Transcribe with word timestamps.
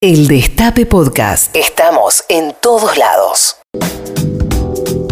El 0.00 0.28
Destape 0.28 0.86
Podcast. 0.86 1.56
Estamos 1.56 2.22
en 2.28 2.54
todos 2.62 2.96
lados. 2.96 3.56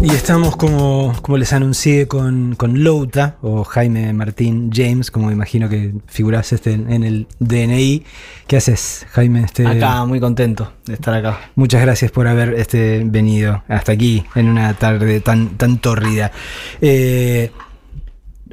Y 0.01 0.11
estamos 0.11 0.55
como, 0.55 1.13
como 1.23 1.39
les 1.39 1.53
anuncié 1.53 2.07
con, 2.07 2.55
con 2.55 2.85
Louta 2.85 3.37
o 3.43 3.65
Jaime 3.65 4.13
Martín 4.13 4.71
James, 4.73 5.11
como 5.11 5.33
imagino 5.33 5.69
que 5.69 5.93
figurás 6.07 6.53
este 6.53 6.75
en 6.75 7.03
el 7.03 7.27
DNI. 7.41 8.05
¿Qué 8.47 8.59
haces, 8.59 9.09
Jaime? 9.11 9.41
Este, 9.41 9.67
Acá, 9.67 10.05
muy 10.05 10.21
contento 10.21 10.73
de 10.85 10.95
estar 10.95 11.13
acá. 11.13 11.51
Muchas 11.57 11.83
gracias 11.83 12.13
por 12.13 12.29
haber 12.29 12.55
este, 12.55 13.03
venido 13.05 13.65
hasta 13.67 13.91
aquí 13.91 14.25
en 14.37 14.49
una 14.49 14.73
tarde 14.75 15.21
tan, 15.21 15.59
tan 15.59 15.79
tórrida. 15.79 16.31
Eh, 16.81 17.51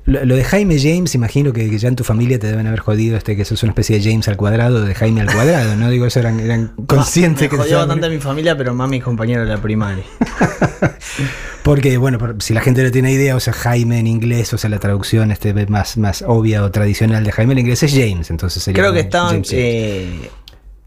lo, 0.06 0.26
lo 0.26 0.36
de 0.36 0.44
Jaime 0.44 0.78
James, 0.80 1.16
imagino 1.16 1.54
que, 1.54 1.70
que 1.70 1.78
ya 1.78 1.88
en 1.88 1.96
tu 1.96 2.04
familia 2.04 2.38
te 2.38 2.48
deben 2.48 2.68
haber 2.68 2.82
jodido 2.82 3.16
este 3.16 3.38
que 3.38 3.46
sos 3.46 3.64
una 3.64 3.72
especie 3.72 4.00
de 4.00 4.04
James 4.04 4.28
al 4.28 4.36
cuadrado, 4.36 4.82
de 4.84 4.94
Jaime 4.94 5.22
al 5.22 5.32
cuadrado, 5.34 5.76
¿no? 5.78 5.90
Digo, 5.90 6.06
eso 6.06 6.20
eran, 6.20 6.40
eran 6.40 6.74
conscientes 6.88 7.44
Me 7.44 7.50
que 7.50 7.56
te 7.56 7.64
jodió 7.64 7.78
bastante 7.80 8.10
mi 8.10 8.20
familia, 8.20 8.58
pero 8.58 8.74
más 8.74 8.90
mis 8.90 9.04
compañeros 9.04 9.48
de 9.48 9.54
la 9.56 9.62
primaria. 9.62 10.04
Porque, 11.64 11.98
bueno, 11.98 12.20
si 12.40 12.54
la 12.54 12.60
gente 12.60 12.84
no 12.84 12.92
tiene 12.92 13.14
idea, 13.14 13.38
o 13.38 13.40
sea, 13.40 13.54
Jaime 13.54 14.00
en 14.00 14.08
inglés, 14.08 14.54
o 14.54 14.58
sea, 14.58 14.70
la 14.70 14.80
traducción 14.80 15.32
este, 15.32 15.54
más, 15.68 15.98
más 15.98 16.22
obvia 16.28 16.62
o 16.64 16.72
tradicional 16.72 17.24
de 17.24 17.32
Jaime 17.32 17.54
en 17.54 17.60
inglés 17.60 17.84
es 17.84 17.94
James, 17.94 18.30
entonces 18.30 18.62
sería 18.62 18.82
Creo 18.82 18.92
que 18.92 19.00
estaban 19.00 19.30
James 19.30 19.50
James. 19.50 19.64
eh, 19.64 20.30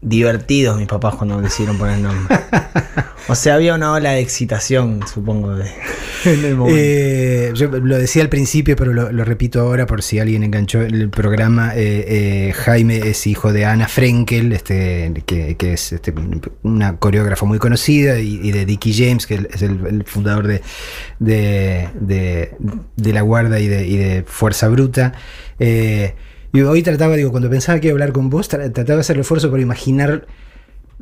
divertidos 0.01 0.77
mis 0.77 0.87
papás 0.87 1.15
cuando 1.15 1.41
decidieron 1.41 1.77
poner 1.77 1.95
el 1.97 2.03
nombre. 2.03 2.37
O 3.29 3.35
sea, 3.35 3.55
había 3.55 3.75
una 3.75 3.91
ola 3.91 4.11
de 4.11 4.21
excitación, 4.21 5.01
supongo, 5.05 5.53
de, 5.53 5.69
en 6.23 6.45
el 6.45 6.55
momento. 6.55 6.79
Eh, 6.81 7.51
yo 7.55 7.67
lo 7.67 7.97
decía 7.97 8.21
al 8.21 8.29
principio, 8.29 8.77
pero 8.77 8.93
lo, 8.93 9.11
lo 9.11 9.25
repito 9.25 9.59
ahora 9.59 9.85
por 9.85 10.01
si 10.01 10.17
alguien 10.19 10.43
enganchó 10.43 10.81
el 10.81 11.09
programa. 11.09 11.73
eh, 11.75 12.05
eh, 12.07 12.53
Jaime 12.53 12.99
es 12.99 13.27
hijo 13.27 13.51
de 13.51 13.65
Ana 13.65 13.89
Frenkel, 13.89 14.53
este, 14.53 15.11
que, 15.25 15.57
que 15.57 15.73
es 15.73 15.91
este, 15.91 16.13
una 16.63 16.95
coreógrafa 16.95 17.45
muy 17.45 17.59
conocida, 17.59 18.17
y, 18.19 18.39
y 18.41 18.51
de 18.53 18.65
Dickie 18.65 18.93
James, 18.93 19.27
que 19.27 19.45
es 19.53 19.61
el, 19.61 19.85
el 19.85 20.03
fundador 20.05 20.47
de, 20.47 20.61
de, 21.19 21.89
de- 21.99 22.51
de 22.95 23.11
La 23.13 23.21
Guarda 23.23 23.59
y 23.59 23.67
de, 23.67 23.85
y 23.87 23.97
de 23.97 24.23
Fuerza 24.25 24.69
Bruta. 24.69 25.11
Eh, 25.59 26.15
y 26.53 26.61
hoy 26.61 26.81
trataba, 26.83 27.15
digo, 27.15 27.31
cuando 27.31 27.49
pensaba 27.49 27.79
que 27.79 27.87
iba 27.87 27.93
a 27.93 27.95
hablar 27.95 28.11
con 28.13 28.29
vos, 28.29 28.49
tra- 28.49 28.71
trataba 28.71 28.95
de 28.97 29.01
hacer 29.01 29.15
el 29.17 29.21
esfuerzo 29.21 29.49
por 29.49 29.59
imaginar 29.59 30.25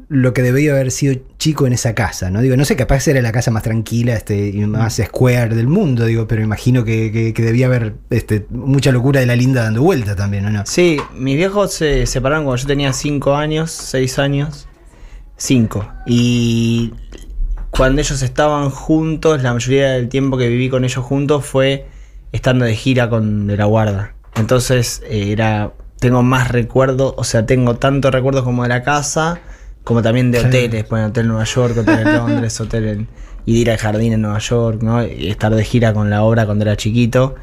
lo 0.10 0.34
que 0.34 0.42
debía 0.42 0.74
haber 0.74 0.92
sido 0.92 1.16
chico 1.40 1.66
en 1.68 1.74
esa 1.74 1.96
casa, 1.96 2.30
¿no? 2.30 2.42
Digo, 2.42 2.58
no 2.58 2.66
sé, 2.66 2.76
capaz 2.76 3.08
era 3.08 3.22
la 3.22 3.32
casa 3.32 3.50
más 3.50 3.64
tranquila 3.64 4.14
este, 4.14 4.50
y 4.50 4.66
más 4.66 5.02
square 5.04 5.56
del 5.56 5.68
mundo, 5.68 6.06
digo, 6.06 6.28
pero 6.28 6.42
imagino 6.44 6.84
que, 6.84 7.12
que- 7.12 7.34
que 7.34 7.42
debía 7.42 7.68
haber 7.68 7.94
este, 8.10 8.46
mucha 8.50 8.92
locura 8.92 9.22
de 9.22 9.26
la 9.26 9.36
linda 9.38 9.64
dando 9.64 9.82
vuelta 9.82 10.16
también, 10.16 10.46
¿o 10.46 10.50
no? 10.50 10.64
Sí, 10.66 10.98
mis 11.16 11.38
viejos 11.38 11.74
se 11.74 12.06
separaron 12.08 12.44
cuando 12.46 12.62
yo 12.62 12.68
tenía 12.68 12.92
5 12.92 13.36
años, 13.36 13.72
6 13.72 14.20
años. 14.20 14.68
5. 15.38 15.88
Y 16.06 16.94
cuando 17.72 18.02
ellos 18.02 18.22
estaban 18.22 18.70
juntos, 18.70 19.44
la 19.44 19.54
mayoría 19.54 19.92
del 19.92 20.10
tiempo 20.10 20.38
que 20.38 20.48
viví 20.50 20.70
con 20.70 20.84
ellos 20.84 21.04
juntos 21.04 21.46
fue 21.46 21.86
estando 22.32 22.66
de 22.66 22.76
gira 22.76 23.10
con 23.10 23.48
De 23.48 23.58
la 23.58 23.66
Guarda. 23.66 24.15
Entonces 24.38 25.02
eh, 25.10 25.32
era 25.32 25.72
tengo 26.00 26.22
más 26.24 26.50
recuerdos, 26.50 27.14
o 27.18 27.24
sea, 27.24 27.46
tengo 27.46 27.76
tanto 27.76 28.12
recuerdos 28.12 28.44
como 28.44 28.64
de 28.64 28.70
la 28.70 28.84
casa, 28.84 29.40
como 29.84 30.02
también 30.02 30.32
de 30.32 30.42
Sí. 30.42 30.48
hoteles, 30.48 30.90
bueno, 30.90 31.08
hotel 31.08 31.24
en 31.24 31.28
Nueva 31.30 31.46
York, 31.46 31.78
hotel 31.78 32.00
en 32.00 32.14
Londres, 32.18 32.60
hotel 32.60 32.88
en 32.88 33.08
y 33.48 33.54
de 33.54 33.60
ir 33.60 33.72
al 33.72 33.78
jardín 33.78 34.14
en 34.14 34.22
Nueva 34.22 34.40
York, 34.40 34.82
¿no? 34.82 35.06
Y 35.06 35.30
estar 35.30 35.54
de 35.54 35.64
gira 35.64 35.94
con 35.94 36.10
la 36.10 36.24
obra 36.24 36.46
cuando 36.46 36.64
era 36.66 36.76
chiquito 36.76 37.36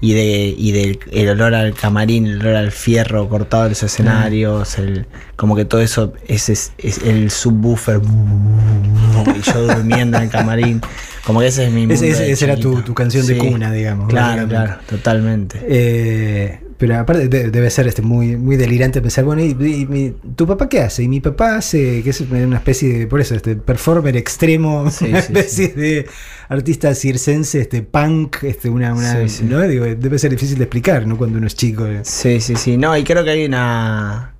y 0.00 0.12
de 0.14 0.54
y 0.56 0.70
del 0.70 1.00
el 1.10 1.28
olor 1.30 1.54
al 1.56 1.74
camarín, 1.74 2.26
el 2.28 2.40
olor 2.40 2.54
al 2.54 2.70
fierro 2.70 3.28
cortado 3.28 3.64
de 3.64 3.70
los 3.70 3.82
escenarios, 3.82 4.78
el 4.78 5.06
como 5.34 5.56
que 5.56 5.64
todo 5.64 5.80
eso 5.80 6.12
ese 6.28 6.52
es, 6.52 6.72
es 6.78 6.98
el 7.02 7.30
subwoofer 7.32 8.00
y 9.36 9.40
yo 9.42 9.66
durmiendo 9.74 10.16
en 10.18 10.24
el 10.24 10.30
camarín, 10.30 10.80
como 11.28 11.40
que 11.40 11.46
ese 11.48 11.66
es 11.66 11.70
mi 11.72 11.86
mundo 11.86 11.94
Ese- 11.94 12.30
esa 12.32 12.44
era 12.46 12.56
tu- 12.56 12.80
tu 12.82 12.94
canción 12.94 13.26
de 13.26 13.36
cuna, 13.36 13.70
digamos, 13.70 14.08
Claro, 14.08 14.48
claro, 14.48 14.76
totalmente. 14.88 15.60
Eh, 15.68 16.60
pero 16.78 16.96
aparte 16.98 17.28
de- 17.28 17.50
debe 17.50 17.68
ser 17.70 17.86
este, 17.86 18.00
muy, 18.02 18.36
muy 18.36 18.56
delirante 18.56 19.02
pensar, 19.02 19.24
bueno, 19.24 19.42
¿y, 19.42 19.50
y 19.50 19.86
mi- 19.86 20.14
tu 20.34 20.46
papá 20.46 20.68
qué 20.70 20.80
hace? 20.80 21.02
Y 21.02 21.08
mi 21.08 21.20
papá 21.20 21.56
hace, 21.56 22.02
que 22.02 22.08
es 22.10 22.20
una 22.22 22.56
especie 22.56 23.00
de, 23.00 23.06
por 23.06 23.20
eso, 23.20 23.34
este 23.34 23.56
performer 23.56 24.16
extremo, 24.16 24.90
Sí, 24.90 25.04
una 25.04 25.20
sí, 25.20 25.26
especie 25.32 25.68
de 25.74 26.06
artista 26.48 26.94
circense, 26.94 27.60
este 27.60 27.82
punk, 27.82 28.44
este, 28.44 28.70
una, 28.70 28.94
una. 28.94 29.14
¿no? 29.42 29.60
Digo, 29.68 29.84
debe 29.84 30.18
ser 30.18 30.30
difícil 30.30 30.56
de 30.56 30.64
explicar, 30.64 31.06
¿no? 31.06 31.18
Cuando 31.18 31.36
uno 31.36 31.46
es 31.46 31.54
chico. 31.56 31.84
eh. 31.86 32.00
Sí, 32.04 32.40
sí, 32.40 32.56
sí. 32.56 32.78
No, 32.78 32.96
y 32.96 33.04
creo 33.04 33.22
que 33.22 33.30
hay 33.30 33.44
una. 33.44 34.32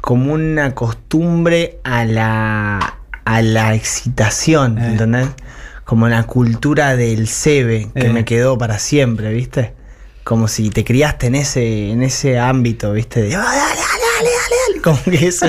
como 0.00 0.32
una 0.32 0.74
costumbre 0.74 1.78
a 1.84 2.04
la. 2.06 2.96
a 3.24 3.42
la 3.42 3.74
excitación, 3.74 4.78
Eh. 4.78 4.86
¿entendés? 4.92 5.28
Como 5.90 6.06
la 6.08 6.22
cultura 6.22 6.94
del 6.94 7.26
sebe 7.26 7.88
que 7.96 8.06
Eh. 8.06 8.12
me 8.12 8.24
quedó 8.24 8.56
para 8.56 8.78
siempre, 8.78 9.32
¿viste? 9.32 9.72
Como 10.22 10.46
si 10.46 10.70
te 10.70 10.84
criaste 10.84 11.26
en 11.26 11.34
ese, 11.34 11.90
en 11.90 12.04
ese 12.04 12.38
ámbito, 12.38 12.92
¿viste? 12.92 13.22
De, 13.22 13.34
"Ah, 13.34 13.40
dale, 13.40 13.58
dale, 13.58 13.80
dale, 13.80 14.30
dale, 14.30 14.30
dale". 14.76 14.80
Como 14.84 15.02
que 15.02 15.26
eso 15.26 15.46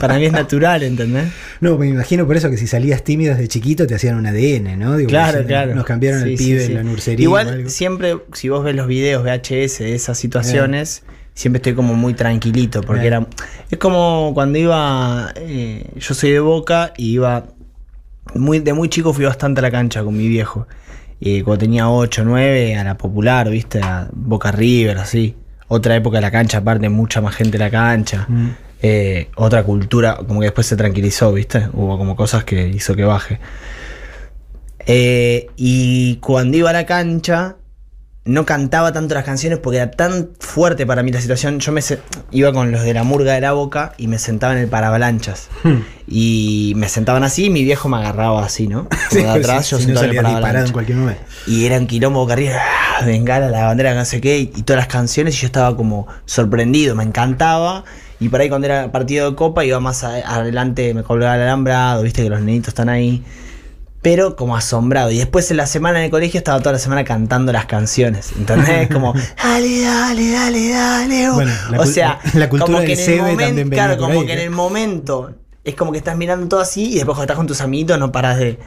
para 0.00 0.16
mí 0.18 0.24
es 0.24 0.32
natural, 0.32 0.82
¿entendés? 0.84 1.26
No, 1.60 1.76
me 1.76 1.86
imagino 1.86 2.26
por 2.26 2.34
eso 2.34 2.48
que 2.48 2.56
si 2.56 2.66
salías 2.66 3.04
tímido 3.04 3.34
desde 3.34 3.46
chiquito 3.46 3.86
te 3.86 3.94
hacían 3.94 4.16
un 4.16 4.24
ADN, 4.26 4.78
¿no? 4.78 4.96
Digo, 4.96 5.10
Claro, 5.10 5.44
claro. 5.44 5.74
Nos 5.74 5.84
cambiaron 5.84 6.22
Sí, 6.22 6.30
el 6.30 6.36
pibe 6.36 6.60
sí. 6.60 6.66
en 6.72 6.74
la 6.76 6.82
nursería. 6.82 7.26
o 7.26 7.28
Igual, 7.28 7.48
algo. 7.50 7.68
siempre, 7.68 8.16
si 8.32 8.48
vos 8.48 8.64
ves 8.64 8.74
los 8.74 8.86
videos 8.86 9.22
VHS 9.22 9.80
de 9.84 9.94
esas 9.94 10.16
situaciones, 10.18 11.02
siempre 11.34 11.58
estoy 11.58 11.74
como 11.74 11.92
muy 11.94 12.14
tranquilito. 12.14 12.80
Porque 12.80 13.02
Eh. 13.04 13.08
era. 13.08 13.26
Es 13.70 13.78
como 13.78 14.30
cuando 14.32 14.58
iba. 14.58 15.32
eh, 15.36 15.84
yo 15.96 16.14
soy 16.14 16.30
de 16.30 16.40
Boca 16.40 16.94
y 16.96 17.12
iba. 17.12 17.48
Muy, 18.34 18.60
de 18.60 18.72
muy 18.72 18.88
chico 18.88 19.12
fui 19.12 19.24
bastante 19.24 19.60
a 19.60 19.62
la 19.62 19.70
cancha 19.70 20.02
con 20.02 20.16
mi 20.16 20.28
viejo. 20.28 20.66
Y 21.20 21.42
cuando 21.42 21.60
tenía 21.60 21.88
8, 21.88 22.22
9, 22.24 22.76
a 22.76 22.84
la 22.84 22.96
popular, 22.96 23.48
¿viste? 23.48 23.80
A 23.82 24.08
Boca 24.12 24.52
River, 24.52 24.98
así. 24.98 25.36
Otra 25.68 25.96
época 25.96 26.18
de 26.18 26.22
la 26.22 26.30
cancha, 26.30 26.58
aparte, 26.58 26.88
mucha 26.88 27.20
más 27.20 27.34
gente 27.34 27.56
en 27.56 27.62
la 27.62 27.70
cancha. 27.70 28.26
Mm. 28.28 28.50
Eh, 28.82 29.30
otra 29.36 29.62
cultura, 29.62 30.16
como 30.16 30.40
que 30.40 30.46
después 30.46 30.66
se 30.66 30.76
tranquilizó, 30.76 31.32
¿viste? 31.32 31.68
Hubo 31.72 31.96
como 31.96 32.16
cosas 32.16 32.44
que 32.44 32.68
hizo 32.68 32.94
que 32.94 33.04
baje. 33.04 33.40
Eh, 34.86 35.46
y 35.56 36.16
cuando 36.16 36.58
iba 36.58 36.70
a 36.70 36.74
la 36.74 36.84
cancha, 36.84 37.56
no 38.26 38.46
cantaba 38.46 38.92
tanto 38.92 39.14
las 39.14 39.24
canciones 39.24 39.58
porque 39.58 39.76
era 39.78 39.90
tan 39.90 40.30
fuerte 40.40 40.86
para 40.86 41.02
mí 41.02 41.12
la 41.12 41.20
situación. 41.20 41.60
Yo 41.60 41.72
me 41.72 41.82
iba 42.30 42.52
con 42.52 42.72
los 42.72 42.82
de 42.82 42.94
la 42.94 43.02
murga 43.04 43.34
de 43.34 43.40
la 43.42 43.52
boca 43.52 43.92
y 43.98 44.06
me 44.06 44.18
sentaba 44.18 44.54
en 44.54 44.60
el 44.60 44.68
paravalanchas. 44.68 45.48
Hmm. 45.62 45.80
Y 46.08 46.72
me 46.76 46.88
sentaban 46.88 47.22
así 47.22 47.46
y 47.46 47.50
mi 47.50 47.64
viejo 47.64 47.88
me 47.88 47.98
agarraba 47.98 48.44
así, 48.44 48.66
¿no? 48.66 48.88
Como 49.10 49.20
Sí, 49.22 49.24
atrás, 49.24 49.66
sí, 49.66 49.70
yo 49.72 49.78
si 49.78 49.86
no 49.88 50.00
sentado 50.00 50.04
en 50.38 50.46
el 50.56 50.56
en 50.66 50.72
cualquier 50.72 50.98
momento. 50.98 51.22
Y 51.46 51.66
era 51.66 51.78
un 51.78 51.86
quilombo 51.86 52.20
boca 52.20 52.32
arriba, 52.32 52.54
¡ah! 53.00 53.04
bengala, 53.04 53.48
la 53.50 53.64
bandera, 53.66 53.94
no 53.94 54.04
sé 54.06 54.20
qué, 54.22 54.38
y, 54.38 54.42
y 54.56 54.62
todas 54.62 54.78
las 54.80 54.88
canciones, 54.88 55.34
y 55.36 55.40
yo 55.42 55.46
estaba 55.46 55.76
como 55.76 56.06
sorprendido, 56.24 56.94
me 56.94 57.04
encantaba. 57.04 57.84
Y 58.20 58.28
por 58.30 58.40
ahí 58.40 58.48
cuando 58.48 58.66
era 58.66 58.90
partido 58.90 59.30
de 59.30 59.36
copa 59.36 59.64
iba 59.66 59.80
más 59.80 60.02
a- 60.04 60.16
adelante, 60.36 60.94
me 60.94 61.02
colgaba 61.02 61.34
el 61.34 61.42
alambrado, 61.42 62.02
viste 62.02 62.22
que 62.22 62.30
los 62.30 62.40
nenitos 62.40 62.68
están 62.68 62.88
ahí. 62.88 63.22
Pero 64.04 64.36
como 64.36 64.54
asombrado. 64.54 65.10
Y 65.10 65.16
después 65.16 65.50
en 65.50 65.56
la 65.56 65.66
semana 65.66 65.98
en 65.98 66.04
el 66.04 66.10
colegio 66.10 66.36
estaba 66.36 66.60
toda 66.60 66.74
la 66.74 66.78
semana 66.78 67.04
cantando 67.04 67.52
las 67.52 67.64
canciones. 67.64 68.32
¿Entendés? 68.36 68.88
Como, 68.92 69.14
dale, 69.42 69.80
dale, 69.80 70.30
dale, 70.30 70.68
dale. 70.68 71.30
oh". 71.30 71.34
Bueno, 71.34 71.52
la 71.70 71.80
o 71.80 71.86
sea, 71.86 72.20
la 72.34 72.50
cultura 72.50 72.76
como 72.76 72.86
que 72.86 72.92
en 72.92 73.10
el 73.10 73.22
momento, 73.22 73.70
claro, 73.70 73.96
como 73.96 74.20
ahí, 74.20 74.26
que 74.26 74.34
en 74.34 74.38
el 74.40 74.50
momento 74.50 75.34
es 75.64 75.74
como 75.74 75.90
que 75.90 75.98
estás 75.98 76.18
mirando 76.18 76.46
todo 76.48 76.60
así 76.60 76.92
y 76.92 76.94
después 76.96 77.16
cuando 77.16 77.22
estás 77.22 77.36
con 77.38 77.46
tus 77.46 77.62
amiguitos 77.62 77.98
no 77.98 78.12
paras 78.12 78.36
de, 78.38 78.58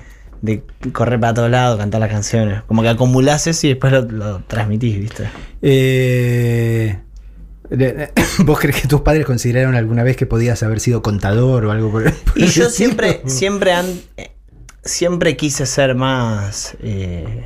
de 0.42 0.64
correr 0.92 1.20
para 1.20 1.36
todos 1.36 1.52
lados, 1.52 1.78
cantar 1.78 2.02
las 2.02 2.10
canciones. 2.10 2.64
Como 2.68 2.82
que 2.82 2.90
acumulás 2.90 3.46
eso 3.46 3.68
y 3.68 3.70
después 3.70 3.94
lo, 3.94 4.02
lo 4.02 4.40
transmitís, 4.48 5.00
¿viste? 5.00 5.30
Eh, 5.62 6.98
¿Vos 8.40 8.60
crees 8.60 8.82
que 8.82 8.88
tus 8.88 9.02
padres 9.02 9.26
consideraron 9.26 9.76
alguna 9.76 10.02
vez 10.02 10.18
que 10.18 10.26
podías 10.26 10.64
haber 10.64 10.80
sido 10.80 11.04
contador 11.04 11.66
o 11.66 11.72
algo 11.72 11.92
por, 11.92 12.12
por 12.12 12.40
Y 12.40 12.48
yo 12.48 12.72
siempre, 12.72 13.22
siempre, 13.28 13.74
han- 13.74 14.02
siempre 14.88 15.38
quise 15.38 15.66
ser 15.66 15.96
más 15.96 16.76
eh, 16.82 17.46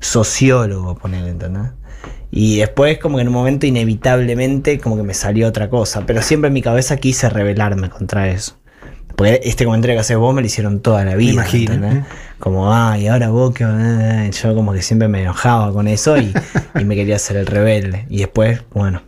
sociólogo, 0.00 0.96
poner, 0.96 1.26
¿entendés? 1.26 1.72
Y 2.30 2.58
después 2.58 2.98
como 2.98 3.16
que 3.16 3.22
en 3.22 3.28
un 3.28 3.34
momento 3.34 3.66
inevitablemente 3.66 4.78
como 4.78 4.96
que 4.96 5.02
me 5.02 5.14
salió 5.14 5.48
otra 5.48 5.68
cosa, 5.68 6.06
pero 6.06 6.22
siempre 6.22 6.48
en 6.48 6.54
mi 6.54 6.62
cabeza 6.62 6.96
quise 6.96 7.28
rebelarme 7.28 7.90
contra 7.90 8.28
eso. 8.28 8.56
Porque 9.16 9.40
este 9.42 9.64
comentario 9.66 9.96
que 9.96 10.00
haces 10.00 10.16
vos 10.16 10.32
me 10.34 10.40
lo 10.40 10.46
hicieron 10.46 10.80
toda 10.80 11.04
la 11.04 11.14
vida. 11.16 11.32
imagino. 11.32 11.86
¿eh? 11.86 12.04
Como, 12.38 12.72
ay, 12.72 13.08
ahora 13.08 13.28
vos 13.28 13.52
que... 13.52 13.64
eh", 13.68 14.30
Yo 14.32 14.54
como 14.54 14.72
que 14.72 14.80
siempre 14.80 15.08
me 15.08 15.22
enojaba 15.22 15.72
con 15.72 15.88
eso 15.88 16.16
y, 16.16 16.32
y 16.80 16.84
me 16.84 16.94
quería 16.94 17.16
hacer 17.16 17.36
el 17.36 17.46
rebelde. 17.46 18.06
Y 18.08 18.18
después, 18.18 18.62
bueno, 18.72 19.02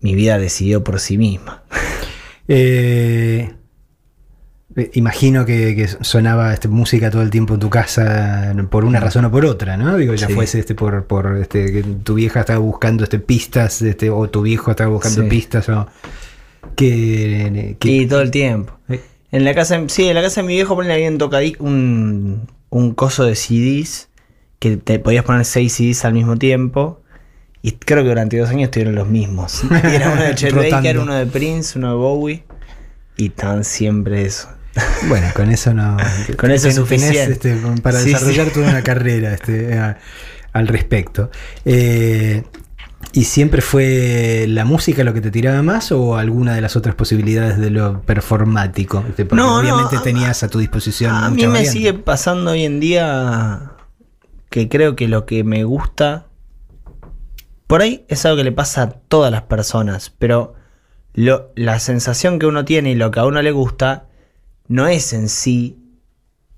mi 0.00 0.14
vida 0.14 0.38
decidió 0.38 0.84
por 0.84 1.00
sí 1.00 1.16
misma. 1.16 1.62
Eh, 2.48 3.54
imagino 4.94 5.46
que, 5.46 5.74
que 5.74 5.88
sonaba 6.02 6.52
este, 6.52 6.68
música 6.68 7.10
todo 7.10 7.22
el 7.22 7.30
tiempo 7.30 7.54
en 7.54 7.60
tu 7.60 7.70
casa 7.70 8.54
por 8.70 8.84
una 8.84 9.00
razón 9.00 9.24
o 9.24 9.30
por 9.30 9.46
otra, 9.46 9.76
¿no? 9.76 9.96
Digo, 9.96 10.14
ya 10.14 10.26
Sí. 10.26 10.34
fuese 10.34 10.58
este, 10.58 10.74
por, 10.74 11.06
por 11.06 11.38
este, 11.38 11.72
que 11.72 11.82
tu 11.82 12.14
vieja 12.14 12.40
estaba 12.40 12.58
buscando 12.58 13.02
este, 13.04 13.18
pistas 13.18 13.80
este, 13.82 14.10
o 14.10 14.28
tu 14.28 14.42
viejo 14.42 14.70
estaba 14.70 14.90
buscando 14.90 15.22
Sí. 15.22 15.28
pistas 15.28 15.68
o... 15.70 15.86
Que, 16.74 17.76
que- 17.78 17.90
Y 17.90 18.06
todo 18.06 18.20
el 18.20 18.30
tiempo. 18.30 18.72
eh, 18.88 19.00
En 19.32 19.44
la 19.44 19.54
casa, 19.54 19.80
sí, 19.88 20.08
en 20.08 20.14
la 20.14 20.22
casa 20.22 20.40
de 20.42 20.46
mi 20.46 20.54
viejo 20.54 20.74
ponen 20.74 20.90
ahí 20.92 21.06
un 21.06 21.18
tocadí, 21.18 21.56
un, 21.58 22.48
un 22.70 22.94
coso 22.94 23.24
de 23.24 23.34
CDs 23.34 24.08
que 24.58 24.76
te 24.76 24.98
podías 24.98 25.24
poner 25.24 25.44
seis 25.44 25.72
CDs 25.74 26.04
al 26.04 26.12
mismo 26.14 26.36
tiempo. 26.36 27.00
Y 27.62 27.72
creo 27.72 28.02
que 28.02 28.08
durante 28.10 28.38
dos 28.38 28.50
años 28.50 28.70
tuvieron 28.70 28.94
los 28.94 29.08
mismos. 29.08 29.62
Era 29.84 30.12
uno 30.12 30.22
de 30.22 30.34
Chet. 30.34 30.54
Baker, 30.54 30.98
uno 30.98 31.14
de 31.14 31.26
Prince, 31.26 31.78
uno 31.78 31.90
de 31.90 31.96
Bowie. 31.96 32.44
Y 33.16 33.30
tan 33.30 33.64
siempre 33.64 34.24
eso. 34.26 34.48
Bueno, 35.08 35.28
con 35.34 35.50
eso 35.50 35.72
no. 35.74 35.96
Con 36.36 36.50
eso 36.50 36.68
es 36.68 36.74
suficiente. 36.74 37.32
este, 37.32 37.56
para 37.82 38.00
Sí, 38.00 38.10
desarrollar 38.12 38.46
sí. 38.48 38.52
toda 38.54 38.70
una 38.70 38.82
carrera 38.82 39.32
este, 39.34 39.78
a- 39.78 39.98
al 40.52 40.68
respecto. 40.68 41.30
Eh, 41.64 42.42
¿Y 43.12 43.24
siempre 43.24 43.62
fue 43.62 44.46
la 44.48 44.64
música 44.64 45.02
lo 45.04 45.14
que 45.14 45.20
te 45.20 45.30
tiraba 45.30 45.62
más 45.62 45.92
o 45.92 46.16
alguna 46.16 46.54
de 46.54 46.60
las 46.60 46.76
otras 46.76 46.94
posibilidades 46.94 47.56
de 47.58 47.70
lo 47.70 48.02
performático? 48.02 49.04
Este, 49.08 49.24
porque 49.24 49.42
No, 49.42 49.58
obviamente 49.58 49.96
tenías 50.02 50.42
a 50.42 50.48
tu 50.48 50.58
disposición. 50.58 51.14
A 51.14 51.30
mí 51.30 51.42
me 51.42 51.48
variante. 51.48 51.70
sigue 51.70 51.94
pasando 51.94 52.50
hoy 52.50 52.64
en 52.64 52.80
día 52.80 53.72
que 54.50 54.68
creo 54.68 54.96
que 54.96 55.08
lo 55.08 55.24
que 55.24 55.44
me 55.44 55.64
gusta, 55.64 56.26
por 57.66 57.80
ahí 57.82 58.04
es 58.08 58.24
algo 58.26 58.38
que 58.38 58.44
le 58.44 58.52
pasa 58.52 58.82
a 58.82 58.90
todas 58.90 59.30
las 59.32 59.42
personas, 59.42 60.12
pero 60.18 60.54
lo- 61.14 61.52
la 61.54 61.78
sensación 61.80 62.38
que 62.38 62.46
uno 62.46 62.64
tiene 62.64 62.90
y 62.90 62.94
lo 62.94 63.10
que 63.10 63.20
a 63.20 63.24
uno 63.24 63.40
le 63.42 63.50
gusta 63.52 64.06
no 64.68 64.86
es 64.86 65.12
en 65.12 65.28
sí, 65.28 65.78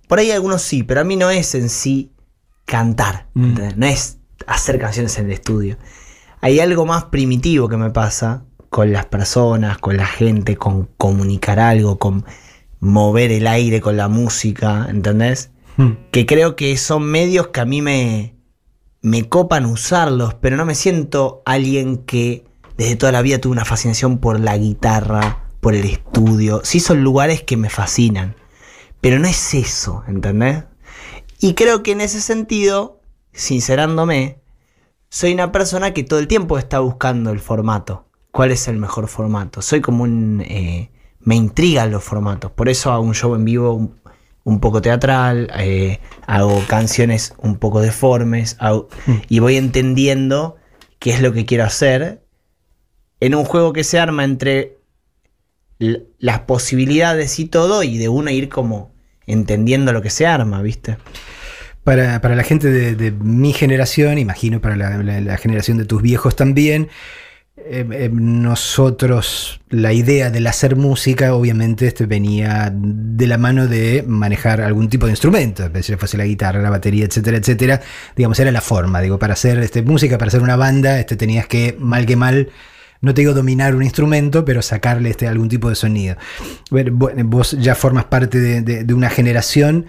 por 0.07 0.19
ahí 0.19 0.31
algunos 0.31 0.63
sí, 0.63 0.83
pero 0.83 1.01
a 1.01 1.05
mí 1.05 1.17
no 1.17 1.31
es 1.31 1.55
en 1.55 1.69
sí 1.69 2.13
cantar, 2.65 3.29
Mm. 3.35 3.55
no 3.77 3.87
es 3.87 4.19
hacer 4.47 4.79
canciones 4.79 5.19
en 5.19 5.27
el 5.27 5.33
estudio. 5.33 5.77
Hay 6.41 6.61
algo 6.61 6.87
más 6.87 7.05
primitivo 7.07 7.69
que 7.69 7.77
me 7.77 7.91
pasa 7.91 8.45
con 8.71 8.93
las 8.93 9.07
personas, 9.07 9.79
con 9.79 9.97
la 9.97 10.07
gente, 10.07 10.57
con 10.57 10.89
comunicar 10.97 11.59
algo, 11.59 11.99
con 11.99 12.25
mover 12.81 13.33
el 13.33 13.47
aire 13.47 13.81
con 13.81 13.97
la 13.97 14.09
música, 14.09 14.87
¿entendés? 14.89 15.51
Hmm. 15.77 15.93
Que 16.13 16.27
creo 16.27 16.55
que 16.55 16.77
son 16.77 17.05
medios 17.05 17.49
que 17.49 17.61
a 17.61 17.65
mí 17.65 17.83
me, 17.83 18.37
me 19.03 19.29
copan 19.29 19.67
usarlos, 19.67 20.35
pero 20.35 20.57
no 20.57 20.65
me 20.65 20.75
siento 20.75 21.43
alguien 21.45 21.99
que 21.99 22.45
desde 22.77 22.97
toda 22.97 23.11
la 23.13 23.23
vida 23.23 23.41
tuvo 23.41 23.53
una 23.53 23.65
fascinación 23.65 24.19
por 24.19 24.39
la 24.39 24.57
guitarra, 24.57 25.48
por 25.69 25.75
el 25.75 25.85
estudio. 25.85 26.63
Sí 26.65 26.81
son 26.81 27.05
lugares 27.05 27.43
que 27.43 27.59
me 27.59 27.69
fascinan, 27.69 28.37
pero 29.03 29.19
no 29.19 29.29
es 29.29 29.53
eso, 29.53 30.03
¿entendés? 30.09 30.65
Y 31.41 31.53
creo 31.53 31.83
que 31.83 31.93
en 31.93 32.01
ese 32.01 32.23
sentido, 32.23 33.03
sincerándome, 33.35 34.41
soy 35.11 35.35
una 35.35 35.53
persona 35.53 35.93
que 35.93 36.05
todo 36.05 36.21
el 36.21 36.27
tiempo 36.27 36.57
está 36.57 36.79
buscando 36.79 37.29
el 37.33 37.39
formato. 37.39 38.07
¿Cuál 38.31 38.51
es 38.51 38.67
el 38.67 38.79
mejor 38.79 39.09
formato? 39.09 39.61
Soy 39.61 39.83
como 39.83 40.05
un... 40.05 40.41
eh, 40.41 40.91
me 41.21 41.35
intrigan 41.37 41.91
los 41.91 42.03
formatos. 42.03 42.51
Por 42.51 42.71
eso 42.71 42.91
hago 42.91 43.03
un 43.05 43.15
show 43.15 43.35
en 43.35 43.45
vivo 43.45 43.75
un, 43.75 44.01
un 44.45 44.61
poco 44.61 44.81
teatral, 44.81 45.53
eh, 45.59 46.01
hago 46.27 46.63
canciones 46.67 47.35
un 47.37 47.59
poco 47.59 47.83
deformes, 47.83 48.57
hago- 48.59 48.89
y 49.29 49.41
voy 49.41 49.57
entendiendo 49.59 50.57
qué 50.99 51.11
es 51.11 51.21
lo 51.21 51.35
que 51.35 51.45
quiero 51.45 51.65
hacer 51.65 52.25
en 53.21 53.35
un 53.35 53.45
juego 53.45 53.75
que 53.75 53.85
se 53.85 53.99
arma 53.99 54.25
entre 54.25 54.78
las 55.79 56.41
posibilidades 56.41 57.39
y 57.39 57.47
todo, 57.47 57.83
y 57.83 57.99
de 57.99 58.09
uno 58.09 58.31
ir 58.31 58.49
como 58.49 58.93
entendiendo 59.27 59.93
lo 59.93 60.03
que 60.03 60.11
se 60.11 60.27
arma, 60.27 60.63
¿viste? 60.63 60.97
Para, 61.85 62.21
para 62.21 62.35
la 62.35 62.43
gente 62.43 62.71
de, 62.71 63.11
mi 63.13 63.53
generación, 63.53 64.19
imagino 64.19 64.61
para 64.61 64.77
la, 64.77 65.37
generación 65.39 65.79
de 65.79 65.85
tus 65.85 66.03
viejos 66.03 66.37
también, 66.37 66.89
eh, 67.57 67.87
eh, 67.93 68.11
nosotros, 68.13 69.61
la 69.69 69.93
idea 69.93 70.31
del 70.31 70.47
hacer 70.47 70.77
música, 70.77 71.35
obviamente, 71.35 71.87
este, 71.87 72.07
venía 72.07 72.71
de 72.73 73.27
la 73.27 73.39
mano 73.39 73.67
de 73.67 74.05
manejar 74.07 74.61
algún 74.61 74.89
tipo 74.89 75.07
de 75.07 75.13
instrumento, 75.13 75.71
si 75.83 75.97
fuese 75.97 76.17
la 76.17 76.25
guitarra, 76.25 76.63
la 76.63 76.71
batería, 76.71 77.05
etcétera, 77.05 77.39
etcétera. 77.39 77.81
Digamos, 78.17 78.39
era 78.39 78.53
la 78.53 78.61
forma. 78.61 79.01
Digo, 79.01 79.19
para 79.19 79.33
hacer 79.33 79.59
este, 79.59 79.83
música, 79.83 80.19
para 80.19 80.29
hacer 80.29 80.43
una 80.43 80.57
banda, 80.57 80.99
este, 81.01 81.17
tenías 81.17 81.47
que, 81.47 81.77
mal 81.79 82.07
que 82.07 82.17
mal, 82.17 82.51
no 83.01 83.15
te 83.15 83.21
digo 83.23 83.35
dominar 83.35 83.75
un 83.75 83.83
instrumento, 83.83 84.45
pero 84.45 84.61
sacarle 84.63 85.11
este, 85.11 85.27
algún 85.29 85.49
tipo 85.49 85.69
de 85.69 85.75
sonido. 85.77 86.17
Vos 87.25 87.53
ya 87.59 87.75
formas 87.75 88.05
parte 88.07 88.39
de, 88.41 88.63
de- 88.63 88.85
de 88.85 88.95
una 88.95 89.11
generación 89.11 89.87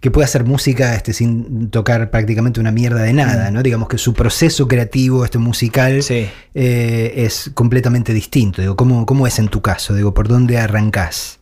que 0.00 0.10
puede 0.10 0.24
hacer 0.24 0.42
música 0.44 0.94
este, 0.96 1.12
sin 1.12 1.70
tocar 1.70 2.10
prácticamente 2.10 2.58
una 2.58 2.72
mierda 2.72 3.02
de 3.02 3.12
nada, 3.12 3.52
¿no? 3.52 3.62
Digamos 3.62 3.88
que 3.88 3.98
su 3.98 4.14
proceso 4.14 4.66
creativo, 4.66 5.24
este 5.24 5.38
musical, 5.38 6.02
Sí. 6.02 6.28
eh, 6.54 7.12
es 7.18 7.52
completamente 7.54 8.12
distinto. 8.12 8.60
Digo, 8.60 8.74
¿cómo, 8.76 9.06
¿cómo 9.06 9.28
es 9.28 9.38
en 9.38 9.46
tu 9.48 9.62
caso? 9.62 9.94
Digo, 9.94 10.12
¿por 10.12 10.26
dónde 10.26 10.58
arrancás? 10.58 11.38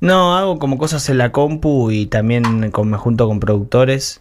No, 0.00 0.36
hago 0.36 0.58
como 0.58 0.76
cosas 0.76 1.08
en 1.08 1.18
la 1.18 1.30
compu 1.30 1.92
y 1.92 2.06
también 2.06 2.70
con- 2.72 2.90
me 2.90 2.96
junto 2.98 3.28
con 3.28 3.38
productores. 3.38 4.20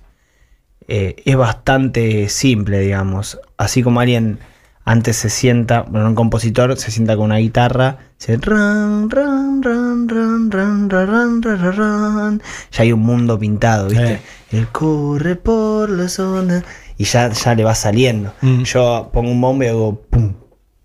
Eh, 0.87 1.15
es 1.25 1.35
bastante 1.35 2.29
simple, 2.29 2.79
digamos. 2.79 3.39
Así 3.57 3.81
como 3.81 4.01
alguien 4.01 4.37
antes 4.85 5.15
se 5.15 5.29
sienta, 5.29 5.81
bueno, 5.83 6.07
un 6.09 6.15
compositor 6.15 6.77
se 6.77 6.91
sienta 6.91 7.15
con 7.15 7.25
una 7.25 7.37
guitarra, 7.37 7.99
se 8.17 8.37
ran, 8.37 9.09
ran, 9.09 9.63
ran, 9.63 10.09
ran, 10.09 10.51
ran, 10.51 10.89
ran, 10.89 11.41
ran, 11.41 11.77
ran. 11.77 12.41
Ya 12.71 12.83
hay 12.83 12.91
un 12.91 13.01
mundo 13.01 13.39
pintado, 13.39 13.87
¿viste? 13.87 14.21
Él 14.51 14.67
corre 14.69 15.35
por 15.35 15.89
la 15.89 16.09
zona 16.09 16.63
y 16.97 17.05
ya, 17.05 17.29
ya 17.29 17.55
le 17.55 17.63
va 17.63 17.75
saliendo. 17.75 18.33
Mm. 18.41 18.63
Yo 18.63 19.09
pongo 19.13 19.31
un 19.31 19.39
bombo 19.39 19.63
y 19.63 19.67
hago 19.67 20.01
pum, 20.09 20.33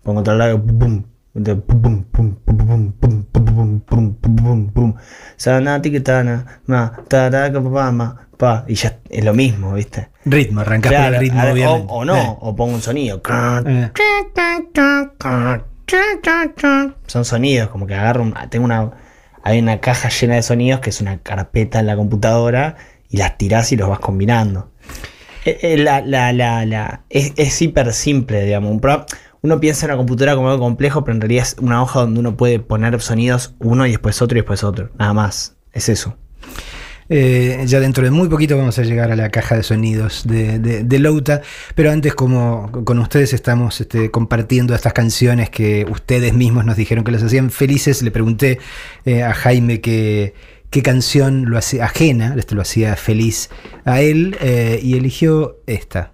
pongo 0.01 0.21
otro 0.21 0.35
lado, 0.35 0.61
pum, 0.63 1.03
pum, 1.33 1.39
entonces, 1.41 1.63
pum, 1.65 2.03
pum, 2.11 2.35
pum, 2.45 2.57
pum, 2.57 2.91
pum, 2.93 2.93
pum, 2.93 3.23
pum, 3.23 3.43
pum, 3.43 3.79
pum, 3.81 4.13
pum, 4.15 4.35
pum, 4.35 4.67
pum. 4.71 4.93
Sana, 5.37 5.81
tiquitana, 5.81 6.61
ma, 6.67 6.91
taraca, 7.07 7.59
ma, 7.91 8.27
pa. 8.37 8.65
Y 8.67 8.75
ya 8.75 8.99
es 9.09 9.23
lo 9.23 9.33
mismo, 9.33 9.73
¿viste? 9.73 10.09
Ritmo, 10.25 10.61
arrancás 10.61 10.91
Claro, 10.91 11.15
el 11.15 11.21
ritmo, 11.21 11.39
ver, 11.53 11.67
o, 11.87 12.05
no, 12.05 12.15
Eh, 12.17 12.37
o 12.41 12.55
pongo 12.55 12.73
un 12.75 12.81
sonido. 12.81 13.21
eh. 13.65 13.91
Son 17.07 17.25
sonidos, 17.25 17.69
como 17.69 17.87
que 17.87 17.95
agarro 17.95 18.23
un- 18.23 18.33
tengo 18.49 18.65
una 18.65 18.91
hay 19.41 19.59
una 19.59 19.79
caja 19.79 20.09
llena 20.09 20.35
de 20.35 20.43
sonidos 20.43 20.81
que 20.81 20.89
es 20.89 20.99
una 21.01 21.19
carpeta 21.19 21.79
en 21.79 21.87
la 21.87 21.95
computadora 21.95 22.75
y 23.09 23.17
las 23.17 23.37
tirás 23.37 23.71
y 23.71 23.77
los 23.77 23.87
vas 23.89 23.99
combinando. 23.99 24.71
Eh, 25.45 25.57
eh, 25.61 25.77
la- 25.77 26.01
la- 26.01 26.33
la- 26.33 26.65
la- 26.65 27.01
es, 27.09 27.31
es 27.37 27.61
hiper 27.61 27.93
simple, 27.93 28.43
digamos. 28.45 28.69
Un 28.71 28.81
pro- 28.81 29.05
uno 29.41 29.59
piensa 29.59 29.85
en 29.85 29.91
una 29.91 29.97
computadora 29.97 30.35
como 30.35 30.49
algo 30.49 30.63
complejo, 30.63 31.03
pero 31.03 31.15
en 31.15 31.21
realidad 31.21 31.43
es 31.43 31.55
una 31.59 31.81
hoja 31.81 32.01
donde 32.01 32.19
uno 32.19 32.35
puede 32.35 32.59
poner 32.59 32.99
sonidos 33.01 33.55
uno 33.59 33.85
y 33.85 33.91
después 33.91 34.21
otro 34.21 34.37
y 34.37 34.41
después 34.41 34.63
otro. 34.63 34.89
Nada 34.97 35.13
más. 35.13 35.55
Es 35.71 35.89
eso. 35.89 36.17
Eh, 37.11 37.63
ya 37.65 37.79
dentro 37.79 38.03
de 38.03 38.11
muy 38.11 38.29
poquito 38.29 38.55
vamos 38.55 38.77
a 38.77 38.83
llegar 38.83 39.11
a 39.11 39.15
la 39.15 39.29
caja 39.29 39.55
de 39.55 39.63
sonidos 39.63 40.27
de, 40.27 40.59
de, 40.59 40.99
Louta, 40.99 41.41
pero 41.73 41.89
antes 41.89 42.13
como 42.13 42.71
con 42.85 42.99
ustedes 42.99 43.33
estamos 43.33 43.81
este, 43.81 44.11
compartiendo 44.11 44.75
estas 44.75 44.93
canciones 44.93 45.49
que 45.49 45.87
ustedes 45.89 46.35
mismos 46.35 46.65
nos 46.65 46.77
dijeron 46.77 47.03
que 47.03 47.11
los 47.11 47.23
hacían 47.23 47.49
felices, 47.49 48.03
le 48.03 48.11
pregunté 48.11 48.59
eh, 49.05 49.23
a 49.23 49.33
Jaime 49.33 49.81
qué 49.81 50.33
canción 50.83 51.49
lo 51.49 51.57
hacía 51.57 51.85
ajena, 51.85 52.35
este, 52.37 52.53
lo 52.53 52.61
hacía 52.61 52.95
feliz 52.95 53.49
a 53.85 54.01
él 54.01 54.37
eh, 54.39 54.79
y 54.83 54.95
eligió 54.95 55.57
esta. 55.65 56.13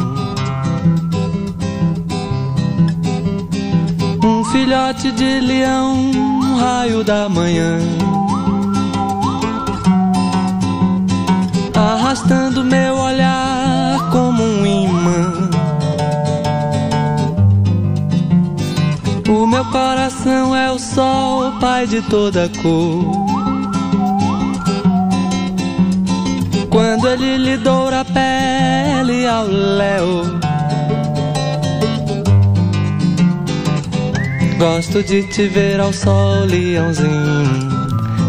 Filhote 4.51 5.11
de 5.13 5.39
leão, 5.39 6.11
raio 6.59 7.03
da 7.03 7.29
manhã. 7.29 7.79
Arrastando 11.73 12.63
meu 12.63 12.95
olhar 12.97 14.09
como 14.11 14.43
um 14.43 14.65
imã. 14.65 15.49
O 19.29 19.47
meu 19.47 19.63
coração 19.65 20.55
é 20.55 20.69
o 20.69 20.77
sol, 20.77 21.53
pai 21.59 21.87
de 21.87 22.01
toda 22.01 22.49
cor. 22.61 23.05
Quando 26.69 27.07
ele 27.07 27.37
lhe 27.37 27.57
doura 27.57 28.01
a 28.01 28.05
pele 28.05 29.25
ao 29.25 29.45
léu. 29.47 30.50
Gosto 34.61 35.01
de 35.01 35.23
te 35.23 35.47
ver 35.47 35.79
ao 35.79 35.91
sol, 35.91 36.45
leãozinho. 36.45 37.49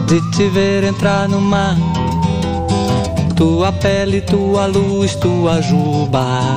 De 0.07 0.19
te 0.31 0.49
ver 0.49 0.83
entrar 0.83 1.29
no 1.29 1.39
mar. 1.39 1.77
Tua 3.37 3.71
pele, 3.71 4.23
tua 4.23 4.65
luz, 4.65 5.15
tua 5.17 5.61
juba. 5.61 6.57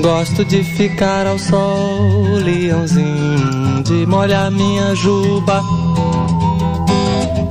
Gosto 0.00 0.44
de 0.44 0.62
ficar 0.62 1.26
ao 1.26 1.36
sol, 1.36 2.36
leãozinho. 2.44 3.82
De 3.82 4.06
molhar 4.06 4.52
minha 4.52 4.94
juba. 4.94 5.64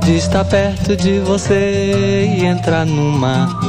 De 0.05 0.15
estar 0.15 0.45
perto 0.45 0.95
de 0.95 1.19
você 1.19 2.33
e 2.39 2.45
entrar 2.45 2.85
no 2.85 3.11
mar. 3.19 3.68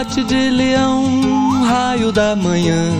De 0.00 0.48
leão, 0.48 1.62
raio 1.62 2.10
da 2.10 2.34
manhã. 2.34 2.90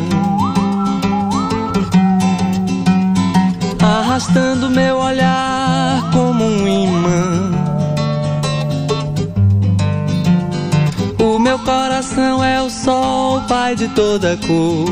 Arrastando 3.82 4.68
meu 4.68 4.98
olhar 4.98 6.10
como 6.12 6.44
um 6.44 6.68
imã. 6.68 7.52
O 11.18 11.38
meu 11.38 11.58
coração 11.60 12.44
é 12.44 12.60
o 12.60 12.68
sol, 12.68 13.40
pai 13.48 13.74
de 13.74 13.88
toda 13.88 14.36
cor. 14.36 14.84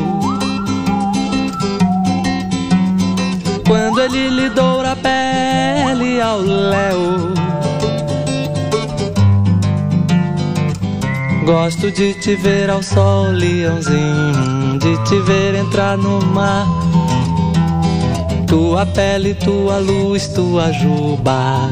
Quando 3.67 4.01
ele 4.01 4.31
lhe 4.31 4.49
doura 4.49 4.93
a 4.93 4.97
pele 4.97 6.21
ao 6.23 6.41
léu. 6.41 7.35
Gosto 11.49 11.91
de 11.91 12.13
te 12.13 12.37
ver 12.37 12.69
ao 12.69 12.83
sol, 12.83 13.31
leãozinho, 13.33 14.79
de 14.79 14.99
te 15.09 15.19
ver 15.21 15.55
entrar 15.55 15.97
no 15.97 16.21
mar. 16.21 16.67
Tua 18.47 18.85
pele, 18.85 19.33
tua 19.33 19.79
luz, 19.79 20.29
tua 20.29 20.71
juba. 20.73 21.71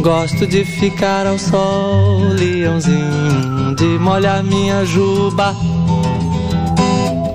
Gosto 0.00 0.46
de 0.46 0.64
ficar 0.64 1.26
ao 1.26 1.38
sol, 1.38 2.20
leãozinho, 2.38 3.74
de 3.76 3.98
molhar 3.98 4.42
minha 4.42 4.82
juba. 4.86 5.54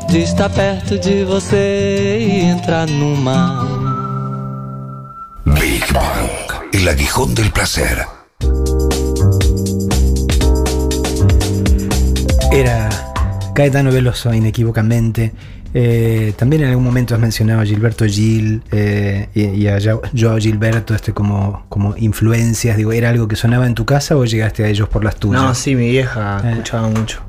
De 0.10 0.24
estar 0.24 0.50
perto 0.50 0.98
de 0.98 1.24
você 1.25 2.17
e 2.27 2.41
entrar 2.41 2.88
no 2.88 3.15
mar. 3.17 3.67
Big 5.46 5.86
Bang, 5.94 6.72
el 6.74 6.89
aguijón 6.89 7.36
del 7.36 7.51
placer. 7.51 8.14
Era 12.56 12.90
Caetano 13.54 13.92
Veloso, 13.92 14.34
inequívocamente. 14.34 15.34
Eh, 15.74 16.34
también 16.38 16.62
en 16.64 16.70
algún 16.70 16.86
momento 16.86 17.14
has 17.16 17.20
mencionado 17.20 17.60
a 17.60 17.66
Gilberto 17.66 18.06
Gil 18.06 18.64
eh, 18.72 19.28
y, 19.36 19.44
y 19.44 19.68
a 19.68 19.78
Jo- 19.82 20.02
Joao 20.18 20.38
Gilberto 20.38 20.96
este 20.96 21.12
como, 21.14 21.66
como 21.68 21.96
influencias. 21.98 22.78
Digo, 22.78 22.94
¿era 22.94 23.10
algo 23.10 23.28
que 23.28 23.36
sonaba 23.36 23.68
en 23.68 23.76
tu 23.76 23.86
casa 23.86 24.16
o 24.16 24.24
llegaste 24.24 24.64
a 24.64 24.68
ellos 24.70 24.88
por 24.88 25.04
las 25.04 25.18
tuyas? 25.18 25.42
No, 25.42 25.54
sí, 25.54 25.76
mi 25.76 25.90
vieja 25.90 26.42
Eh. 26.46 26.52
escuchaba 26.52 26.88
mucho. 26.88 27.20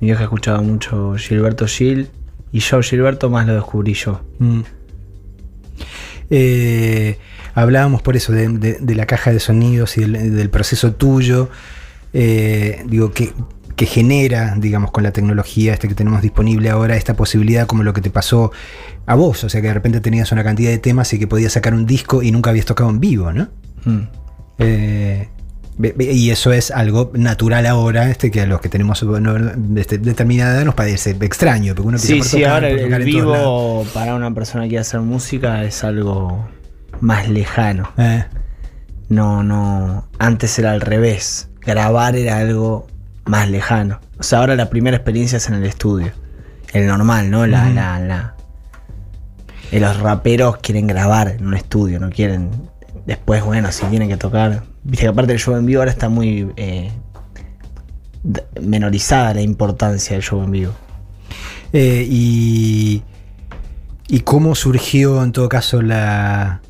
Mi 0.00 0.08
vieja 0.08 0.24
escuchaba 0.24 0.60
mucho 0.60 1.14
Gilberto 1.16 1.66
Gil 1.66 2.10
y 2.52 2.60
yo 2.60 2.82
Gilberto 2.82 3.30
más 3.30 3.46
lo 3.46 3.54
descubrí 3.54 3.94
yo. 3.94 4.20
Mm. 4.40 4.60
Hablábamos 7.54 8.02
por 8.02 8.14
eso 8.14 8.32
de, 8.32 8.46
de- 8.48 8.76
de 8.78 8.94
la 8.94 9.06
caja 9.06 9.32
de 9.32 9.40
sonidos 9.40 9.96
y 9.96 10.02
del, 10.02 10.36
del 10.36 10.50
proceso 10.50 10.92
tuyo, 10.92 11.48
digo, 12.12 13.10
que, 13.12 13.32
que 13.78 13.86
genera, 13.86 14.56
digamos, 14.58 14.90
con 14.90 15.04
la 15.04 15.12
tecnología 15.12 15.72
este 15.72 15.86
que 15.86 15.94
tenemos 15.94 16.20
disponible 16.20 16.68
ahora, 16.68 16.96
esta 16.96 17.14
posibilidad 17.14 17.68
como 17.68 17.84
lo 17.84 17.92
que 17.92 18.00
te 18.00 18.10
pasó 18.10 18.50
a 19.06 19.14
vos, 19.14 19.44
o 19.44 19.48
sea 19.48 19.60
que 19.60 19.68
de 19.68 19.74
repente 19.74 20.00
tenías 20.00 20.32
una 20.32 20.42
cantidad 20.42 20.72
de 20.72 20.78
temas 20.78 21.12
y 21.12 21.18
que 21.20 21.28
podías 21.28 21.52
sacar 21.52 21.74
un 21.74 21.86
disco 21.86 22.20
y 22.20 22.32
nunca 22.32 22.50
habías 22.50 22.66
tocado 22.66 22.90
en 22.90 22.98
vivo, 22.98 23.32
¿no? 23.32 23.46
Mm. 23.84 24.08
Eh, 24.58 25.28
y 26.00 26.30
eso 26.30 26.52
es 26.52 26.72
algo 26.72 27.12
natural 27.14 27.66
ahora, 27.66 28.10
este 28.10 28.32
que 28.32 28.40
a 28.40 28.46
los 28.46 28.60
que 28.60 28.68
tenemos 28.68 29.06
este, 29.76 29.98
determinada 29.98 30.56
edad 30.56 30.64
nos 30.64 30.74
parece 30.74 31.10
extraño, 31.10 31.76
porque 31.76 31.88
uno 31.88 31.98
Sí, 31.98 32.20
sí, 32.24 32.38
tocar, 32.38 32.64
ahora 32.64 32.70
el, 32.70 33.04
vivo 33.04 33.86
para 33.94 34.16
una 34.16 34.34
persona 34.34 34.64
que 34.64 34.70
quiere 34.70 34.80
hacer 34.80 34.98
música 35.02 35.62
es 35.62 35.84
algo 35.84 36.48
más 37.00 37.28
lejano. 37.28 37.92
Eh. 37.96 38.24
No, 39.08 39.44
no. 39.44 40.08
Antes 40.18 40.58
era 40.58 40.72
al 40.72 40.80
revés. 40.80 41.48
Grabar 41.60 42.16
era 42.16 42.38
algo 42.38 42.88
más 43.28 43.48
lejano. 43.48 44.00
O 44.18 44.22
sea, 44.22 44.40
ahora 44.40 44.56
la 44.56 44.68
primera 44.70 44.96
experiencia 44.96 45.36
es 45.36 45.48
en 45.48 45.54
el 45.54 45.64
estudio. 45.64 46.12
El 46.72 46.86
normal, 46.86 47.30
¿no? 47.30 47.46
La, 47.46 47.70
la, 47.70 47.98
la. 48.00 48.34
eh, 49.70 49.80
Los 49.80 49.98
raperos 50.00 50.58
quieren 50.58 50.86
grabar 50.86 51.28
en 51.28 51.46
un 51.46 51.54
estudio, 51.54 51.98
no 52.00 52.10
quieren. 52.10 52.50
Después, 53.06 53.42
bueno, 53.44 53.70
si 53.72 53.86
tienen 53.86 54.08
que 54.08 54.16
tocar. 54.16 54.64
Viste 54.84 55.04
que 55.04 55.08
aparte 55.08 55.32
del 55.32 55.40
show 55.40 55.56
en 55.56 55.64
vivo 55.66 55.80
ahora 55.80 55.90
está 55.90 56.08
muy 56.08 56.52
eh, 56.56 56.90
menorizada 58.60 59.34
la 59.34 59.40
importancia 59.40 60.14
del 60.14 60.22
show 60.22 60.42
en 60.42 60.50
vivo. 60.50 60.72
Eh, 61.72 62.06
y, 62.08 63.02
y 64.08 64.20
cómo 64.20 64.54
surgió 64.54 65.22
en 65.22 65.32
todo 65.32 65.48
caso 65.48 65.82
la, 65.82 66.60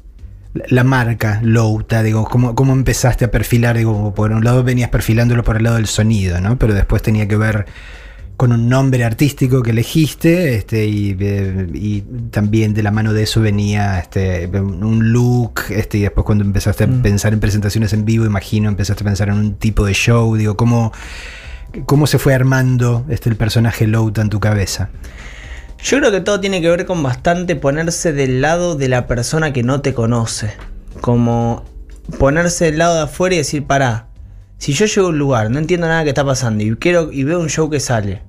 la 0.55 0.85
marca 0.85 1.41
Louta, 1.43 2.03
digo, 2.03 2.25
cómo, 2.25 2.55
cómo 2.55 2.73
empezaste 2.73 3.25
a 3.27 3.31
perfilar, 3.31 3.77
digo, 3.77 4.15
por 4.15 4.33
un 4.33 4.45
lado 4.45 4.65
venías 4.65 4.91
perfilándolo 4.91 5.45
por 5.45 5.57
el 5.57 5.65
lado 5.65 5.77
del 5.77 5.87
sonido, 5.87 6.41
¿no? 6.41 6.59
Pero 6.59 6.75
después 6.75 7.03
tenía 7.03 7.29
que 7.29 7.37
ver 7.37 7.67
con 8.37 8.53
un 8.53 8.69
nombre 8.69 9.05
artístico 9.05 9.63
que 9.65 9.71
elegiste, 9.73 10.55
este, 10.55 10.87
y, 10.87 11.17
eh, 11.19 11.67
y 11.75 12.03
también 12.31 12.73
de 12.73 12.85
la 12.85 12.93
mano 12.93 13.13
de 13.13 13.25
eso 13.25 13.41
venía 13.41 13.99
este, 13.99 14.47
un 14.47 15.13
look, 15.13 15.63
este, 15.71 15.99
y 15.99 16.03
después 16.03 16.25
cuando 16.25 16.45
empezaste 16.45 16.85
a 16.85 16.87
Mm. 16.87 17.03
pensar 17.03 17.33
en 17.33 17.41
presentaciones 17.41 17.93
en 17.93 18.05
vivo, 18.05 18.25
imagino, 18.25 18.69
empezaste 18.69 19.03
a 19.03 19.07
pensar 19.07 19.29
en 19.29 19.35
un 19.35 19.55
tipo 19.55 19.85
de 19.85 19.93
show, 19.93 20.37
digo, 20.37 20.57
cómo, 20.57 20.93
cómo 21.85 22.07
se 22.07 22.19
fue 22.19 22.33
armando 22.33 23.05
este, 23.09 23.29
el 23.29 23.35
personaje 23.37 23.89
Louta 23.89 24.23
en 24.23 24.31
tu 24.31 24.39
cabeza. 24.39 24.89
Yo 25.83 25.99
creo 25.99 26.11
que 26.11 26.21
todo 26.21 26.41
tiene 26.41 26.61
que 26.61 26.69
ver 26.69 26.87
con 26.87 27.03
bastante 27.03 27.57
ponerse 27.57 28.13
del 28.13 28.41
lado 28.41 28.75
de 28.75 28.89
la 28.89 29.07
persona 29.07 29.53
que 29.53 29.63
no 29.63 29.81
te 29.81 29.95
conoce. 29.95 30.53
Como 31.01 31.65
ponerse 32.19 32.67
del 32.67 32.79
lado 32.79 32.97
de 32.97 33.03
afuera 33.03 33.35
y 33.35 33.39
decir, 33.39 33.65
pará, 33.65 34.09
si 34.59 34.73
yo 34.73 34.87
llego 34.87 35.07
a 35.07 35.11
un 35.11 35.19
lugar, 35.19 35.51
no 35.51 35.59
entiendo 35.59 35.87
nada 35.87 36.03
que 36.03 36.11
está 36.11 36.25
pasando 36.25 36.65
y 36.65 36.75
quiero 36.77 37.13
y 37.13 37.23
veo 37.25 37.39
un 37.39 37.49
show 37.49 37.71
que 37.71 37.79
sale, 37.81 38.23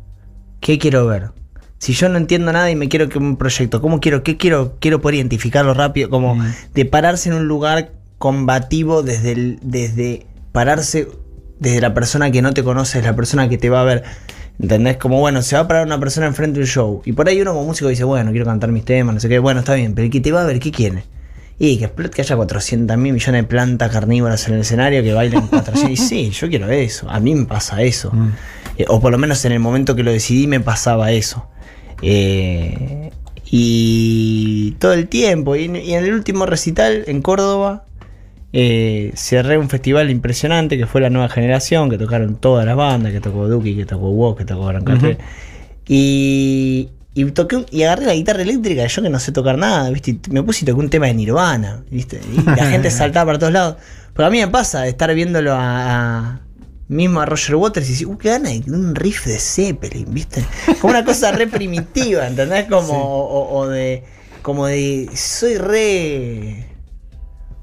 ¿qué 0.60 0.78
quiero 0.78 1.08
ver? 1.08 1.32
Si 1.80 1.94
yo 1.94 2.08
no 2.10 2.18
entiendo 2.18 2.52
nada 2.52 2.70
y 2.70 2.76
me 2.76 2.90
quiero 2.90 3.10
que 3.10 3.18
un 3.18 3.38
proyecto, 3.38 3.82
¿cómo 3.82 4.00
quiero? 4.00 4.22
¿Qué 4.22 4.38
quiero? 4.38 4.76
Quiero 4.80 5.02
poder 5.02 5.16
identificarlo 5.16 5.74
rápido, 5.74 6.10
como 6.10 6.36
Mm. 6.36 6.54
de 6.74 6.86
pararse 6.86 7.30
en 7.30 7.36
un 7.36 7.48
lugar 7.48 7.94
combativo 8.18 9.02
desde 9.02 9.32
el, 9.32 9.60
desde 9.64 10.28
pararse 10.52 11.08
desde 11.60 11.82
la 11.82 11.94
persona 11.94 12.32
que 12.32 12.42
no 12.42 12.54
te 12.54 12.64
conoce, 12.64 13.02
la 13.02 13.16
persona 13.16 13.50
que 13.50 13.58
te 13.58 13.70
va 13.70 13.82
a 13.82 13.86
ver. 13.86 14.04
¿Entendés? 14.62 14.98
Como 14.98 15.20
bueno, 15.20 15.42
se 15.42 15.56
va 15.56 15.62
a 15.62 15.68
parar 15.68 15.86
una 15.86 16.00
persona 16.00 16.28
enfrente 16.28 16.60
de 16.60 16.66
un 16.66 16.68
show. 16.68 17.02
Y 17.06 17.14
por 17.14 17.28
ahí 17.30 17.42
uno 17.42 17.54
como 17.54 17.66
músico 17.66 17.88
dice, 17.88 18.04
bueno, 18.04 18.32
quiero 18.32 18.46
cantar 18.46 18.72
mis 18.72 18.84
temas, 18.84 19.16
no 19.16 19.22
sé 19.22 19.30
qué. 19.30 19.40
Bueno, 19.40 19.62
está 19.62 19.74
bien, 19.76 19.96
pero 19.96 20.06
el 20.06 20.12
que 20.12 20.20
te 20.20 20.32
va 20.32 20.42
a 20.42 20.46
ver, 20.46 20.60
¿qué 20.60 20.72
quiere? 20.72 21.04
Y 21.58 21.78
que 21.78 21.86
explote 21.86 22.16
que 22.16 22.22
haya 22.22 22.36
400 22.36 22.98
mil 22.98 23.14
millones 23.14 23.42
de 23.42 23.48
plantas 23.48 23.92
carnívoras 23.92 24.48
en 24.48 24.56
el 24.56 24.62
escenario 24.62 25.02
que 25.02 25.14
bailen 25.14 25.48
400. 25.48 25.92
y 25.92 25.98
sí, 25.98 26.30
yo 26.32 26.50
quiero 26.50 26.70
eso. 26.70 27.10
A 27.10 27.20
mí 27.20 27.36
me 27.36 27.46
pasa 27.46 27.82
eso. 27.82 28.12
Mm. 28.12 28.30
Eh, 28.78 28.86
o 28.88 29.00
por 29.00 29.12
lo 29.12 29.18
menos 29.18 29.44
en 29.46 29.54
el 29.54 29.60
momento 29.60 29.96
que 29.96 30.04
lo 30.04 30.12
decidí 30.12 30.48
me 30.48 30.60
pasaba 30.60 31.12
eso. 31.12 31.48
Eh, 32.02 33.12
y 33.46 34.72
todo 34.80 34.94
el 34.94 35.08
tiempo. 35.08 35.56
Y 35.56 35.66
en 35.66 36.04
el 36.04 36.14
último 36.14 36.46
recital 36.46 37.04
en 37.08 37.22
Córdoba 37.22 37.86
eh, 38.54 39.12
cerré 39.16 39.58
un 39.58 39.70
festival 39.70 40.10
impresionante 40.10 40.78
que 40.78 40.86
fue 40.88 41.02
la 41.02 41.10
nueva 41.10 41.30
generación, 41.30 41.90
que 41.90 41.98
tocaron 41.98 42.36
todas 42.36 42.66
las 42.66 42.76
bandas, 42.76 43.12
que 43.12 43.22
tocó 43.22 43.48
Duki, 43.48 43.76
que 43.76 43.86
tocó 43.86 44.10
Walk, 44.10 44.38
que 44.40 44.46
tocó 44.46 44.66
Gran 44.66 44.84
Café. 44.84 45.18
Y, 45.88 46.90
y 47.16 47.26
toqué 47.32 47.56
un- 47.58 47.66
y 47.72 47.84
agarré 47.84 48.06
la 48.06 48.14
guitarra 48.14 48.42
eléctrica, 48.44 48.86
yo 48.86 49.02
que 49.02 49.10
no 49.10 49.20
sé 49.20 49.32
tocar 49.32 49.58
nada, 49.58 49.90
¿viste? 49.90 50.12
Y 50.12 50.20
me 50.32 50.44
puse 50.44 50.64
y 50.64 50.68
toqué 50.68 50.80
un 50.80 50.90
tema 50.90 51.08
de 51.08 51.14
Nirvana, 51.16 51.84
¿viste? 51.90 52.20
Y 52.32 52.42
la 52.44 52.66
gente 52.70 52.92
saltaba 52.92 53.26
para 53.28 53.40
todos 53.40 53.54
lados. 53.54 53.76
Pero 54.14 54.28
a 54.28 54.30
mí 54.32 54.40
me 54.40 54.48
pasa 54.48 54.82
de 54.82 54.90
estar 54.90 55.14
viéndolo 55.14 55.54
a, 55.54 55.60
a- 56.20 56.42
mismo 56.88 57.20
a 57.22 57.26
Roger 57.26 57.56
Waters 57.56 57.88
y 57.88 57.92
decir, 57.92 58.08
uh, 58.08 58.18
qué 58.18 58.30
gana 58.30 58.50
de 58.50 58.64
un 58.72 58.96
riff 58.96 59.26
de 59.26 59.38
Zeppelin, 59.40 60.12
¿viste? 60.14 60.44
Como 60.82 60.92
una 60.92 61.06
cosa 61.06 61.32
re 61.32 61.48
primitiva, 61.48 62.26
¿entendés? 62.28 62.66
Como, 62.66 62.94
o, 62.94 63.58
o 63.60 63.68
de, 63.68 64.04
como 64.42 64.66
de, 64.68 65.08
soy 65.16 65.58
re, 65.58 66.66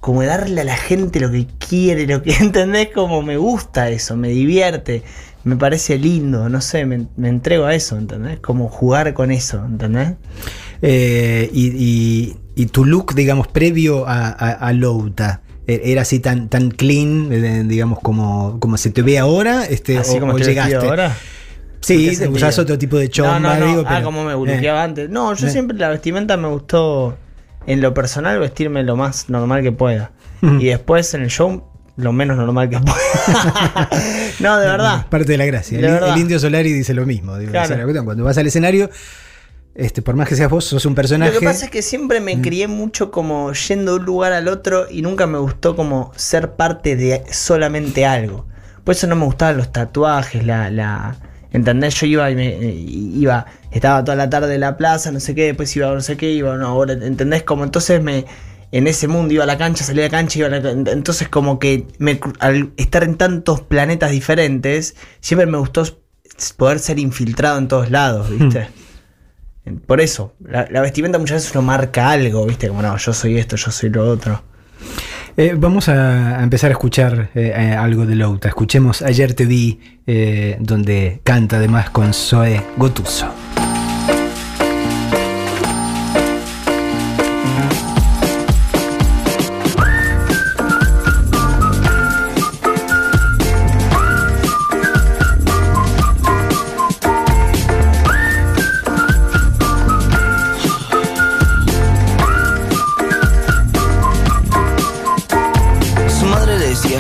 como 0.07 0.23
darle 0.23 0.61
a 0.61 0.65
la 0.65 0.77
gente 0.77 1.19
lo 1.19 1.33
que 1.33 1.49
quiere, 1.59 2.07
lo 2.07 2.23
que, 2.23 2.31
¿entendés? 2.41 2.91
Como 2.95 3.23
me 3.23 3.37
gusta 3.37 3.91
eso, 3.91 4.17
me 4.17 4.29
divierte, 4.29 5.03
me 5.43 5.57
parece 5.57 5.99
lindo, 5.99 6.49
no 6.49 6.61
sé, 6.61 6.87
me, 6.87 7.09
me 7.17 7.29
entrego 7.29 7.65
a 7.65 7.75
eso, 7.75 7.99
¿entendés? 7.99 8.39
Como 8.39 8.69
jugar 8.69 9.15
con 9.15 9.33
eso, 9.33 9.65
¿entendés? 9.65 10.13
Eh, 10.81 11.51
y, 11.53 11.67
y- 11.75 12.37
y 12.55 12.67
tu 12.67 12.85
look, 12.85 13.17
digamos, 13.17 13.49
previo 13.49 14.07
a, 14.07 14.29
a, 14.29 14.53
a 14.53 14.73
Louta, 14.73 15.43
¿e- 15.67 15.81
¿era 15.87 16.03
así 16.03 16.21
tan, 16.21 16.49
tan 16.51 16.71
clean, 16.71 17.29
eh, 17.33 17.65
digamos, 17.67 17.99
como, 17.99 18.61
como 18.61 18.77
se 18.77 18.91
te 18.91 19.03
ve 19.03 19.19
ahora? 19.19 19.65
Este, 19.67 19.99
Así 19.99 20.19
o, 20.19 20.21
como 20.21 20.35
o 20.35 20.39
llegaste? 20.39 20.77
ahora. 20.77 21.07
¿En 21.09 21.13
Sí, 21.81 22.11
usás 22.31 22.59
otro 22.61 22.79
tipo 22.79 22.97
de 22.97 23.09
chomba, 23.09 23.41
No, 23.41 23.55
no, 23.55 23.61
no. 23.61 23.67
digo, 23.71 23.83
ah, 23.87 23.91
pero- 23.95 24.05
como 24.05 24.23
me 24.25 24.33
eh. 24.53 24.71
antes. 24.71 25.11
No, 25.11 25.35
yo 25.35 25.49
Eh. 25.49 25.51
siempre 25.51 25.77
la 25.77 25.89
vestimenta 25.89 26.37
me 26.37 26.47
gustó 26.49 27.19
en 27.67 27.81
lo 27.81 27.93
personal 27.95 28.39
vestirme 28.39 28.83
lo 28.83 28.97
más 28.97 29.29
normal 29.29 29.63
que 29.63 29.73
pueda. 29.73 30.13
Ujú. 30.43 30.55
Y 30.61 30.67
después 30.67 31.13
en 31.15 31.23
el 31.23 31.31
show 31.31 31.65
lo 31.97 32.13
menos 32.13 32.37
normal 32.37 32.69
que 32.69 32.79
pueda. 32.79 33.89
no, 34.41 34.59
de 34.59 34.67
verdad. 34.69 35.07
Parte 35.09 35.33
de 35.33 35.39
la 35.39 35.47
gracia. 35.47 35.79
De 35.79 35.87
el, 35.87 35.93
verdad. 35.95 36.13
el 36.15 36.19
indio 36.21 36.39
Solari 36.39 36.73
dice 36.73 36.95
lo 36.95 37.07
mismo. 37.07 37.37
digo, 37.39 37.53
Claro. 37.53 37.65
o 37.65 37.69
sea, 37.69 37.77
la 37.79 37.83
cuestión, 37.85 38.05
cuando 38.05 38.25
vas 38.25 38.37
al 38.39 38.47
escenario, 38.47 38.91
este, 39.75 40.03
por 40.03 40.15
más 40.15 40.29
que 40.29 40.37
seas 40.37 40.51
vos, 40.51 40.65
sos 40.65 40.85
un 40.87 40.95
personaje. 40.95 41.33
Lo 41.33 41.41
que 41.41 41.47
pasa 41.47 41.65
es 41.67 41.71
que 41.71 41.83
siempre 41.83 42.21
Mm. 42.21 42.25
me 42.25 42.41
crié 42.43 42.69
mucho 42.69 43.11
como 43.11 43.53
yendo 43.53 43.95
de 43.95 44.01
un 44.01 44.05
lugar 44.07 44.33
al 44.33 44.49
otro 44.49 44.87
y 44.91 45.03
nunca 45.03 45.27
me 45.27 45.39
gustó 45.39 45.75
como 45.77 46.13
ser 46.17 46.53
parte 46.53 46.97
de 46.97 47.23
solamente 47.31 48.05
algo. 48.07 48.47
Por 48.85 48.95
eso 48.95 49.07
no 49.07 49.17
me 49.17 49.25
gustaban 49.25 49.57
los 49.57 49.73
tatuajes, 49.73 50.45
la, 50.47 50.71
la 50.71 51.17
¿entendés? 51.53 51.95
Yo 51.95 52.07
iba 52.07 52.31
y 52.31 52.35
me 52.35 52.49
eh, 52.49 52.75
iba, 52.75 53.47
estaba 53.71 54.05
toda 54.05 54.17
la 54.17 54.31
tarde 54.31 54.55
en 54.55 54.61
la 54.61 54.77
plaza, 54.77 55.11
no 55.13 55.21
sé 55.21 55.35
qué, 55.35 55.47
después 55.47 55.75
iba 55.77 55.91
a 55.91 55.95
no 55.95 56.01
sé 56.01 56.17
qué, 56.17 56.31
iba 56.33 56.53
a 56.53 56.57
una 56.57 56.73
hora, 56.73 56.95
¿entendés? 56.95 57.43
Como 57.43 57.65
entonces 57.65 58.03
me 58.03 58.25
en 58.73 58.87
ese 58.87 59.09
mundo 59.09 59.33
iba 59.33 59.45
a 59.45 59.47
la 59.47 59.59
cancha, 59.59 59.85
salía 59.85 60.03
de 60.03 60.09
la 60.09 60.17
cancha, 60.17 60.39
iba 60.39 60.49
a 60.49 60.51
la, 60.51 60.71
entonces 60.71 61.29
como 61.29 61.59
que 61.59 61.87
me, 61.99 62.21
al 62.41 62.73
estar 62.77 63.05
en 63.05 63.17
tantos 63.17 63.61
planetas 63.61 64.11
diferentes, 64.11 64.97
siempre 65.21 65.47
me 65.47 65.59
gustó 65.59 65.85
poder 66.57 66.79
ser 66.79 66.99
infiltrado 66.99 67.59
en 67.59 67.69
todos 67.69 67.91
lados, 67.91 68.29
¿viste? 68.31 68.69
Por 69.87 70.01
eso, 70.01 70.35
la, 70.41 70.69
la 70.71 70.81
vestimenta 70.81 71.19
muchas 71.19 71.43
veces 71.43 71.53
uno 71.53 71.63
marca 71.63 72.11
algo, 72.11 72.47
¿viste? 72.47 72.69
Como 72.69 72.83
no, 72.83 72.97
yo 72.97 73.13
soy 73.13 73.39
esto, 73.39 73.57
yo 73.57 73.71
soy 73.71 73.91
lo 73.91 74.09
otro. 74.09 74.43
Eh, 75.39 75.55
vamos 75.55 75.91
a, 75.91 76.43
empezar 76.43 76.71
a 76.71 76.73
escuchar 76.73 77.29
eh, 77.35 77.53
eh, 77.55 77.75
algo 77.75 78.07
de 78.07 78.15
Louta. 78.15 78.49
Escuchemos 78.49 79.03
Ayer 79.03 79.35
te 79.35 79.45
vi, 79.45 79.79
eh, 80.07 80.57
donde 80.61 81.21
canta 81.25 81.57
además 81.57 81.91
con 81.91 82.15
Zoe 82.15 82.63
Gotuso. 82.79 83.46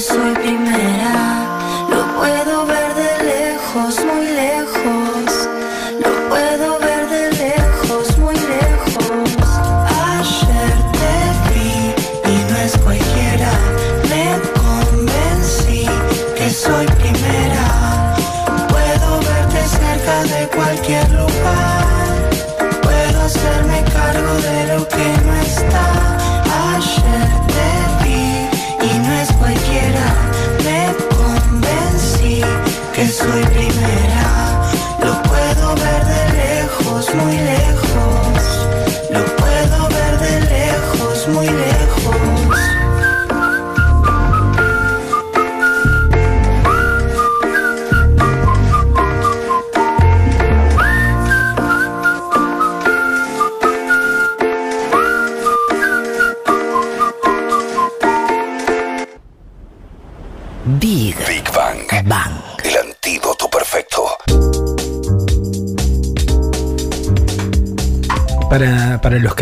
Soy 0.00 0.32
primera. 0.34 0.89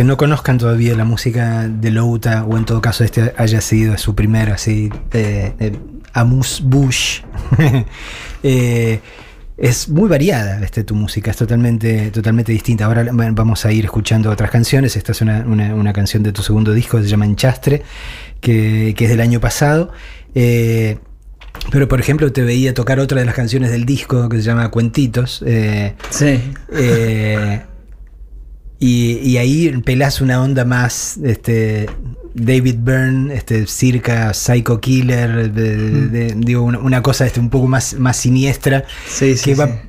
No 0.09 0.16
conozcan 0.16 0.59
todavía 0.59 0.97
la 0.97 1.05
música 1.05 1.68
de 1.68 1.90
Louta, 1.90 2.44
o 2.44 2.57
en 2.57 2.64
todo 2.64 2.81
caso 2.81 3.05
este 3.05 3.33
haya 3.37 3.61
sido 3.61 3.97
su 3.99 4.14
primer 4.14 4.51
así, 4.51 4.90
eh, 5.12 5.53
eh, 5.61 5.73
Amus 6.14 6.62
Bush, 6.64 7.21
eh, 8.42 9.01
es 9.57 9.88
muy 9.88 10.09
variada 10.09 10.61
este, 10.64 10.85
tu 10.85 10.94
música, 10.94 11.31
es 11.33 11.37
totalmente, 11.37 12.11
totalmente 12.11 12.53
distinta. 12.53 12.85
Ahora 12.87 13.05
vamos 13.12 13.64
a 13.66 13.73
ir 13.73 13.85
escuchando 13.85 14.31
otras 14.31 14.51
canciones. 14.51 14.97
Esta 14.97 15.12
es 15.12 15.21
una, 15.21 15.40
una- 15.47 15.75
una 15.75 15.92
canción 15.92 16.23
de 16.23 16.33
tu 16.33 16.42
segundo 16.42 16.73
disco, 16.73 17.01
se 17.03 17.09
llama 17.09 17.27
Enchastre, 17.27 17.83
que, 18.40 18.94
que 18.97 19.05
es 19.05 19.11
del 19.11 19.21
año 19.21 19.40
pasado. 19.40 19.90
Eh, 20.35 20.99
pero 21.73 21.88
por 21.88 21.99
ejemplo 21.99 22.31
te 22.31 22.42
veía 22.42 22.73
tocar 22.73 23.01
otra 23.01 23.18
de 23.18 23.27
las 23.27 23.35
canciones 23.35 23.73
del 23.73 23.85
disco 23.85 24.29
que 24.29 24.37
se 24.37 24.42
llama 24.44 24.71
Cuentitos. 24.71 25.42
eh, 25.44 25.94
Sí. 26.11 26.40
eh, 26.73 27.62
y, 28.78 29.18
y 29.18 29.36
ahí 29.38 29.70
pelás 29.84 30.20
una 30.20 30.40
onda 30.42 30.64
más 30.64 31.16
este, 31.24 31.88
David 32.34 32.76
Byrne, 32.80 33.34
este, 33.34 33.66
circa 33.66 34.32
Psycho 34.34 34.80
Killer, 34.80 35.52
de- 35.52 36.08
de- 36.08 36.34
digo, 36.36 36.62
una, 36.62 36.78
una 36.78 37.02
cosa 37.02 37.26
este, 37.26 37.40
un 37.40 37.50
poco 37.50 37.66
más, 37.66 37.94
más 37.94 38.16
siniestra, 38.16 38.84
Sí, 39.08 39.36
sí, 39.36 39.44
que 39.50 39.54
sí. 39.56 39.60
va 39.60 39.82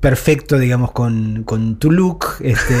perfecto, 0.00 0.58
digamos, 0.58 0.92
con, 0.92 1.42
con 1.44 1.78
tu 1.78 1.90
look. 1.90 2.24
Este, 2.40 2.74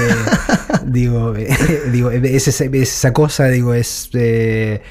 digo, 0.86 1.34
eh, 1.36 1.48
digo, 1.92 2.10
es 2.10 2.46
esa, 2.48 2.64
es 2.64 2.74
esa 2.94 3.12
cosa, 3.12 3.46
digo, 3.48 3.74
es 3.74 4.10
eh, 4.14 4.82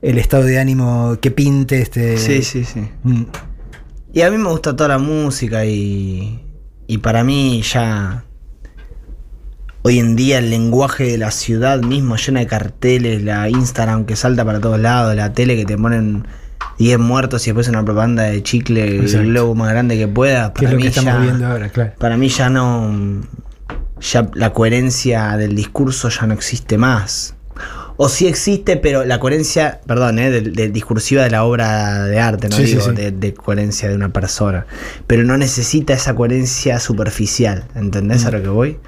el 0.00 0.18
estado 0.18 0.44
de 0.44 0.58
ánimo 0.58 1.18
que 1.20 1.30
pinte. 1.30 1.80
Este, 1.82 2.16
Sí, 2.16 2.42
sí, 2.42 2.64
sí. 2.64 2.80
Mm. 3.02 3.24
Y 4.14 4.22
a 4.22 4.30
mí 4.30 4.38
me 4.38 4.48
gusta 4.48 4.74
toda 4.74 4.88
la 4.88 4.98
música 4.98 5.66
y, 5.66 6.40
y 6.86 6.98
para 6.98 7.22
mí 7.24 7.60
ya 7.62 8.24
hoy 9.82 9.98
en 9.98 10.16
día 10.16 10.38
el 10.38 10.50
lenguaje 10.50 11.04
de 11.04 11.18
la 11.18 11.30
ciudad 11.30 11.80
mismo 11.80 12.16
llena 12.16 12.40
de 12.40 12.46
carteles, 12.46 13.22
la 13.22 13.48
Instagram 13.48 14.04
que 14.04 14.16
salta 14.16 14.44
para 14.44 14.60
todos 14.60 14.78
lados, 14.78 15.14
la 15.14 15.32
tele 15.32 15.56
que 15.56 15.64
te 15.64 15.76
ponen 15.78 16.26
10 16.78 16.98
muertos 16.98 17.46
y 17.46 17.50
después 17.50 17.68
una 17.68 17.84
propaganda 17.84 18.24
de 18.24 18.42
chicle, 18.42 18.96
Exacto. 18.98 19.20
el 19.20 19.26
globo 19.30 19.54
más 19.54 19.70
grande 19.70 19.96
que 19.96 20.08
pueda. 20.08 20.52
Que 20.52 20.64
es 20.66 20.70
Para 20.70 20.70
lo 20.72 20.76
mí 20.76 20.82
que 20.82 20.88
estamos 20.88 21.12
ya- 21.14 21.18
viendo 21.20 21.46
ahora, 21.46 21.68
claro. 21.70 21.92
Para 21.98 22.16
mí 22.16 22.28
ya 22.28 22.48
no. 22.50 23.22
Ya 24.00 24.28
la 24.34 24.52
coherencia 24.52 25.36
del 25.36 25.56
discurso 25.56 26.08
ya 26.08 26.26
no 26.26 26.34
existe 26.34 26.78
más. 26.78 27.34
O 27.96 28.08
sí 28.08 28.28
existe, 28.28 28.76
pero 28.76 29.04
la 29.04 29.18
coherencia, 29.18 29.80
perdón, 29.88 30.20
eh, 30.20 30.30
de, 30.30 30.40
de 30.42 30.68
discursiva 30.68 31.24
de 31.24 31.30
la 31.30 31.42
obra 31.42 32.04
de 32.04 32.20
arte, 32.20 32.48
no 32.48 32.54
Sí, 32.54 32.62
sí, 32.66 32.74
digo 32.74 32.82
sí. 32.84 32.92
De, 32.92 33.10
de 33.10 33.34
coherencia 33.34 33.88
de 33.88 33.96
una 33.96 34.10
persona. 34.12 34.66
Pero 35.08 35.24
no 35.24 35.36
necesita 35.36 35.94
esa 35.94 36.14
coherencia 36.14 36.78
superficial, 36.78 37.64
¿entendés 37.74 38.22
Mm. 38.22 38.28
a 38.28 38.30
lo 38.30 38.42
que 38.42 38.48
voy? 38.50 38.78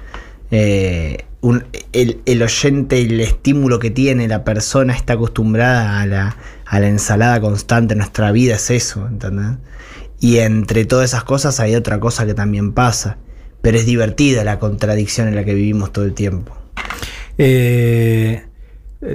Eh, 0.51 1.25
el, 1.93 2.21
el 2.25 2.43
oyente, 2.43 3.01
el 3.01 3.19
estímulo 3.19 3.79
que 3.79 3.89
tiene 3.89 4.27
la 4.27 4.43
persona 4.43 4.93
está 4.93 5.13
acostumbrada 5.13 6.01
a 6.01 6.05
la, 6.05 6.37
a 6.65 6.79
la 6.79 6.87
ensalada 6.87 7.41
constante. 7.41 7.95
Nuestra 7.95 8.31
vida 8.31 8.55
es 8.55 8.69
eso, 8.69 9.07
¿entendés? 9.07 9.57
Y 10.19 10.37
entre 10.37 10.85
todas 10.85 11.09
esas 11.09 11.23
cosas 11.23 11.59
hay 11.59 11.75
otra 11.75 11.99
cosa 11.99 12.25
que 12.25 12.33
también 12.33 12.73
pasa. 12.73 13.17
Pero 13.61 13.77
es 13.77 13.85
divertida 13.85 14.43
la 14.43 14.59
contradicción 14.59 15.27
en 15.27 15.35
la 15.35 15.43
que 15.43 15.53
vivimos 15.53 15.91
todo 15.91 16.05
el 16.05 16.13
tiempo. 16.13 16.55
Eh, 17.37 18.43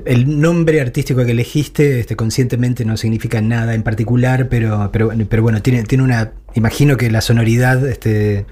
el 0.04 0.40
nombre 0.40 0.80
artístico 0.80 1.24
que 1.24 1.32
elegiste 1.32 2.00
este, 2.00 2.16
conscientemente 2.16 2.84
no 2.84 2.96
significa 2.96 3.40
nada 3.40 3.74
en 3.74 3.82
particular, 3.82 4.48
pero, 4.48 4.90
pero, 4.92 5.12
pero 5.28 5.42
bueno, 5.42 5.62
tiene, 5.62 5.84
tiene 5.84 6.04
una. 6.04 6.32
Imagino 6.54 6.96
que 6.96 7.10
la 7.10 7.20
sonoridad 7.20 7.86
este, 7.88 8.46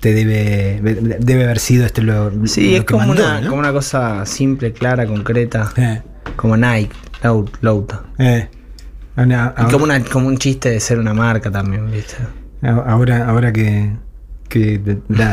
te 0.00 0.12
debe, 0.14 0.80
debe 1.20 1.44
haber 1.44 1.58
sido 1.58 1.84
este, 1.86 2.02
lo, 2.02 2.30
Sí, 2.46 2.70
lo 2.72 2.76
es 2.78 2.80
que 2.80 2.86
como, 2.94 3.06
mandó, 3.08 3.24
una, 3.24 3.40
¿no? 3.40 3.48
como 3.48 3.60
una 3.60 3.72
cosa 3.72 4.24
simple, 4.26 4.72
clara, 4.72 5.06
concreta. 5.06 5.72
Eh, 5.76 6.02
Como 6.36 6.56
Nike, 6.56 6.90
Lau- 7.22 7.50
Louta. 7.60 8.02
eh. 8.18 8.48
Y 9.16 9.70
como, 9.70 9.84
una, 9.84 10.02
como 10.04 10.28
un 10.28 10.38
chiste 10.38 10.70
de 10.70 10.80
ser 10.80 10.98
una 10.98 11.12
marca 11.12 11.50
también, 11.50 11.90
¿viste? 11.90 12.14
ahora, 12.62 13.28
ahora 13.28 13.52
que, 13.52 13.90
que 14.48 14.80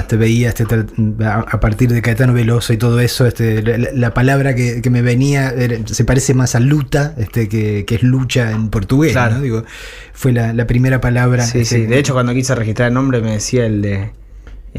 te 0.07 0.17
veía 0.17 0.49
este, 0.49 0.65
a 1.25 1.59
partir 1.61 1.89
de 1.93 2.01
Caetano 2.01 2.33
Veloso 2.33 2.73
y 2.73 2.77
todo 2.77 2.99
eso, 2.99 3.25
este, 3.25 3.61
la, 3.63 3.77
la- 3.77 3.91
la 3.93 4.13
palabra 4.13 4.53
que, 4.55 4.81
que 4.81 4.89
me 4.89 5.01
venía 5.01 5.51
era- 5.51 5.77
se 5.85 6.03
parece 6.03 6.33
más 6.33 6.55
a 6.55 6.59
luta, 6.59 7.13
este, 7.17 7.47
que, 7.47 7.85
que 7.85 7.95
es 7.95 8.03
lucha 8.03 8.51
en 8.51 8.69
portugués, 8.69 9.13
Claro. 9.13 9.35
¿no? 9.35 9.41
Digo, 9.41 9.63
fue 10.11 10.33
la, 10.33 10.51
la 10.53 10.67
primera 10.67 10.99
palabra. 10.99 11.43
Sí, 11.45 11.59
este, 11.59 11.75
sí. 11.77 11.85
De 11.85 11.99
hecho, 11.99 12.13
cuando 12.13 12.33
quise 12.33 12.53
registrar 12.55 12.89
el 12.89 12.93
nombre 12.95 13.21
me 13.21 13.31
decía 13.33 13.65
el 13.65 13.81
de. 13.81 14.11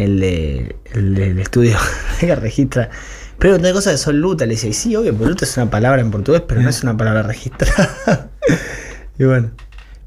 El 0.04 0.20
de. 0.20 0.76
El 0.92 1.14
del 1.14 1.38
estudio 1.38 1.76
que 2.20 2.34
registra. 2.34 2.90
Pero 3.38 3.56
una 3.56 3.72
cosa 3.72 3.90
de 3.90 3.96
son 3.98 4.20
luta. 4.20 4.44
Le 4.46 4.54
y 4.54 4.56
sí, 4.56 4.94
obvio, 4.96 5.12
luta 5.12 5.44
es 5.44 5.56
una 5.56 5.70
palabra 5.70 6.00
en 6.02 6.10
portugués, 6.10 6.42
pero 6.46 6.60
no 6.60 6.68
es 6.68 6.82
una 6.82 6.96
palabra 6.96 7.22
registrada. 7.22 8.30
y 9.18 9.24
bueno. 9.24 9.50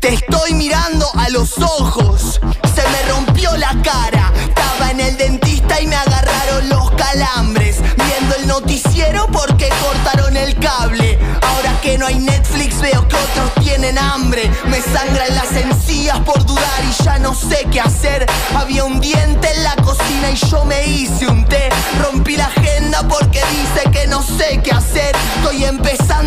Te 0.00 0.14
estoy 0.14 0.54
mirando 0.54 1.06
a 1.18 1.28
los 1.28 1.58
ojos. 1.58 2.40
Se 2.74 2.82
me 2.88 3.02
rompió 3.12 3.54
la 3.58 3.76
cara. 3.82 4.32
Estaba 4.48 4.90
en 4.90 5.00
el 5.00 5.18
dentista 5.18 5.78
y 5.82 5.86
me 5.86 5.96
agarraron 5.96 6.66
los 6.70 6.90
calambres. 6.92 7.76
Viendo 7.82 8.36
el 8.36 8.46
noticiero 8.46 9.26
porque 9.30 9.68
cortaron 9.82 10.34
el 10.34 10.58
cable. 10.58 11.18
Ahora 11.42 11.78
que 11.82 11.98
no 11.98 12.06
hay 12.06 12.20
Netflix 12.20 12.80
veo 12.80 13.06
que 13.06 13.16
otros 13.16 13.52
tienen 13.62 13.98
hambre. 13.98 14.50
Me 14.70 14.80
sangran 14.80 15.34
las 15.34 15.52
encías 15.52 16.18
por 16.20 16.42
dudar 16.46 16.82
y 16.88 17.02
ya 17.04 17.18
no 17.18 17.34
sé 17.34 17.66
qué 17.70 17.82
hacer. 17.82 18.24
Había 18.56 18.84
un 18.84 18.98
diente 18.98 19.52
en 19.56 19.62
la 19.62 19.76
cocina 19.76 20.30
y 20.30 20.36
yo 20.36 20.64
me 20.64 20.86
hice 20.86 21.26
un 21.26 21.44
té. 21.44 21.68
Rompí 22.00 22.34
la 22.34 22.46
agenda 22.46 23.06
porque 23.06 23.42
dice 23.50 23.90
que 23.92 24.06
no 24.06 24.22
sé 24.22 24.62
qué 24.64 24.70
hacer 24.70 25.14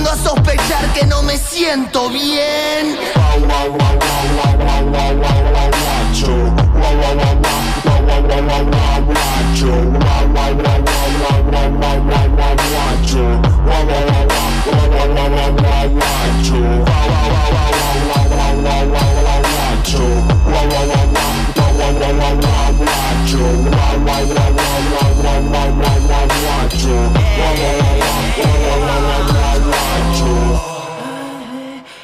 empezando 0.01 0.09
a 0.09 0.15
sospechar 0.15 0.93
que 0.93 1.05
no 1.05 1.21
me 1.23 1.37
siento 1.37 2.09
bien. 2.09 2.97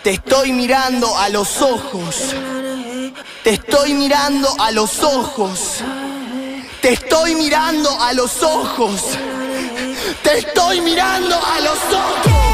Te 0.08 0.14
estoy 0.14 0.54
mirando 0.54 1.18
a 1.18 1.28
los 1.28 1.62
ojos. 1.62 2.34
Te 3.44 3.50
estoy 3.50 3.94
mirando 3.94 4.48
a 4.58 4.72
los 4.72 5.04
ojos. 5.04 5.84
Te 6.82 6.94
estoy 6.94 7.36
mirando 7.36 7.90
a 8.02 8.14
los 8.14 8.42
ojos. 8.42 9.02
Te 10.24 10.38
estoy 10.38 10.80
mirando 10.80 11.36
a 11.36 11.60
los 11.60 11.78
ojos. 11.94 12.47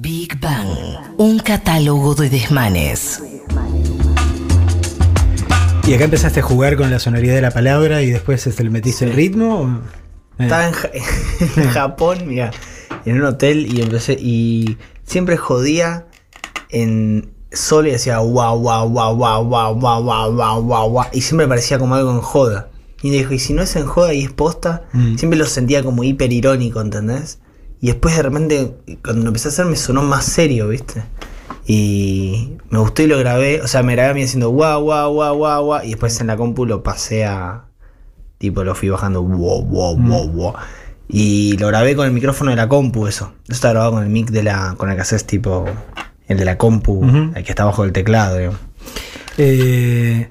Big 0.00 0.38
Bang, 0.40 0.98
un 1.18 1.38
catálogo 1.38 2.14
de 2.14 2.28
desmanes. 2.28 3.31
¿Y 5.92 5.94
acá 5.94 6.04
empezaste 6.04 6.40
a 6.40 6.42
jugar 6.42 6.76
con 6.78 6.90
la 6.90 6.98
sonoridad 6.98 7.34
de 7.34 7.42
la 7.42 7.50
palabra 7.50 8.00
y 8.00 8.10
después 8.10 8.46
este, 8.46 8.64
le 8.64 8.70
metiste 8.70 9.04
el 9.04 9.12
ritmo? 9.12 9.82
Eh. 10.38 10.44
Estaba 10.44 10.66
en, 10.68 10.72
Ja- 10.72 10.90
en 11.56 11.68
Japón, 11.68 12.18
mira, 12.26 12.50
en 13.04 13.16
un 13.20 13.26
hotel 13.26 13.66
y 13.70 13.82
empecé 13.82 14.14
y 14.18 14.78
siempre 15.04 15.36
jodía 15.36 16.06
en 16.70 17.30
solo 17.52 17.88
y 17.88 17.90
decía 17.92 18.16
guau 18.20 18.58
guau 18.60 18.88
guau 18.88 19.14
guau 19.16 19.44
guau 19.44 19.74
guau 19.74 20.02
guau 20.02 20.32
guau 20.32 20.62
guau 20.62 20.88
guau 20.90 21.06
y 21.12 21.20
siempre 21.20 21.46
parecía 21.46 21.78
como 21.78 21.94
algo 21.94 22.10
en 22.12 22.22
joda. 22.22 22.70
Y 23.02 23.10
dijo, 23.10 23.34
y 23.34 23.38
si 23.38 23.52
no 23.52 23.60
es 23.60 23.76
en 23.76 23.84
joda 23.84 24.14
y 24.14 24.22
es 24.22 24.32
posta, 24.32 24.84
Mm. 24.94 25.16
siempre 25.18 25.38
lo 25.38 25.44
sentía 25.44 25.82
como 25.82 26.04
hiper 26.04 26.32
irónico, 26.32 26.80
¿entendés? 26.80 27.38
Y 27.82 27.88
después 27.88 28.16
de 28.16 28.22
repente, 28.22 28.76
cuando 29.04 29.22
lo 29.24 29.28
empecé 29.28 29.48
a 29.48 29.50
hacer, 29.50 29.66
me 29.66 29.76
sonó 29.76 30.00
más 30.02 30.24
serio, 30.24 30.68
¿viste? 30.68 31.02
Y 31.66 32.56
me 32.70 32.78
gustó 32.78 33.02
y 33.02 33.06
lo 33.06 33.18
grabé, 33.18 33.60
o 33.62 33.68
sea, 33.68 33.82
me 33.82 33.92
grabé 33.94 34.10
a 34.10 34.14
mí 34.14 34.22
haciendo 34.22 34.50
guau 34.50 34.82
guau 34.82 35.12
guau 35.12 35.36
guau 35.36 35.64
guau 35.64 35.84
y 35.84 35.90
después 35.90 36.20
en 36.20 36.26
la 36.26 36.36
compu 36.36 36.66
lo 36.66 36.82
pasé 36.82 37.24
a, 37.24 37.64
Tipo, 38.38 38.64
lo 38.64 38.74
fui 38.74 38.88
bajando. 38.88 39.22
Wow, 39.22 39.62
wow, 39.66 39.96
wow, 39.96 40.28
wow. 40.28 40.54
Y 41.08 41.56
lo 41.58 41.68
grabé 41.68 41.94
con 41.94 42.06
el 42.06 42.12
micrófono 42.12 42.50
de 42.50 42.56
la 42.56 42.68
compu, 42.68 43.06
eso. 43.06 43.34
Eso 43.44 43.52
está 43.52 43.70
grabado 43.70 43.92
con 43.92 44.02
el 44.02 44.08
mic 44.10 44.30
de 44.30 44.42
la. 44.42 44.74
con 44.76 44.90
el 44.90 44.96
que 44.96 45.02
haces 45.02 45.24
tipo. 45.26 45.64
El 46.26 46.38
de 46.38 46.44
la 46.44 46.58
compu, 46.58 47.04
Ujú. 47.04 47.30
el 47.36 47.44
que 47.44 47.50
está 47.52 47.64
bajo 47.64 47.84
del 47.84 47.92
teclado, 47.92 48.38
digamos. 48.38 48.58
Eh, 49.38 50.28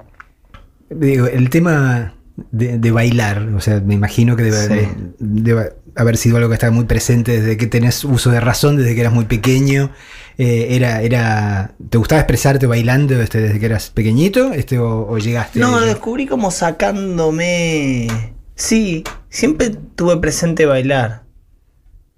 digo, 0.90 1.26
el 1.26 1.48
tema 1.48 2.14
de, 2.50 2.78
de 2.78 2.90
bailar, 2.90 3.48
o 3.56 3.60
sea, 3.60 3.80
me 3.80 3.94
imagino 3.94 4.36
que 4.36 4.42
debe, 4.42 4.58
Sí. 4.58 4.68
de- 4.74 5.14
debe 5.18 5.72
haber 5.96 6.16
sido 6.18 6.36
algo 6.36 6.48
que 6.50 6.54
estaba 6.54 6.72
muy 6.72 6.84
presente 6.84 7.40
desde 7.40 7.56
que 7.56 7.66
tenés 7.66 8.04
uso 8.04 8.30
de 8.30 8.40
razón, 8.40 8.76
desde 8.76 8.94
que 8.94 9.00
eras 9.00 9.12
muy 9.14 9.24
pequeño. 9.24 9.90
Eh, 10.38 10.68
era, 10.70 11.02
era, 11.02 11.74
¿Te 11.90 11.98
gustaba 11.98 12.20
expresarte 12.20 12.66
bailando 12.66 13.20
este, 13.20 13.40
desde 13.40 13.60
que 13.60 13.66
eras 13.66 13.90
pequeñito 13.90 14.52
este, 14.52 14.78
o, 14.78 15.06
o 15.08 15.18
llegaste? 15.18 15.60
No, 15.60 15.78
lo 15.78 15.86
descubrí 15.86 16.26
como 16.26 16.50
sacándome. 16.50 18.08
Sí, 18.54 19.04
siempre 19.28 19.70
tuve 19.94 20.16
presente 20.18 20.66
bailar. 20.66 21.22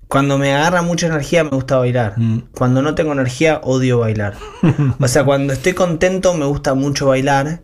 Cuando 0.09 0.39
me 0.39 0.53
agarra 0.55 0.83
mucha 0.83 1.07
energía 1.07 1.45
me 1.45 1.51
gusta 1.51 1.79
bailar. 1.79 2.15
Mm. 2.17 2.39
Cuando 2.53 2.83
no 2.83 2.95
tengo 2.95 3.13
energía 3.13 3.61
odio 3.63 3.99
bailar. 3.99 4.35
o 5.01 5.09
sea, 5.09 5.25
cuando 5.25 5.53
estoy 5.53 5.73
contento 5.73 6.35
me 6.35 6.45
gusta 6.45 6.75
mucho 6.75 7.07
bailar, 7.07 7.63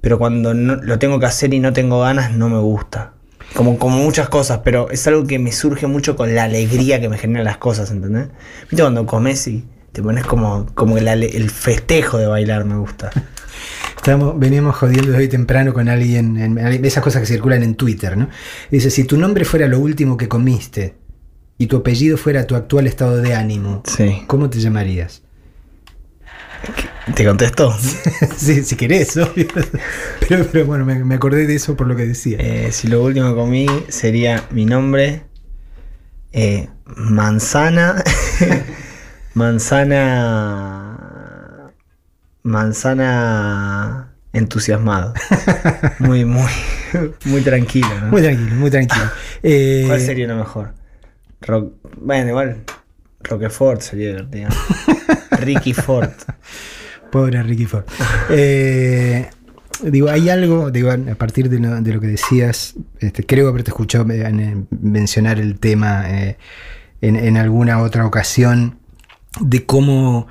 pero 0.00 0.18
cuando 0.18 0.54
no- 0.54 0.76
lo 0.76 0.98
tengo 0.98 1.18
que 1.20 1.26
hacer 1.26 1.52
y 1.52 1.58
no 1.60 1.72
tengo 1.72 2.00
ganas 2.00 2.32
no 2.32 2.48
me 2.48 2.58
gusta. 2.58 3.14
Como, 3.54 3.78
como 3.78 3.98
muchas 3.98 4.28
cosas, 4.28 4.60
pero 4.64 4.90
es 4.90 5.06
algo 5.08 5.26
que 5.26 5.40
me 5.40 5.50
surge 5.50 5.88
mucho 5.88 6.14
con 6.14 6.32
la 6.34 6.44
alegría 6.44 7.00
que 7.00 7.08
me 7.08 7.18
generan 7.18 7.44
las 7.44 7.56
cosas, 7.58 7.90
¿entendés? 7.90 8.28
¿Viste 8.70 8.82
cuando 8.82 9.04
comes 9.06 9.46
y 9.48 9.64
te 9.92 10.02
pones 10.02 10.24
como, 10.24 10.66
como 10.74 10.98
el, 10.98 11.50
festejo 11.50 12.18
de 12.18 12.26
bailar 12.26 12.64
me 12.64 12.76
gusta? 12.76 13.10
Estábamos, 13.96 14.38
veníamos 14.38 14.76
jodiendo 14.76 15.16
hoy 15.16 15.28
temprano 15.28 15.74
con 15.74 15.88
alguien, 15.88 16.36
en, 16.38 16.58
en 16.58 16.84
esas 16.84 17.02
cosas 17.02 17.20
que 17.20 17.26
circulan 17.26 17.62
en 17.62 17.74
Twitter, 17.74 18.16
¿no? 18.16 18.28
Dice, 18.70 18.90
si 18.90 19.04
tu 19.04 19.16
nombre 19.16 19.44
fuera 19.44 19.66
lo 19.68 19.78
último 19.78 20.16
que 20.16 20.28
comiste 20.28 20.94
y 21.58 21.66
tu 21.66 21.76
apellido 21.78 22.16
fuera 22.16 22.46
tu 22.46 22.54
actual 22.54 22.86
estado 22.86 23.18
de 23.20 23.34
ánimo, 23.34 23.82
Sí. 23.86 24.22
¿cómo 24.26 24.48
te 24.48 24.60
llamarías? 24.60 25.22
¿Te 27.14 27.24
contestó? 27.24 27.74
sí, 28.36 28.62
si 28.62 28.76
querés, 28.76 29.16
obvio. 29.16 29.46
Pero, 30.28 30.46
pero 30.50 30.66
bueno, 30.66 30.84
me, 30.84 31.04
me 31.04 31.14
acordé 31.16 31.46
de 31.46 31.54
eso 31.56 31.76
por 31.76 31.86
lo 31.86 31.96
que 31.96 32.06
decía. 32.06 32.38
Eh, 32.38 32.72
si 32.72 32.88
lo 32.88 33.02
último 33.02 33.30
que 33.30 33.34
comí 33.34 33.66
sería 33.88 34.44
mi 34.50 34.64
nombre, 34.64 35.22
eh, 36.32 36.68
manzana, 36.84 38.02
manzana, 39.34 40.96
manzana 42.42 44.12
entusiasmado. 44.32 45.12
Muy, 45.98 46.24
muy, 46.24 46.48
muy 47.26 47.40
tranquilo, 47.42 47.88
¿no? 48.00 48.06
Muy 48.08 48.22
tranquilo, 48.22 48.54
muy 48.56 48.70
tranquilo. 48.70 49.04
Eh, 49.42 49.84
¿Cuál 49.88 50.00
sería 50.00 50.26
lo 50.28 50.36
mejor? 50.36 50.72
Rock, 51.42 51.74
bueno, 52.00 52.28
igual 52.30 52.62
Roquefort 53.22 53.80
sería 53.82 54.08
divertido. 54.08 54.48
Ricky 55.32 55.74
Ford. 55.74 56.10
Pobre 57.10 57.42
Ricky 57.42 57.66
Ford. 57.66 57.84
Eh, 58.30 59.28
digo, 59.82 60.08
hay 60.10 60.28
algo, 60.30 60.70
digo, 60.70 60.90
a 60.90 61.14
partir 61.16 61.48
de 61.50 61.58
lo, 61.58 61.80
de 61.80 61.92
lo 61.94 62.00
que 62.00 62.06
decías, 62.08 62.74
este, 63.00 63.24
creo 63.26 63.48
haberte 63.48 63.70
escuchado 63.70 64.08
eh, 64.10 64.22
en- 64.26 64.68
mencionar 64.70 65.38
el 65.40 65.58
tema 65.58 66.08
eh, 66.10 66.38
en, 67.00 67.16
en 67.16 67.36
alguna 67.36 67.80
otra 67.80 68.06
ocasión 68.06 68.78
de 69.38 69.64
cómo, 69.64 70.26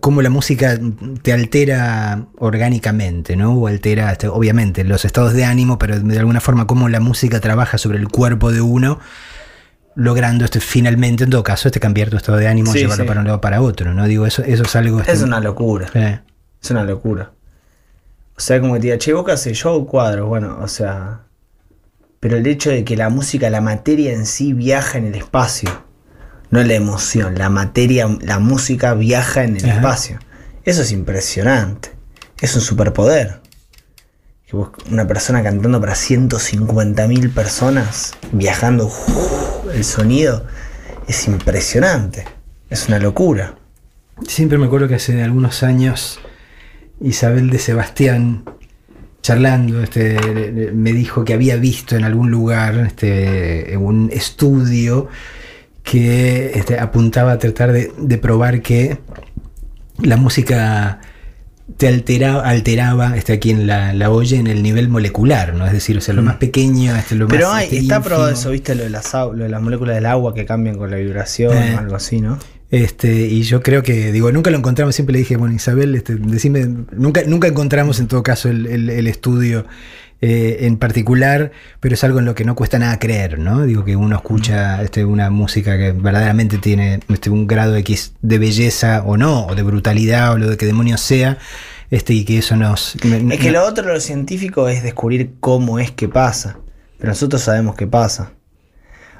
cómo 0.00 0.22
la 0.22 0.30
música 0.30 0.78
te 1.22 1.32
altera 1.32 2.26
orgánicamente, 2.38 3.36
¿no? 3.36 3.52
O 3.54 3.66
altera, 3.68 4.16
obviamente, 4.30 4.82
los 4.84 5.04
estados 5.04 5.32
de 5.34 5.44
ánimo, 5.44 5.78
pero 5.78 5.98
de 6.00 6.18
alguna 6.18 6.40
forma 6.40 6.66
cómo 6.66 6.88
la 6.88 7.00
música 7.00 7.40
trabaja 7.40 7.78
sobre 7.78 7.98
el 7.98 8.08
cuerpo 8.08 8.50
de 8.52 8.60
uno 8.60 8.98
logrando 9.94 10.44
este, 10.46 10.58
finalmente, 10.60 11.24
en 11.24 11.30
todo 11.30 11.42
caso, 11.42 11.68
este 11.68 11.78
cambiar 11.78 12.08
tu 12.08 12.16
estado 12.16 12.38
de 12.38 12.48
ánimo, 12.48 12.72
Sí, 12.72 12.78
llevarlo 12.78 13.04
sí. 13.04 13.08
para 13.08 13.20
un 13.20 13.26
lado 13.26 13.38
o 13.38 13.40
para 13.42 13.60
otro, 13.60 13.92
¿no? 13.92 14.06
Digo, 14.06 14.24
eso, 14.26 14.42
eso 14.42 14.62
es 14.62 14.74
algo... 14.76 15.00
este, 15.00 15.12
Es 15.12 15.22
una 15.22 15.38
locura. 15.38 15.88
eh, 15.94 16.20
Es 16.62 16.70
una 16.70 16.82
locura. 16.84 17.32
O 18.34 18.40
sea, 18.40 18.58
como 18.60 18.72
que 18.74 18.80
te 18.80 18.86
diga, 18.86 18.98
che, 18.98 19.12
haces? 19.30 19.58
yo 19.58 19.68
hago 19.68 19.86
cuadros, 19.86 20.26
bueno, 20.28 20.58
o 20.62 20.66
sea. 20.68 21.20
Pero 22.20 22.38
el 22.38 22.46
hecho 22.46 22.70
de 22.70 22.84
que 22.84 22.96
la 22.96 23.10
música, 23.10 23.50
la 23.50 23.60
materia 23.60 24.12
en 24.12 24.24
sí 24.24 24.54
viaja 24.54 24.96
en 24.96 25.06
el 25.06 25.14
espacio. 25.16 25.68
No 26.52 26.62
la 26.62 26.74
emoción, 26.74 27.36
la 27.36 27.48
materia, 27.48 28.06
la 28.20 28.38
música 28.38 28.94
viaja 28.94 29.42
en 29.42 29.56
el 29.56 29.64
Ajá. 29.64 29.74
espacio. 29.76 30.18
Eso 30.64 30.82
es 30.82 30.92
impresionante. 30.92 31.90
Es 32.40 32.54
un 32.54 32.60
superpoder. 32.60 33.40
Que 34.46 34.56
vos- 34.56 34.70
una 34.90 35.06
persona 35.08 35.42
cantando 35.42 35.80
para 35.80 35.94
150.000 35.94 37.30
personas, 37.32 38.12
viajando 38.32 38.86
¡uf! 38.86 39.74
el 39.74 39.82
sonido, 39.82 40.46
es 41.08 41.26
impresionante. 41.26 42.26
Es 42.70 42.86
una 42.88 42.98
locura. 42.98 43.56
Siempre 44.28 44.58
me 44.58 44.66
acuerdo 44.66 44.86
que 44.88 44.96
hace 44.96 45.22
algunos 45.22 45.62
años 45.62 46.20
Isabel 47.00 47.50
de 47.50 47.58
Sebastián 47.58 48.44
charlando, 49.22 49.82
este, 49.82 50.70
me 50.74 50.92
dijo 50.92 51.24
que 51.24 51.32
había 51.32 51.56
visto 51.56 51.96
en 51.96 52.04
algún 52.04 52.30
lugar 52.30 52.74
este, 52.86 53.76
un 53.78 54.10
estudio 54.12 55.08
que 55.82 56.52
este, 56.54 56.78
apuntaba 56.78 57.32
a 57.32 57.38
tratar 57.38 57.72
de, 57.72 57.90
de 57.98 58.18
probar 58.18 58.62
que 58.62 58.98
la 60.00 60.16
música 60.16 61.00
te 61.76 61.88
alteraba, 61.88 62.48
alteraba 62.48 63.16
este, 63.16 63.32
a 63.34 63.40
quien 63.40 63.66
la, 63.66 63.92
la 63.92 64.10
oye 64.10 64.36
en 64.36 64.46
el 64.46 64.62
nivel 64.62 64.88
molecular, 64.88 65.54
¿no? 65.54 65.66
Es 65.66 65.72
decir, 65.72 65.96
o 65.96 66.00
sea, 66.00 66.14
lo 66.14 66.22
más 66.22 66.36
pequeño, 66.36 66.94
este, 66.96 67.14
lo 67.14 67.26
Mm. 67.26 67.30
Pero 67.30 67.48
más. 67.48 67.56
hay, 67.56 67.64
este, 67.64 67.78
está 67.78 67.96
ínfimo. 67.96 68.04
probado 68.14 68.30
eso, 68.30 68.50
¿viste? 68.50 68.74
Lo 68.74 68.82
de, 68.84 68.90
las, 68.90 69.12
lo 69.12 69.32
de 69.34 69.48
las 69.48 69.62
moléculas 69.62 69.94
del 69.96 70.06
agua 70.06 70.34
que 70.34 70.44
cambian 70.44 70.76
con 70.76 70.90
la 70.90 70.96
vibración 70.98 71.56
Eh. 71.56 71.74
o 71.74 71.78
algo 71.78 71.96
así, 71.96 72.20
¿no? 72.20 72.38
Este, 72.70 73.26
y 73.26 73.42
yo 73.42 73.62
creo 73.62 73.82
que, 73.82 74.12
digo, 74.12 74.32
nunca 74.32 74.50
lo 74.50 74.56
encontramos, 74.58 74.94
siempre 74.94 75.12
le 75.12 75.18
dije, 75.20 75.36
bueno, 75.36 75.54
Isabel, 75.54 75.94
este, 75.94 76.14
decime, 76.16 76.66
nunca, 76.92 77.22
nunca 77.26 77.48
encontramos 77.48 78.00
en 78.00 78.06
todo 78.06 78.22
caso 78.22 78.48
el, 78.48 78.66
el- 78.66 78.88
el 78.90 79.06
estudio 79.08 79.66
eh, 80.24 80.66
en 80.66 80.76
particular, 80.76 81.50
pero 81.80 81.96
es 81.96 82.04
algo 82.04 82.20
en 82.20 82.26
lo 82.26 82.36
que 82.36 82.44
no 82.44 82.54
cuesta 82.54 82.78
nada 82.78 83.00
creer, 83.00 83.40
¿no? 83.40 83.62
Digo 83.66 83.84
que 83.84 83.96
uno 83.96 84.14
escucha 84.14 84.80
este, 84.80 85.04
una 85.04 85.30
música 85.30 85.76
que 85.76 85.90
verdaderamente 85.90 86.58
tiene 86.58 87.00
este, 87.08 87.28
un 87.28 87.48
grado 87.48 87.74
X 87.74 88.14
de 88.22 88.38
belleza 88.38 89.02
o 89.04 89.16
no, 89.16 89.46
o 89.46 89.56
de 89.56 89.64
brutalidad 89.64 90.32
o 90.32 90.38
lo 90.38 90.48
de 90.48 90.56
que 90.56 90.64
demonios 90.64 91.00
sea, 91.00 91.38
este, 91.90 92.14
y 92.14 92.24
que 92.24 92.38
eso 92.38 92.54
nos... 92.54 92.94
Es 92.94 93.40
que 93.40 93.50
lo 93.50 93.64
otro, 93.64 93.92
lo 93.92 93.98
científico, 93.98 94.68
es 94.68 94.84
descubrir 94.84 95.32
cómo 95.40 95.80
es 95.80 95.90
que 95.90 96.08
pasa. 96.08 96.60
Pero 96.98 97.10
nosotros 97.10 97.42
sabemos 97.42 97.74
qué 97.74 97.88
pasa. 97.88 98.30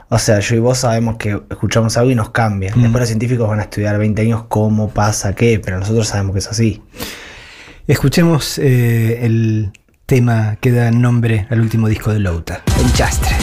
O 0.09 0.21
sea, 0.21 0.39
yo 0.39 0.55
y 0.55 0.61
vos 0.61 0.79
sabemos 0.79 1.17
que 1.17 1.43
escuchamos 1.51 1.97
algo 1.97 2.13
y 2.13 2.15
nos 2.15 2.31
cambia. 2.31 2.77
Mm. 2.77 2.83
Después 2.83 3.01
los 3.01 3.09
científicos 3.09 3.49
van 3.49 3.59
a 3.59 3.63
estudiar 3.63 3.99
20 3.99 4.23
años 4.23 4.45
cómo 4.47 4.91
pasa 4.91 5.35
qué, 5.35 5.59
pero 5.59 5.81
nosotros 5.81 6.07
sabemos 6.07 6.35
que 6.35 6.39
es 6.39 6.47
así. 6.47 6.81
Escuchemos 7.89 8.59
eh, 8.59 9.27
el 9.27 9.73
tema 10.07 10.57
que 10.61 10.71
da 10.73 10.91
nombre 10.91 11.47
al 11.51 11.61
último 11.61 11.89
disco 11.89 12.13
de 12.13 12.21
Louta, 12.21 12.63
El 12.79 12.93
Chastre. 12.93 13.37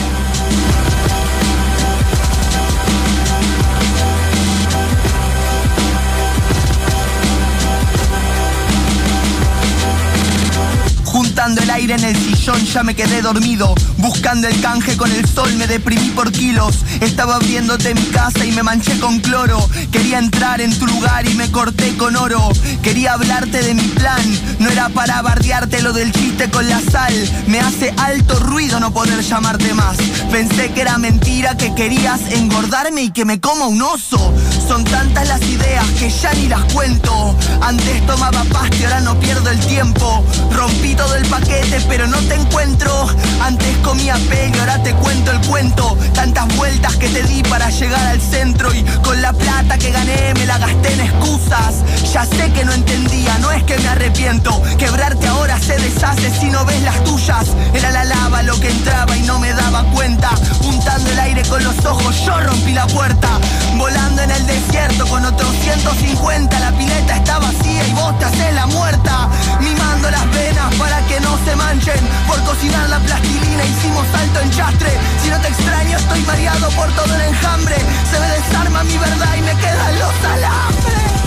Juntando 11.06 11.62
el 11.62 11.69
aire 11.70 11.96
en 11.96 12.04
el 12.04 12.16
sillón 12.16 12.64
ya 12.66 12.84
me 12.84 12.96
quedé 12.96 13.22
dormido. 13.22 13.74
Buscando 13.98 14.48
el 14.48 14.60
canje 14.62 14.98
con 14.98 15.12
el 15.12 15.28
sol 15.28 15.54
me 15.56 15.68
deprimí 15.68 16.10
por 16.10 16.32
kilos. 16.32 16.80
Estaba 17.02 17.36
abriéndote 17.36 17.94
mi 17.94 18.06
casa 18.06 18.46
y 18.46 18.52
me 18.52 18.64
manché 18.64 19.00
con 19.00 19.20
cloro. 19.20 19.70
Quería 19.92 20.20
entrar 20.20 20.62
en 20.62 20.78
tu 20.78 20.88
lugar 20.88 21.28
y 21.28 21.34
me 21.36 21.52
corté 21.52 21.96
con 21.98 22.16
oro. 22.16 22.50
Quería 22.82 23.14
hablarte 23.14 23.62
de 23.62 23.74
mi 23.74 23.84
plan 23.84 24.22
No 24.60 24.70
era 24.70 24.90
para 24.90 25.22
bardearte 25.22 25.82
lo 25.82 25.94
del 25.94 26.12
chiste 26.12 26.50
con 26.50 26.68
la 26.68 26.80
sal. 26.82 27.14
Me 27.48 27.60
hace 27.60 27.94
alto 27.98 28.40
ruido 28.40 28.80
no 28.80 28.94
poder 28.94 29.22
llamarte 29.22 29.74
más. 29.74 29.98
Pensé 30.32 30.72
que 30.72 30.82
era 30.82 30.98
mentira 30.98 31.58
que 31.58 31.74
querías 31.76 32.22
engordarme 32.32 33.04
y 33.04 33.12
que 33.12 33.26
me 33.26 33.40
coma 33.40 33.68
un 33.68 33.82
oso. 33.82 34.34
Son 34.68 34.84
tantas 34.84 35.28
las 35.28 35.42
ideas 35.44 35.86
que 36.00 36.10
ya 36.10 36.34
ni 36.34 36.48
las 36.48 36.64
cuento. 36.74 37.36
Antes 37.62 38.06
tomaba 38.06 38.44
pasta 38.46 38.76
y 38.76 38.84
ahora 38.84 39.02
no 39.02 39.20
pierdo 39.20 39.50
el 39.50 39.60
tiempo. 39.60 40.24
Rompí 40.52 40.96
todo 40.96 41.16
el 41.16 41.26
paquete 41.28 41.69
pero 41.88 42.08
no 42.08 42.18
te 42.20 42.36
encuentro. 42.36 43.08
Antes 43.42 43.78
comía 43.84 44.16
y 44.18 44.60
ahora 44.60 44.82
te 44.82 44.94
cuento 44.94 45.32
el 45.32 45.40
cuento. 45.42 45.98
Tantas 46.14 46.48
vueltas 46.56 46.96
que 46.98 47.08
te 47.10 47.24
di 47.24 47.44
para 47.44 47.70
llegar 47.70 48.06
al 48.08 48.20
centro. 48.20 48.74
Y 48.74 48.84
con 49.04 49.22
la 49.22 49.34
plata 49.34 49.78
que 49.78 49.92
gané 49.92 50.34
me 50.36 50.46
la 50.46 50.58
gasté 50.58 50.94
en 50.94 51.02
excusas. 51.02 51.84
Ya 52.12 52.26
sé 52.26 52.52
que 52.54 52.66
no 52.66 52.74
entendía, 52.74 53.38
no 53.40 53.52
es 53.52 53.64
que 53.64 53.78
me 53.78 53.88
arrepiento. 53.88 54.62
Quebrarte 54.78 55.28
ahora 55.28 55.60
se 55.60 55.78
deshace 55.78 56.32
si 56.40 56.50
no 56.50 56.66
ves 56.66 56.82
las 56.82 57.04
tuyas. 57.04 57.48
Era 57.74 57.92
la 57.92 58.04
lava 58.04 58.42
lo 58.44 58.60
que 58.60 58.70
entraba 58.70 59.16
y 59.16 59.22
no 59.24 59.40
me 59.40 59.54
daba 59.54 59.84
cuenta. 59.92 60.30
Juntando 60.62 61.12
el 61.12 61.20
aire 61.20 61.44
con 61.44 61.64
los 61.64 61.86
ojos 61.86 62.16
yo 62.26 62.40
rompí 62.40 62.74
la 62.74 62.88
puerta 62.88 63.40
Volando 63.80 64.22
en 64.22 64.30
el 64.30 64.46
desierto 64.46 65.08
con 65.08 65.24
otros 65.24 65.56
150 65.64 66.60
La 66.60 66.72
pileta 66.74 67.16
está 67.16 67.40
vacía 67.40 67.88
y 67.88 67.94
vos 67.94 68.20
te 68.20 68.26
haces 68.26 68.54
la 68.54 68.66
muerta. 68.68 69.30
Mimando 69.62 70.12
las 70.12 70.30
venas 70.32 70.76
para 70.76 71.00
que 71.08 71.18
no 71.22 71.38
se 71.46 71.56
manchen. 71.56 72.00
Por 72.28 72.44
cocinar 72.44 72.90
la 72.90 73.00
plastilina 73.00 73.64
hicimos 73.64 74.06
salto 74.12 74.42
en 74.42 74.52
chastre. 74.52 74.92
Si 75.24 75.30
no 75.30 75.40
te 75.40 75.48
extraño 75.48 75.98
estoy 75.98 76.22
mareado 76.24 76.70
por 76.72 76.92
todo 76.92 77.16
el 77.16 77.22
enjambre. 77.22 77.76
Se 78.12 78.20
me 78.20 78.28
desarma 78.28 78.84
mi 78.84 78.98
verdad 78.98 79.36
y 79.38 79.42
me 79.44 79.56
quedan 79.56 80.00
los 80.00 80.14
alambres 80.26 81.19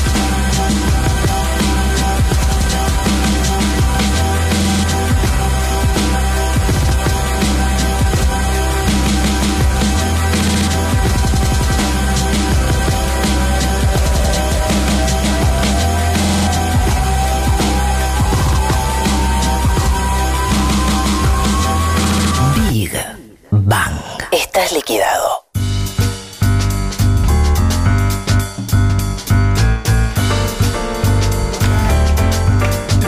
Liquidado. 24.74 25.28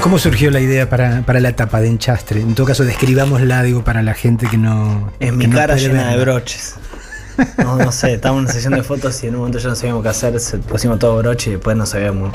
¿Cómo 0.02 0.18
surgió 0.18 0.50
la 0.50 0.60
idea 0.60 0.90
para, 0.90 1.22
para 1.22 1.40
la 1.40 1.56
tapa 1.56 1.80
de 1.80 1.88
Enchastre? 1.88 2.42
En 2.42 2.54
todo 2.54 2.66
caso, 2.66 2.84
describámosla, 2.84 3.62
digo, 3.62 3.82
para 3.82 4.02
la 4.02 4.12
gente 4.12 4.46
que 4.46 4.58
no. 4.58 5.10
En 5.20 5.38
mi 5.38 5.46
no 5.46 5.56
cara 5.56 5.76
llena 5.76 6.10
de 6.10 6.20
broches. 6.20 6.74
No, 7.58 7.76
no 7.76 7.90
sé, 7.90 8.12
estábamos 8.12 8.42
en 8.42 8.44
una 8.44 8.52
sesión 8.52 8.74
de 8.74 8.84
fotos 8.84 9.24
y 9.24 9.26
en 9.26 9.34
un 9.34 9.40
momento 9.40 9.58
ya 9.58 9.68
no 9.68 9.74
sabíamos 9.74 10.04
qué 10.04 10.08
hacer, 10.08 10.38
se 10.38 10.58
pusimos 10.58 11.00
todo 11.00 11.16
broche 11.16 11.50
y 11.50 11.54
después 11.54 11.76
no 11.76 11.84
sabíamos. 11.84 12.32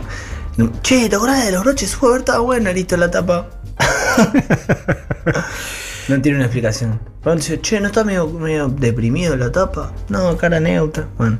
Che, 0.81 1.07
¿te 1.07 1.15
acordás 1.15 1.45
de 1.45 1.53
los 1.53 1.63
broches? 1.63 1.95
Fue 1.95 2.11
ver, 2.11 2.19
estaba 2.19 2.39
buena, 2.39 2.73
listo 2.73 2.97
la 2.97 3.09
tapa. 3.09 3.47
no 6.09 6.21
tiene 6.21 6.37
una 6.37 6.45
explicación. 6.45 6.99
Pronto 7.21 7.41
dice, 7.41 7.59
che, 7.61 7.79
¿no 7.79 7.87
está 7.87 8.03
medio, 8.03 8.27
medio 8.27 8.67
deprimido 8.67 9.35
la 9.37 9.51
tapa? 9.51 9.91
No, 10.09 10.35
cara 10.37 10.59
neutra. 10.59 11.07
Bueno. 11.17 11.37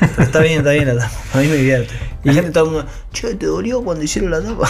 Pero 0.00 0.22
está 0.22 0.40
bien, 0.40 0.58
está 0.58 0.70
bien 0.72 0.86
la 0.96 1.04
tapa. 1.04 1.14
A 1.34 1.38
mí 1.38 1.48
me 1.48 1.56
divierte. 1.56 1.92
La 2.22 2.32
Y- 2.32 2.34
gente 2.34 2.50
todo 2.52 2.64
el 2.66 2.70
mundo, 2.70 2.86
che, 3.12 3.34
¿te 3.34 3.46
dolió 3.46 3.82
cuando 3.82 4.04
hicieron 4.04 4.30
la 4.30 4.40
tapa? 4.42 4.68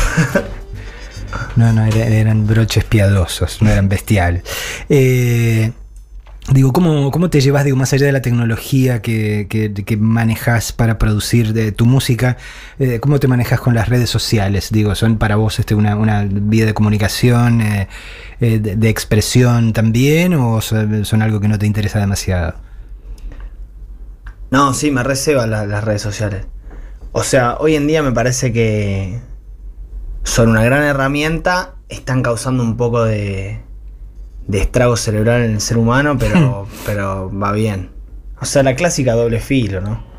No, 1.57 1.73
no, 1.73 1.85
era- 1.85 2.07
eran 2.07 2.47
broches 2.47 2.85
piadosos, 2.85 3.61
no 3.61 3.71
eran 3.71 3.89
bestiales. 3.89 4.45
Eh, 4.89 5.73
digo, 6.53 6.73
¿cómo, 6.73 7.11
¿cómo 7.11 7.31
te 7.31 7.41
llevas, 7.41 7.65
digo, 7.65 7.77
más 7.77 7.93
allá 7.93 8.07
de 8.07 8.13
la 8.13 8.21
tecnología 8.23 9.01
que, 9.01 9.47
que, 9.49 9.97
manejas 9.97 10.73
para 10.73 10.99
producir 10.99 11.53
de 11.55 11.73
tu 11.73 11.87
música, 11.87 12.37
eh, 12.79 13.01
cómo 13.01 13.19
te 13.19 13.29
manejas 13.29 13.61
con 13.61 13.75
las 13.75 13.89
redes 13.89 14.11
sociales? 14.11 14.69
Digo, 14.71 14.95
¿son 14.95 15.17
para 15.19 15.37
vos 15.37 15.59
este, 15.59 15.75
una, 15.75 15.97
una 15.97 16.25
vía 16.29 16.67
de 16.67 16.75
comunicación, 16.75 17.61
eh, 17.61 17.89
eh, 18.41 18.59
de, 18.59 18.89
expresión 18.91 19.73
también, 19.73 20.35
o 20.35 20.61
son, 20.61 21.05
son 21.05 21.23
algo 21.23 21.41
que 21.41 21.49
no 21.49 21.59
te 21.59 21.67
interesa 21.67 21.99
demasiado? 21.99 22.55
No, 24.51 24.75
sí, 24.75 24.91
me 24.91 25.03
receba 25.03 25.47
la- 25.47 25.67
las 25.67 25.83
redes 25.83 26.03
sociales. 26.03 26.47
O 27.13 27.23
sea, 27.23 27.57
hoy 27.59 27.75
en 27.77 27.87
día 27.87 28.03
me 28.03 28.13
parece 28.13 28.53
que 28.53 29.21
son 30.25 30.51
una 30.51 30.65
gran 30.65 30.83
herramienta, 30.83 31.75
están 31.89 32.23
causando 32.23 32.63
un 32.63 32.77
poco 32.77 33.05
de, 33.05 33.61
de 34.47 34.61
estrago 34.61 34.97
cerebral 34.97 35.43
en 35.45 35.53
el 35.53 35.61
ser 35.61 35.77
humano, 35.79 36.17
pero, 36.19 36.67
pero 36.87 37.31
va 37.37 37.53
bien. 37.53 37.91
O 38.41 38.45
sea, 38.45 38.63
la 38.63 38.75
clásica 38.77 39.13
doble 39.15 39.41
filo, 39.41 39.81
¿no? 39.81 40.13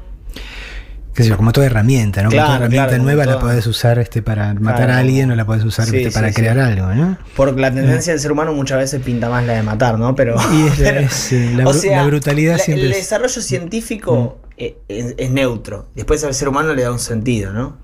Qué 1.14 1.24
sé 1.24 1.30
yo, 1.30 1.38
como 1.38 1.54
toda 1.54 1.68
herramienta, 1.68 2.24
¿no? 2.24 2.30
Como 2.30 2.42
toda 2.42 2.56
herramienta 2.58 2.88
claro, 2.90 3.04
nueva 3.04 3.26
la 3.26 3.40
podés 3.40 3.66
usar 3.68 4.00
este, 4.00 4.22
para 4.22 4.54
matar 4.56 4.88
Claro. 4.88 4.94
a 4.94 4.98
alguien 4.98 5.32
o 5.32 5.36
la 5.36 5.46
podés 5.46 5.64
usar 5.64 5.86
Sí, 5.88 5.98
este, 5.98 6.12
para 6.12 6.28
sí, 6.28 6.34
sí. 6.34 6.42
crear 6.42 6.60
algo, 6.60 6.88
¿no? 6.94 7.18
Porque 7.38 7.62
la 7.62 7.74
tendencia 7.74 8.12
del 8.12 8.20
ser 8.20 8.34
humano 8.34 8.52
muchas 8.52 8.80
veces 8.80 9.02
pinta 9.02 9.30
más 9.30 9.46
la 9.46 9.54
de 9.54 9.64
matar, 9.64 9.98
¿no? 9.98 10.14
Pero, 10.14 10.36
Y 10.54 10.68
es 10.68 10.80
la- 10.80 10.86
pero- 10.90 11.00
es, 11.02 11.32
eh, 11.32 11.54
la 11.56 11.68
o 11.68 11.72
bru- 11.72 11.78
sea, 11.80 12.02
la 12.02 12.08
brutalidad 12.08 12.58
la- 12.58 12.64
siempre 12.64 12.86
El 12.88 12.92
es- 12.92 12.98
desarrollo 12.98 13.42
científico 13.42 14.40
eh, 14.58 14.78
es, 14.90 15.14
es 15.18 15.32
neutro. 15.32 15.88
Después 15.96 16.22
al 16.26 16.34
ser 16.34 16.50
humano 16.50 16.74
le 16.74 16.82
da 16.82 16.92
un 16.92 17.00
sentido, 17.00 17.54
¿no? 17.54 17.78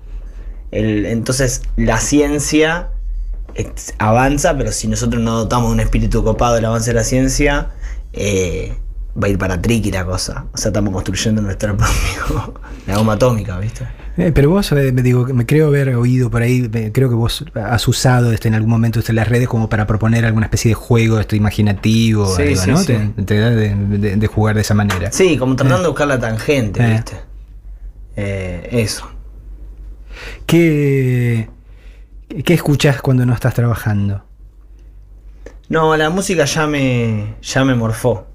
El- 0.70 1.06
entonces 1.06 1.62
la 1.76 1.98
ciencia 2.00 2.88
avanza, 3.98 4.56
pero 4.56 4.72
si 4.72 4.88
nosotros 4.88 5.22
no 5.22 5.36
dotamos 5.38 5.68
de 5.68 5.74
un 5.74 5.80
espíritu 5.80 6.22
copado 6.24 6.54
del 6.54 6.64
avance 6.64 6.90
de 6.90 6.94
la 6.94 7.04
ciencia, 7.04 7.70
eh, 8.12 8.76
va 9.20 9.26
a 9.26 9.30
ir 9.30 9.38
para 9.38 9.60
triqui 9.60 9.90
la 9.90 10.04
cosa. 10.04 10.46
O 10.52 10.56
sea, 10.56 10.68
estamos 10.70 10.92
construyendo 10.94 11.42
nuestro 11.42 11.76
propio. 11.76 12.54
la 12.86 12.98
bomba 12.98 13.14
atómica, 13.14 13.58
¿viste? 13.58 13.86
Eh, 14.18 14.30
pero 14.34 14.50
vos, 14.50 14.70
eh, 14.72 14.92
me 14.92 15.00
digo, 15.00 15.24
me 15.26 15.46
creo 15.46 15.68
haber 15.68 15.94
oído 15.94 16.28
por 16.30 16.42
ahí, 16.42 16.68
me- 16.70 16.92
creo 16.92 17.08
que 17.08 17.14
vos 17.14 17.46
has 17.54 17.88
usado 17.88 18.30
este, 18.30 18.48
en 18.48 18.54
algún 18.54 18.70
momento 18.70 18.98
este, 18.98 19.14
las 19.14 19.26
redes 19.26 19.48
como 19.48 19.70
para 19.70 19.86
proponer 19.86 20.26
alguna 20.26 20.46
especie 20.46 20.68
de 20.68 20.74
juego 20.74 21.18
este, 21.18 21.34
imaginativo, 21.36 22.26
Sí, 22.36 22.42
algo, 22.42 22.56
sí, 22.56 22.70
¿no? 22.70 22.76
sí. 22.78 22.84
Te, 23.16 23.22
te 23.22 23.38
da 23.38 23.50
de, 23.50 23.74
de- 23.74 24.16
de 24.16 24.26
jugar 24.26 24.54
de 24.54 24.60
esa 24.60 24.74
manera. 24.74 25.10
Sí, 25.12 25.38
como 25.38 25.56
tratando 25.56 25.82
de 25.84 25.88
buscar 25.88 26.08
la 26.08 26.18
tangente. 26.20 26.86
¿viste? 26.86 27.16
Eso. 28.16 29.08
¿Qué, 30.46 31.48
¿Qué 32.44 32.54
escuchás 32.54 33.00
cuando 33.02 33.26
no 33.26 33.34
estás 33.34 33.54
trabajando? 33.54 34.24
No, 35.68 35.96
la 35.96 36.10
música 36.10 36.44
ya 36.44 36.66
me, 36.66 37.34
ya 37.42 37.64
me 37.64 37.74
morfó. 37.74 38.26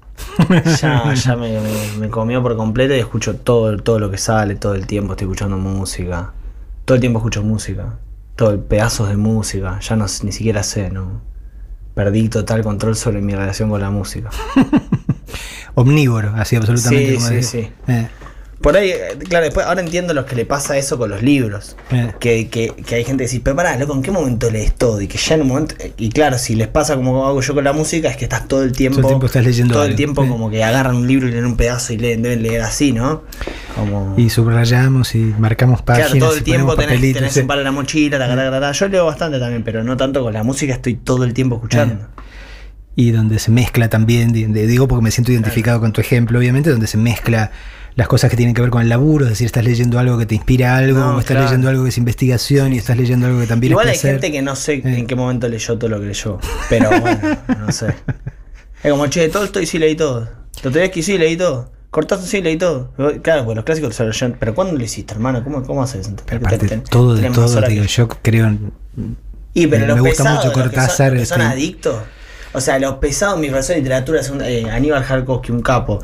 Ya, 0.64 1.14
ya 1.14 1.36
me, 1.36 1.60
me- 1.60 1.92
me 1.98 2.10
comió 2.10 2.42
por 2.42 2.56
completo 2.56 2.94
y 2.94 2.98
escucho 2.98 3.36
todo, 3.36 3.76
todo 3.78 3.98
lo 3.98 4.10
que 4.10 4.18
sale, 4.18 4.56
todo 4.56 4.74
el 4.74 4.86
tiempo 4.86 5.12
estoy 5.12 5.26
escuchando 5.26 5.56
música. 5.58 6.32
Todo 6.84 6.96
el 6.96 7.00
tiempo 7.00 7.18
escucho 7.20 7.42
música. 7.42 7.98
Todo 8.36 8.50
el 8.52 8.60
pedazos 8.60 9.08
de 9.08 9.16
música. 9.16 9.78
Ya 9.80 9.96
no 9.96 10.06
ni 10.22 10.32
siquiera 10.32 10.62
sé, 10.62 10.90
¿no? 10.90 11.20
Perdí 11.94 12.28
total 12.28 12.62
control 12.62 12.96
sobre 12.96 13.20
mi 13.20 13.34
relación 13.34 13.70
con 13.70 13.80
la 13.80 13.90
música. 13.90 14.30
Omnívoro, 15.74 16.32
así 16.36 16.56
absolutamente 16.56 17.10
Sí, 17.10 17.14
como 17.14 17.26
sí, 17.28 17.34
decís. 17.34 17.48
sí. 17.48 17.72
Eh, 17.88 18.08
Por 18.60 18.76
ahí, 18.76 18.90
eh, 18.90 19.16
claro, 19.28 19.44
después 19.44 19.64
ahora 19.66 19.80
entiendo 19.80 20.14
lo 20.14 20.26
que 20.26 20.34
le 20.34 20.44
pasa 20.44 20.76
eso 20.76 20.98
con 20.98 21.10
los 21.10 21.22
libros. 21.22 21.76
eh. 21.92 22.12
Que, 22.18 22.48
que, 22.48 22.70
que 22.70 22.96
hay 22.96 23.04
gente 23.04 23.22
que 23.24 23.30
dice, 23.30 23.40
pero 23.42 23.54
pará, 23.54 23.76
loco, 23.76 23.94
¿en 23.94 24.02
qué 24.02 24.10
momento 24.10 24.50
lees 24.50 24.74
todo? 24.74 25.00
Y 25.00 25.06
que 25.06 25.16
ya 25.16 25.36
en 25.36 25.42
un 25.42 25.48
momento. 25.48 25.76
Y 25.96 26.08
claro, 26.10 26.38
si 26.38 26.56
les 26.56 26.66
pasa 26.66 26.96
como 26.96 27.24
hago 27.26 27.40
yo 27.40 27.54
con 27.54 27.62
la 27.62 27.72
música, 27.72 28.08
es 28.08 28.16
que 28.16 28.24
estás 28.24 28.48
todo 28.48 28.64
el 28.64 28.72
tiempo. 28.72 28.96
Todo 29.00 29.08
el 29.08 29.12
tiempo 29.12 29.26
estás 29.26 29.44
leyendo 29.44 29.74
Todo 29.74 29.84
el 29.84 29.94
tiempo 29.94 30.26
como 30.26 30.50
que 30.50 30.64
agarran 30.64 30.96
un 30.96 31.06
libro 31.06 31.28
y 31.28 31.32
leen 31.32 31.46
un 31.46 31.56
pedazo 31.56 31.92
y 31.92 31.98
leen, 31.98 32.22
deben 32.22 32.42
leer 32.42 32.62
así, 32.62 32.92
¿no? 32.92 33.22
Como. 33.76 34.14
Y 34.16 34.28
subrayamos 34.28 35.14
y 35.14 35.18
marcamos 35.38 35.82
páginas. 35.82 36.10
Claro, 36.10 36.26
todo 36.26 36.36
el 36.36 36.42
tiempo 36.42 36.74
tenés, 36.74 37.00
tenés 37.14 37.32
sí. 37.32 37.40
un 37.40 37.46
par 37.46 37.58
en 37.58 37.64
la 37.64 37.72
mochila, 37.72 38.18
taca, 38.18 38.34
taca, 38.34 38.50
taca. 38.50 38.72
Yo 38.72 38.88
leo 38.88 39.06
bastante 39.06 39.38
también, 39.38 39.62
pero 39.62 39.84
no 39.84 39.96
tanto 39.96 40.22
con 40.24 40.32
la 40.32 40.42
música, 40.42 40.72
estoy 40.72 40.94
todo 40.94 41.22
el 41.22 41.32
tiempo 41.32 41.56
escuchando. 41.56 42.08
y 42.96 43.12
donde 43.12 43.38
se 43.38 43.52
mezcla 43.52 43.88
también, 43.88 44.32
digo 44.32 44.88
porque 44.88 45.04
me 45.04 45.12
siento 45.12 45.30
identificado 45.30 45.78
con 45.78 45.92
tu 45.92 46.00
ejemplo, 46.00 46.40
obviamente, 46.40 46.70
donde 46.70 46.88
se 46.88 46.96
mezcla 46.98 47.52
las 47.98 48.06
cosas 48.06 48.30
que 48.30 48.36
tienen 48.36 48.54
que 48.54 48.60
ver 48.62 48.70
con 48.70 48.80
el 48.80 48.88
laburo, 48.88 49.24
es 49.24 49.30
decir, 49.32 49.46
estás 49.46 49.64
leyendo 49.64 49.98
algo 49.98 50.16
que 50.16 50.24
te 50.24 50.36
inspira 50.36 50.76
algo, 50.76 51.00
No, 51.00 51.16
o 51.16 51.18
estás 51.18 51.32
claro. 51.32 51.44
leyendo 51.46 51.68
algo 51.68 51.82
que 51.82 51.88
es 51.88 51.98
investigación 51.98 52.72
y 52.72 52.78
estás 52.78 52.96
leyendo 52.96 53.26
algo 53.26 53.40
que 53.40 53.46
también 53.48 53.72
Igual 53.72 53.88
es 53.88 53.94
hay 53.94 53.98
placer. 54.00 54.20
gente 54.20 54.32
que 54.32 54.40
no 54.42 54.54
sé 54.54 54.74
Eh. 54.74 54.82
en 54.84 55.06
qué 55.08 55.16
momento 55.16 55.48
leyó 55.48 55.76
todo 55.76 55.90
lo 55.90 56.00
que 56.00 56.06
leyó. 56.06 56.38
Pero 56.70 56.88
bueno, 57.00 57.20
no 57.58 57.72
sé. 57.72 57.88
Es 58.84 58.90
como, 58.92 59.08
che, 59.08 59.28
todo 59.28 59.42
esto 59.42 59.60
y 59.60 59.66
sí 59.66 59.78
leí 59.80 59.96
todo. 59.96 60.28
que 60.92 61.02
sí 61.02 61.18
leí 61.18 61.36
todo. 61.36 61.72
Cortaste 61.90 62.26
sí 62.28 62.40
leí 62.40 62.56
todo. 62.56 62.92
Claro, 63.22 63.44
pues 63.44 63.56
los 63.56 63.64
clásicos 63.64 63.96
se 63.96 64.04
lo 64.04 64.10
leyeron. 64.10 64.36
Pero 64.38 64.54
¿cuándo 64.54 64.74
lo 64.78 64.84
hiciste, 64.84 65.14
hermano? 65.14 65.42
¿Cómo, 65.42 65.64
cómo 65.64 65.82
haces? 65.82 66.08
Pero 66.24 66.38
aparte, 66.46 66.78
todo 66.88 67.16
de 67.16 67.30
todo, 67.30 67.60
digo, 67.62 67.82
que- 67.82 67.88
yo 67.88 68.06
creo 68.08 68.46
en- 68.46 68.72
Y 69.54 69.66
pero 69.66 69.82
me 69.82 69.86
los 69.88 70.00
gusta 70.00 70.22
pesados, 70.22 70.36
mucho 70.44 70.46
los 70.46 70.54
son- 70.54 70.62
Cortázar, 70.62 71.12
los 71.14 71.20
que 71.22 71.26
son 71.26 71.40
este- 71.40 71.52
adictos. 71.52 71.96
O 72.58 72.60
sea, 72.60 72.78
los 72.78 72.96
pesados, 72.96 73.38
mi 73.38 73.48
profesor 73.48 73.76
de 73.76 73.82
literatura 73.82 74.20
es 74.20 74.30
un, 74.30 74.42
eh, 74.42 74.68
Aníbal 74.70 75.04
Jarkovsky, 75.04 75.52
un 75.52 75.62
capo. 75.62 76.00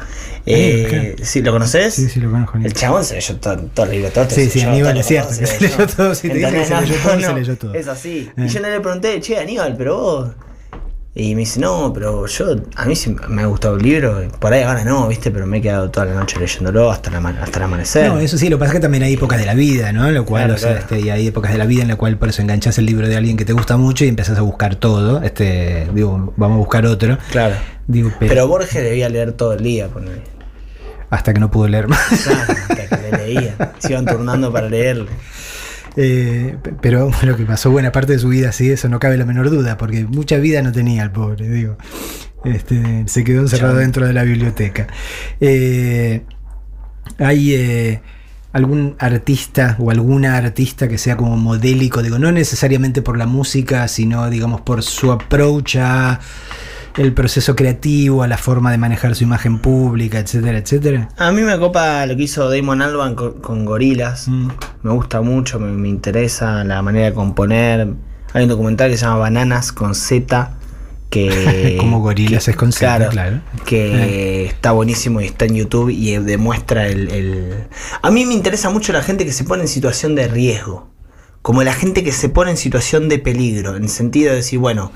Eh, 0.46 1.16
¿Sí 1.22 1.42
lo 1.42 1.52
conoces? 1.52 1.94
Sí, 1.94 2.08
sí, 2.08 2.20
lo 2.20 2.30
conozco. 2.30 2.58
El 2.58 2.72
chabón 2.72 3.04
se 3.04 3.16
leyó 3.16 3.36
todo, 3.36 3.56
todo 3.74 3.86
el 3.86 3.92
libro, 3.92 4.10
todo 4.10 4.30
Sí, 4.30 4.48
sí, 4.48 4.62
Aníbal 4.62 4.92
es 4.92 4.96
lo 4.96 5.02
cierto, 5.02 5.32
se 5.34 5.60
leyó 5.60 5.86
todo, 5.86 6.14
si 6.14 6.28
te 6.28 6.34
dije 6.34 6.50
que 6.52 6.64
se 6.64 6.80
leyó 6.80 6.94
todo, 7.02 7.20
se 7.20 7.34
leyó 7.34 7.58
todo. 7.58 7.74
Es 7.74 7.88
así. 7.88 8.30
Eh. 8.36 8.44
Y 8.46 8.48
yo 8.48 8.60
no 8.60 8.68
le 8.68 8.80
pregunté, 8.80 9.20
che, 9.20 9.38
Aníbal, 9.38 9.76
pero 9.76 9.96
vos. 9.96 10.30
Y 11.16 11.36
me 11.36 11.42
dice, 11.42 11.60
no, 11.60 11.92
pero 11.92 12.26
yo, 12.26 12.56
a 12.74 12.86
mí 12.86 12.96
sí 12.96 13.14
me 13.28 13.42
ha 13.42 13.46
gustado 13.46 13.76
el 13.76 13.82
libro, 13.84 14.28
por 14.40 14.52
ahí 14.52 14.62
ahora 14.62 14.82
no, 14.84 15.06
viste, 15.06 15.30
pero 15.30 15.46
me 15.46 15.58
he 15.58 15.62
quedado 15.62 15.88
toda 15.88 16.06
la 16.06 16.14
noche 16.14 16.40
leyéndolo 16.40 16.90
hasta, 16.90 17.08
la 17.12 17.18
hasta 17.40 17.58
el 17.60 17.62
amanecer. 17.64 18.08
No, 18.12 18.18
eso 18.18 18.36
sí, 18.36 18.48
lo 18.48 18.56
que 18.56 18.60
pasa 18.60 18.72
es 18.72 18.78
que 18.78 18.82
también 18.82 19.04
hay 19.04 19.12
épocas 19.14 19.38
de 19.38 19.46
la 19.46 19.54
vida, 19.54 19.92
¿no? 19.92 20.10
Lo 20.10 20.24
cual, 20.24 20.42
Claro, 20.46 20.54
o 20.54 20.58
sea, 20.58 20.70
claro. 20.70 20.80
este, 20.82 21.00
y 21.06 21.10
hay 21.10 21.28
épocas 21.28 21.52
de 21.52 21.58
la 21.58 21.66
vida 21.66 21.82
en 21.82 21.88
la 21.88 21.94
cual 21.94 22.18
por 22.18 22.30
eso 22.30 22.42
enganchás 22.42 22.78
el 22.78 22.86
libro 22.86 23.06
de 23.06 23.16
alguien 23.16 23.36
que 23.36 23.44
te 23.44 23.52
gusta 23.52 23.76
mucho 23.76 24.04
y 24.04 24.08
empezás 24.08 24.36
a 24.38 24.42
buscar 24.42 24.74
todo. 24.74 25.22
Este, 25.22 25.86
digo, 25.94 26.34
vamos 26.36 26.56
a 26.56 26.58
buscar 26.58 26.84
otro. 26.84 27.16
Claro. 27.30 27.54
Digo, 27.86 28.10
pero, 28.18 28.30
Pero 28.30 28.48
Borges 28.48 28.82
debía 28.82 29.08
leer 29.08 29.32
todo 29.34 29.52
el 29.52 29.62
día, 29.62 29.86
ponele. 29.86 30.20
hasta 31.10 31.32
que 31.32 31.38
no 31.38 31.48
pudo 31.48 31.68
leer 31.68 31.86
más. 31.86 32.00
Claro, 32.24 32.40
hasta 32.70 32.88
que 32.88 33.10
le 33.12 33.26
leía. 33.26 33.72
Se 33.78 33.92
iban 33.92 34.04
turnando 34.04 34.52
para 34.52 34.68
leerle. 34.68 35.06
Eh, 35.96 36.56
pe- 36.62 36.74
pero 36.80 37.10
lo 37.22 37.36
que 37.36 37.44
pasó 37.44 37.70
buena 37.70 37.92
parte 37.92 38.12
de 38.14 38.18
su 38.18 38.28
vida, 38.28 38.52
sí, 38.52 38.70
eso 38.70 38.88
no 38.88 38.98
cabe 38.98 39.16
la 39.16 39.24
menor 39.24 39.50
duda, 39.50 39.76
porque 39.76 40.04
mucha 40.04 40.36
vida 40.38 40.62
no 40.62 40.72
tenía 40.72 41.02
el 41.02 41.10
pobre, 41.10 41.48
digo. 41.48 41.76
Este, 42.44 43.04
se 43.06 43.24
quedó 43.24 43.40
encerrado 43.40 43.76
dentro 43.76 44.06
de 44.06 44.12
la 44.12 44.22
biblioteca. 44.22 44.86
Eh, 45.40 46.22
hay 47.18 47.54
eh, 47.54 48.02
algún 48.52 48.96
artista 48.98 49.76
o 49.78 49.90
alguna 49.90 50.36
artista 50.36 50.88
que 50.88 50.98
sea 50.98 51.16
como 51.16 51.36
modélico, 51.36 52.02
digo, 52.02 52.18
no 52.18 52.32
necesariamente 52.32 53.02
por 53.02 53.16
la 53.16 53.26
música, 53.26 53.88
sino 53.88 54.28
digamos 54.30 54.60
por 54.62 54.82
su 54.82 55.10
approach 55.12 55.76
a 55.76 56.20
el 56.96 57.12
proceso 57.12 57.56
creativo, 57.56 58.22
a 58.22 58.28
la 58.28 58.38
forma 58.38 58.70
de 58.70 58.78
manejar 58.78 59.14
su 59.14 59.24
imagen 59.24 59.58
pública, 59.58 60.18
etcétera, 60.18 60.58
etcétera. 60.58 61.08
A 61.16 61.32
mí 61.32 61.42
me 61.42 61.58
copa 61.58 62.06
lo 62.06 62.16
que 62.16 62.22
hizo 62.22 62.48
Damon 62.48 62.82
Alban 62.82 63.14
con, 63.14 63.40
con 63.40 63.64
Gorilas. 63.64 64.28
Mm. 64.28 64.48
Me 64.82 64.90
gusta 64.92 65.20
mucho, 65.20 65.58
me, 65.58 65.70
me 65.72 65.88
interesa 65.88 66.62
la 66.64 66.80
manera 66.82 67.06
de 67.06 67.12
componer. 67.14 67.88
Hay 68.32 68.42
un 68.44 68.48
documental 68.48 68.90
que 68.90 68.96
se 68.96 69.04
llama 69.04 69.18
Bananas 69.18 69.72
con 69.72 69.94
Z. 69.94 70.52
Que, 71.10 71.76
Como 71.80 72.00
Gorillaz 72.00 72.44
que- 72.46 72.50
es 72.52 72.56
con 72.56 72.72
Z, 72.72 73.08
claro. 73.08 73.40
Que 73.66 74.46
está 74.46 74.72
buenísimo 74.72 75.20
y 75.20 75.26
está 75.26 75.44
en 75.44 75.54
YouTube 75.54 75.90
y 75.90 76.14
eh, 76.14 76.20
demuestra 76.20 76.86
el, 76.88 77.10
el- 77.10 77.64
A 78.02 78.10
mí 78.10 78.24
me 78.24 78.34
interesa 78.34 78.70
mucho 78.70 78.92
la 78.92 79.02
gente 79.02 79.24
que 79.24 79.32
se 79.32 79.44
pone 79.44 79.62
en 79.62 79.68
situación 79.68 80.14
de 80.14 80.26
riesgo. 80.28 80.90
Como 81.42 81.62
la 81.62 81.74
gente 81.74 82.02
que 82.02 82.10
se 82.12 82.28
pone 82.30 82.52
en 82.52 82.56
situación 82.56 83.08
de 83.08 83.18
peligro. 83.18 83.76
En 83.76 83.84
el 83.84 83.88
sentido 83.90 84.30
de 84.30 84.36
decir, 84.36 84.58
bueno, 84.58 84.90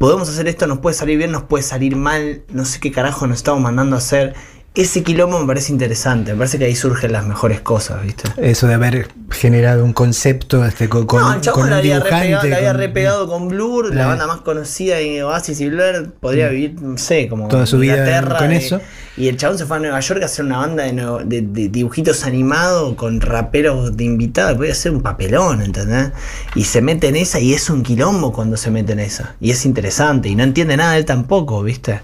podemos 0.00 0.30
hacer 0.30 0.48
esto, 0.48 0.66
nos 0.66 0.78
puede 0.78 0.94
salir 0.94 1.18
bien, 1.18 1.30
nos 1.30 1.42
puede 1.42 1.62
salir 1.62 1.94
mal, 1.94 2.42
no 2.48 2.64
sé 2.64 2.80
qué 2.80 2.90
carajo 2.90 3.26
nos 3.26 3.36
estamos 3.36 3.60
mandando 3.60 3.96
a 3.96 3.98
hacer. 3.98 4.34
Ese 4.72 5.02
quilombo 5.02 5.40
me 5.40 5.46
parece 5.48 5.72
interesante, 5.72 6.30
me 6.32 6.38
parece 6.38 6.56
que 6.56 6.64
ahí 6.66 6.76
surgen 6.76 7.10
las 7.10 7.26
mejores 7.26 7.60
cosas, 7.60 8.02
¿viste? 8.04 8.30
Eso 8.36 8.68
de 8.68 8.74
haber 8.74 9.08
generado 9.30 9.84
un 9.84 9.92
concepto 9.92 10.64
este, 10.64 10.88
con, 10.88 11.06
con, 11.06 11.20
no, 11.22 11.34
el 11.34 11.40
con 11.50 11.62
la 11.62 11.66
un 11.66 11.72
había, 11.80 11.96
dibujante. 11.96 12.16
repegado, 12.28 12.48
la 12.48 12.56
había 12.56 12.70
con- 12.70 12.78
repegado 12.80 13.28
con 13.28 13.48
Blur, 13.48 13.92
la 13.92 14.06
banda 14.06 14.28
más 14.28 14.42
conocida 14.42 15.00
en 15.00 15.24
Oasis 15.24 15.60
y 15.60 15.68
Blur, 15.70 16.12
podría 16.20 16.48
vivir, 16.50 16.80
no 16.80 16.96
sé, 16.98 17.26
como 17.28 17.48
Toda 17.48 17.66
su 17.66 17.78
vida 17.80 17.96
con 18.38 18.52
eso. 18.52 18.80
Y 19.16 19.26
el 19.26 19.36
chabón 19.36 19.58
se 19.58 19.66
fue 19.66 19.76
a 19.78 19.80
Nueva 19.80 19.98
York 20.00 20.22
a 20.22 20.26
hacer 20.26 20.44
una 20.44 20.58
banda 20.58 20.84
de, 20.84 20.92
nuevo- 20.92 21.18
de- 21.24 21.42
de 21.42 21.68
dibujitos 21.68 22.24
animados 22.24 22.94
con 22.94 23.20
raperos 23.20 23.96
de 23.96 24.04
invitados, 24.04 24.56
podía 24.56 24.70
hacer 24.72 24.92
un 24.92 25.02
papelón, 25.02 25.62
¿entendés? 25.62 26.12
Y 26.54 26.62
se 26.62 26.80
mete 26.80 27.08
en 27.08 27.16
esa 27.16 27.40
y 27.40 27.54
es 27.54 27.68
un 27.70 27.82
quilombo 27.82 28.32
cuando 28.32 28.56
se 28.56 28.70
mete 28.70 28.92
en 28.92 29.00
esa. 29.00 29.34
Y 29.40 29.50
es 29.50 29.66
interesante, 29.66 30.28
y 30.28 30.36
no 30.36 30.44
entiende 30.44 30.76
nada 30.76 30.96
él 30.96 31.04
tampoco, 31.04 31.60
¿viste? 31.64 32.02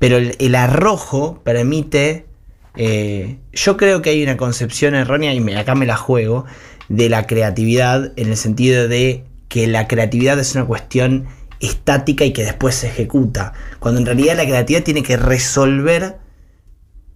Pero 0.00 0.16
el, 0.16 0.54
arrojo 0.56 1.40
permite. 1.44 2.26
eh, 2.74 3.38
yo 3.52 3.76
creo 3.76 4.02
que 4.02 4.10
hay 4.10 4.22
una 4.24 4.36
concepción 4.36 4.94
errónea, 4.96 5.32
y 5.34 5.40
me- 5.40 5.56
acá 5.56 5.76
me 5.76 5.86
la 5.86 5.96
juego, 5.96 6.46
de 6.88 7.08
la 7.08 7.26
creatividad 7.28 8.12
en 8.16 8.30
el 8.30 8.36
sentido 8.36 8.88
de 8.88 9.24
que 9.48 9.66
la 9.68 9.86
creatividad 9.86 10.38
es 10.40 10.54
una 10.56 10.64
cuestión 10.64 11.26
estática 11.60 12.24
y 12.24 12.32
que 12.32 12.42
después 12.44 12.74
se 12.74 12.88
ejecuta. 12.88 13.52
Cuando 13.78 14.00
en 14.00 14.06
realidad 14.06 14.36
la 14.36 14.44
creatividad 14.46 14.82
tiene 14.82 15.02
que 15.04 15.16
resolver. 15.16 16.18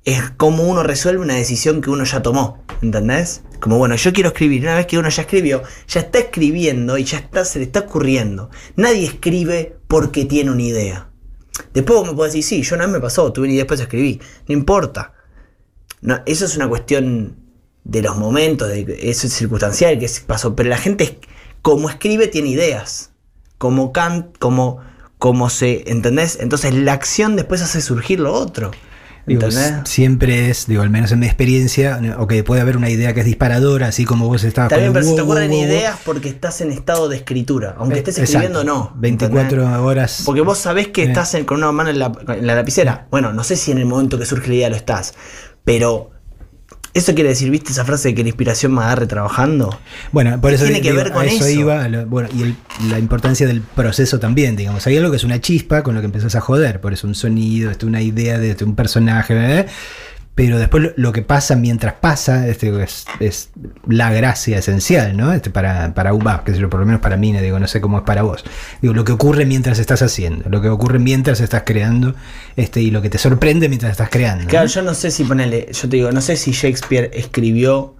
Es 0.04 0.28
como 0.36 0.64
uno 0.64 0.82
resuelve 0.82 1.22
una 1.22 1.34
decisión 1.34 1.80
que 1.80 1.88
uno 1.88 2.04
ya 2.04 2.20
tomó, 2.20 2.62
¿entendés? 2.82 3.42
Como 3.58 3.78
bueno, 3.78 3.96
yo 3.96 4.12
quiero 4.12 4.28
escribir, 4.28 4.62
una 4.64 4.74
vez 4.76 4.84
que 4.84 4.98
uno 4.98 5.08
ya 5.08 5.22
escribió, 5.22 5.62
ya 5.88 6.00
está 6.00 6.18
escribiendo 6.18 6.98
y 6.98 7.04
ya 7.04 7.16
está, 7.16 7.46
se 7.46 7.58
le 7.58 7.64
está 7.64 7.80
ocurriendo. 7.80 8.50
Nadie 8.76 9.06
escribe 9.06 9.76
porque 9.88 10.26
tiene 10.26 10.50
una 10.50 10.60
idea. 10.62 11.08
Después 11.72 12.06
me 12.06 12.14
podés 12.14 12.32
decir, 12.32 12.44
sí, 12.44 12.62
yo 12.62 12.76
una 12.76 12.86
vez 12.86 12.94
me 12.94 13.00
pasó, 13.00 13.32
tuve 13.32 13.48
y 13.48 13.56
después 13.56 13.80
escribí. 13.80 14.20
No 14.48 14.54
importa. 14.54 15.12
Eso 16.26 16.44
es 16.44 16.56
una 16.56 16.68
cuestión 16.68 17.36
de 17.84 18.02
los 18.02 18.16
momentos, 18.16 18.68
de, 18.68 18.98
eso 19.02 19.26
es 19.26 19.32
circunstancial 19.32 19.98
que 19.98 20.10
pasó. 20.26 20.54
Pero 20.56 20.68
la 20.68 20.78
gente, 20.78 21.18
como 21.62 21.88
escribe, 21.88 22.28
tiene 22.28 22.50
ideas. 22.50 23.10
Como 23.58 23.92
can, 23.92 24.32
como, 24.38 24.80
como 25.18 25.48
se. 25.48 25.84
¿Entendés? 25.90 26.38
Entonces 26.40 26.74
la 26.74 26.92
acción 26.92 27.36
después 27.36 27.62
hace 27.62 27.80
surgir 27.80 28.20
lo 28.20 28.32
otro. 28.32 28.72
Siempre 29.84 30.50
es, 30.50 30.66
digo, 30.66 30.82
al 30.82 30.90
menos 30.90 31.12
en 31.12 31.18
mi 31.20 31.26
experiencia, 31.26 32.00
ok, 32.18 32.34
puede 32.44 32.60
haber 32.60 32.76
una 32.76 32.90
idea 32.90 33.14
que 33.14 33.20
es 33.20 33.26
disparadora, 33.26 33.88
así 33.88 34.04
como 34.04 34.26
vos 34.28 34.44
estabas 34.44 34.72
el 34.72 34.92
pero 34.92 35.04
se 35.04 35.14
te 35.14 35.20
ocurren 35.22 35.50
wow, 35.50 35.58
wow. 35.58 35.66
ideas 35.68 35.98
porque 36.04 36.28
estás 36.28 36.60
en 36.60 36.70
estado 36.70 37.08
de 37.08 37.16
escritura. 37.16 37.74
Aunque 37.78 37.96
Eh, 37.96 37.98
estés 37.98 38.18
exacto. 38.18 38.38
escribiendo, 38.46 38.64
no. 38.64 38.92
24 38.96 39.40
¿entendés? 39.62 39.78
horas. 39.80 40.22
Porque 40.26 40.40
vos 40.42 40.58
sabés 40.58 40.88
que 40.88 41.02
Eh. 41.04 41.06
estás 41.06 41.34
en- 41.34 41.44
con 41.44 41.58
una 41.58 41.72
mano 41.72 41.90
en 41.90 41.98
la, 41.98 42.12
en 42.28 42.46
la 42.46 42.54
lapicera. 42.54 43.06
Bueno, 43.10 43.32
no 43.32 43.44
sé 43.44 43.56
si 43.56 43.72
en 43.72 43.78
el 43.78 43.86
momento 43.86 44.18
que 44.18 44.26
surge 44.26 44.48
la 44.48 44.54
idea 44.54 44.70
lo 44.70 44.76
estás. 44.76 45.14
Pero 45.64 46.10
eso 46.94 47.14
quiere 47.14 47.30
decir, 47.30 47.50
¿viste 47.50 47.72
esa 47.72 47.84
frase 47.84 48.08
de 48.08 48.14
que 48.14 48.22
la 48.22 48.28
inspiración 48.28 48.72
me 48.72 48.80
agarre 48.82 49.06
trabajando? 49.06 49.78
Bueno, 50.12 50.40
por 50.40 50.50
¿Qué 50.50 50.56
eso 50.56 50.64
tiene 50.64 50.80
que 50.80 50.92
digo, 50.92 51.02
ver 51.02 51.12
con 51.12 51.22
a 51.22 51.26
eso, 51.26 51.44
eso? 51.44 51.60
iba, 51.60 51.88
lo- 51.88 52.06
bueno, 52.06 52.28
y 52.34 52.42
el- 52.42 52.56
la 52.88 52.98
importancia 52.98 53.46
del 53.46 53.60
proceso 53.60 54.18
también, 54.20 54.56
digamos. 54.56 54.86
Hay 54.86 54.96
algo 54.96 55.10
que 55.10 55.16
es 55.16 55.24
una 55.24 55.40
chispa 55.40 55.82
con 55.82 55.94
lo 55.94 56.00
que 56.00 56.06
empezás 56.06 56.34
a 56.36 56.40
joder, 56.40 56.80
por 56.80 56.92
eso 56.92 57.06
un 57.06 57.14
sonido, 57.14 57.70
una 57.84 58.00
idea 58.00 58.38
de 58.38 58.56
un 58.64 58.74
personaje, 58.76 59.34
¿eh? 59.60 59.66
Pero 60.34 60.58
después 60.58 60.92
lo, 60.96 61.12
que 61.12 61.22
pasa 61.22 61.54
mientras 61.54 61.94
pasa 61.94 62.48
este, 62.48 62.82
es, 62.82 63.04
es 63.20 63.50
la 63.86 64.12
gracia 64.12 64.58
esencial, 64.58 65.16
¿no? 65.16 65.32
Este, 65.32 65.50
para, 65.50 65.94
para 65.94 66.12
va, 66.12 66.42
qué 66.44 66.52
sé 66.52 66.58
yo, 66.58 66.68
por 66.68 66.80
lo 66.80 66.86
menos 66.86 67.00
para 67.00 67.16
mí, 67.16 67.32
no 67.32 67.40
digo, 67.40 67.60
no 67.60 67.68
sé 67.68 67.80
cómo 67.80 67.98
es 67.98 68.04
para 68.04 68.22
vos. 68.22 68.44
Digo, 68.82 68.94
lo 68.94 69.04
que 69.04 69.12
ocurre 69.12 69.46
mientras 69.46 69.78
estás 69.78 70.02
haciendo, 70.02 70.48
lo 70.50 70.60
que 70.60 70.68
ocurre 70.68 70.98
mientras 70.98 71.40
estás 71.40 71.62
creando, 71.64 72.14
este, 72.56 72.80
y 72.80 72.90
lo 72.90 73.00
que 73.00 73.10
te 73.10 73.18
sorprende 73.18 73.68
mientras 73.68 73.92
estás 73.92 74.08
creando. 74.10 74.46
Claro, 74.48 74.66
¿no? 74.66 74.72
yo 74.72 74.82
no 74.82 74.94
sé 74.94 75.12
si 75.12 75.22
ponele, 75.22 75.68
yo 75.72 75.88
te 75.88 75.96
digo, 75.96 76.10
no 76.10 76.20
sé 76.20 76.36
si 76.36 76.50
Shakespeare 76.50 77.12
escribió, 77.14 77.94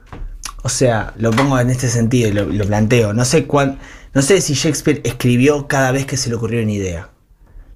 o 0.63 0.69
sea, 0.69 1.15
lo 1.17 1.31
pongo 1.31 1.59
en 1.61 1.71
este 1.71 1.89
sentido 1.89 2.29
y 2.29 2.33
lo, 2.33 2.47
lo 2.47 2.67
planteo, 2.67 3.13
no 3.13 3.25
sé 3.25 3.47
cuán, 3.47 3.79
no 4.13 4.23
sé 4.23 4.41
si 4.41 4.55
Shakespeare 4.55 5.01
escribió 5.05 5.69
cada 5.69 5.93
vez 5.93 6.05
que 6.05 6.17
se 6.17 6.31
le 6.31 6.35
ocurrió 6.35 6.63
una 6.63 6.73
idea. 6.73 7.11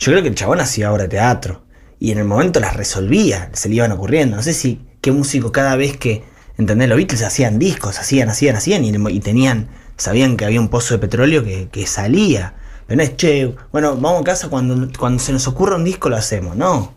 Yo 0.01 0.13
creo 0.13 0.23
que 0.23 0.29
el 0.29 0.35
chabón 0.35 0.61
hacía 0.61 0.93
obra 0.93 1.05
de 1.05 1.09
teatro. 1.11 1.68
Y 2.01 2.13
en 2.13 2.19
el 2.19 2.25
momento 2.25 2.61
las 2.61 2.77
resolvía, 2.77 3.51
se 3.55 3.69
le 3.69 3.77
iban 3.77 3.93
ocurriendo. 3.93 4.37
No 4.37 4.43
sé 4.43 4.53
si 4.55 4.81
qué 5.01 5.11
músico 5.13 5.51
cada 5.53 5.75
vez 5.77 5.97
que, 5.97 6.23
¿entendés? 6.57 6.89
Los 6.89 6.97
Beatles 6.97 7.23
hacían 7.23 7.59
discos, 7.59 7.99
hacían, 7.99 8.29
hacían, 8.29 8.57
hacían, 8.57 8.85
y, 8.85 8.91
y 9.13 9.21
tenían, 9.21 9.69
sabían 9.97 10.37
que 10.37 10.45
había 10.45 10.61
un 10.61 10.69
pozo 10.69 10.95
de 10.95 11.01
petróleo 11.01 11.43
que, 11.45 11.69
que 11.71 11.87
salía. 11.87 12.55
Pero 12.87 12.99
no 12.99 13.03
es, 13.03 13.17
che, 13.17 13.53
bueno, 13.73 13.97
vamos 13.97 14.21
a 14.23 14.25
casa 14.25 14.49
cuando, 14.49 14.89
cuando 14.99 15.19
se 15.23 15.33
nos 15.33 15.47
ocurra 15.49 15.77
un 15.77 15.85
disco 15.85 16.09
lo 16.09 16.17
hacemos. 16.17 16.57
No. 16.57 16.95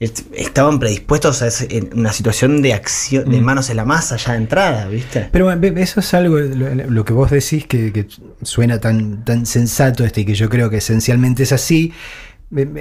Est- 0.00 0.22
Estaban 0.32 0.78
predispuestos 0.80 1.42
a 1.42 1.46
ese- 1.48 1.68
en 1.70 1.90
una 1.98 2.12
situación 2.12 2.62
de 2.62 2.74
acción, 2.74 3.28
de 3.30 3.40
Mm. 3.40 3.44
manos 3.44 3.70
en 3.70 3.76
la 3.76 3.84
masa 3.84 4.16
ya 4.16 4.32
de 4.32 4.38
entrada, 4.38 4.86
¿viste? 4.88 5.28
Pero 5.30 5.50
eso 5.52 6.00
es 6.00 6.14
algo, 6.14 6.38
lo, 6.38 6.74
lo 6.74 7.04
que 7.04 7.12
vos 7.12 7.30
decís 7.30 7.66
que, 7.66 7.92
que 7.92 8.06
suena 8.42 8.80
tan, 8.80 9.24
tan 9.24 9.46
sensato 9.46 10.04
este 10.04 10.22
y 10.22 10.24
que 10.24 10.34
yo 10.34 10.48
creo 10.48 10.68
que 10.70 10.78
esencialmente 10.78 11.42
es 11.44 11.52
así, 11.52 11.92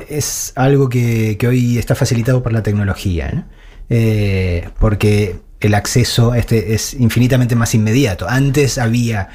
es 0.09 0.53
algo 0.55 0.89
que, 0.89 1.37
que 1.37 1.47
hoy 1.47 1.77
está 1.77 1.95
facilitado 1.95 2.43
por 2.43 2.53
la 2.53 2.63
tecnología, 2.63 3.31
¿no? 3.31 3.45
Eh, 3.89 4.69
porque 4.79 5.35
el 5.59 5.73
acceso 5.75 6.33
este 6.33 6.73
es 6.73 6.93
infinitamente 6.93 7.55
más 7.55 7.75
inmediato. 7.75 8.27
Antes 8.27 8.77
había 8.77 9.29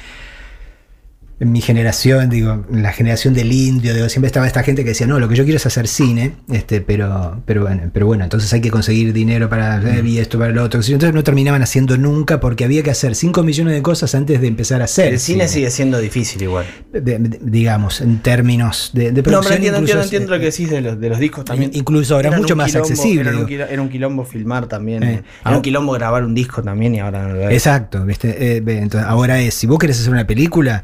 en 1.41 1.51
mi 1.53 1.61
generación, 1.61 2.29
digo, 2.29 2.65
en 2.69 2.83
la 2.83 2.91
generación 2.91 3.33
del 3.33 3.51
indio, 3.53 3.93
digo, 3.93 4.09
siempre 4.09 4.27
estaba 4.27 4.45
esta 4.45 4.61
gente 4.61 4.83
que 4.83 4.89
decía, 4.89 5.07
no, 5.07 5.19
lo 5.19 5.29
que 5.29 5.35
yo 5.35 5.45
quiero 5.45 5.55
es 5.55 5.65
hacer 5.65 5.87
cine, 5.87 6.33
este, 6.51 6.81
pero, 6.81 7.41
pero, 7.45 7.61
bueno, 7.61 7.83
pero 7.93 8.05
bueno, 8.07 8.25
entonces 8.25 8.51
hay 8.51 8.59
que 8.59 8.69
conseguir 8.69 9.13
dinero 9.13 9.47
para 9.49 9.75
hacer 9.75 10.05
y 10.05 10.19
esto 10.19 10.37
para 10.37 10.51
lo 10.51 10.63
otro. 10.63 10.81
Entonces 10.81 11.13
no 11.13 11.23
terminaban 11.23 11.61
haciendo 11.61 11.97
nunca 11.97 12.41
porque 12.41 12.65
había 12.65 12.83
que 12.83 12.91
hacer 12.91 13.15
5 13.15 13.41
millones 13.43 13.73
de 13.73 13.81
cosas 13.81 14.13
antes 14.15 14.41
de 14.41 14.47
empezar 14.47 14.81
a 14.81 14.85
hacer. 14.85 15.13
El 15.13 15.19
cine 15.19 15.47
sigue 15.47 15.69
siendo 15.71 15.99
difícil 15.99 16.41
igual. 16.41 16.65
De- 16.91 16.99
de- 17.01 17.39
digamos, 17.41 18.01
en 18.01 18.19
términos 18.19 18.91
de, 18.93 19.05
de 19.05 19.07
No, 19.11 19.13
pero 19.15 19.23
producción. 19.23 19.53
entiendo, 19.55 19.77
incluso 19.79 20.01
entiendo, 20.01 20.01
es- 20.01 20.05
entiendo 20.05 20.33
lo 20.35 20.39
que 20.39 20.45
decís 20.45 20.69
de 20.69 20.81
los, 20.81 20.99
de 20.99 21.09
los 21.09 21.19
discos 21.19 21.45
también. 21.45 21.71
Incluso 21.73 22.15
ahora 22.15 22.27
Eran 22.27 22.41
mucho 22.41 22.55
más 22.57 22.67
quilombo, 22.71 22.89
accesible, 22.89 23.21
Era 23.29 23.37
un, 23.39 23.45
quilombo, 23.45 23.71
era 23.73 23.81
un 23.81 23.89
quilombo 23.89 24.25
filmar 24.25 24.67
también. 24.67 25.03
Eh, 25.03 25.23
era 25.45 25.55
un 25.55 25.61
quilombo 25.61 25.93
grabar 25.93 26.25
un 26.25 26.33
disco 26.35 26.61
también 26.61 26.95
y 26.95 26.99
ahora 26.99 27.25
no 27.25 27.33
lo 27.35 27.47
es. 27.47 27.53
Exacto, 27.53 28.03
¿viste? 28.05 28.57
Eh, 28.57 28.63
entonces, 28.65 29.07
ahora 29.09 29.39
es, 29.39 29.53
si 29.53 29.67
vos 29.67 29.79
querés 29.79 29.99
hacer 30.01 30.11
una 30.11 30.27
película, 30.27 30.83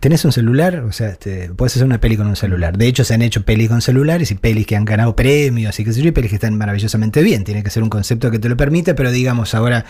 ¿tenés 0.00 0.24
un 0.24 0.32
celular? 0.32 0.76
O 0.80 0.92
sea, 0.92 1.08
este, 1.08 1.50
puedes 1.54 1.74
hacer 1.74 1.86
una 1.86 2.00
peli 2.00 2.16
con 2.16 2.26
un 2.26 2.36
celular. 2.36 2.78
De 2.78 2.86
hecho, 2.86 3.04
se 3.04 3.14
han 3.14 3.22
hecho 3.22 3.44
pelis 3.44 3.68
con 3.68 3.80
celulares 3.82 4.30
y 4.30 4.34
pelis 4.34 4.66
que 4.66 4.76
han 4.76 4.84
ganado 4.84 5.16
premios 5.16 5.78
y 5.80 5.84
que 5.84 5.92
sé 5.92 6.02
yo, 6.02 6.08
y 6.08 6.12
pelis 6.12 6.30
que 6.30 6.36
están 6.36 6.56
maravillosamente 6.56 7.22
bien. 7.22 7.44
Tiene 7.44 7.62
que 7.62 7.70
ser 7.70 7.82
un 7.82 7.90
concepto 7.90 8.30
que 8.30 8.38
te 8.38 8.48
lo 8.48 8.56
permite, 8.56 8.94
pero 8.94 9.10
digamos, 9.10 9.54
ahora 9.54 9.84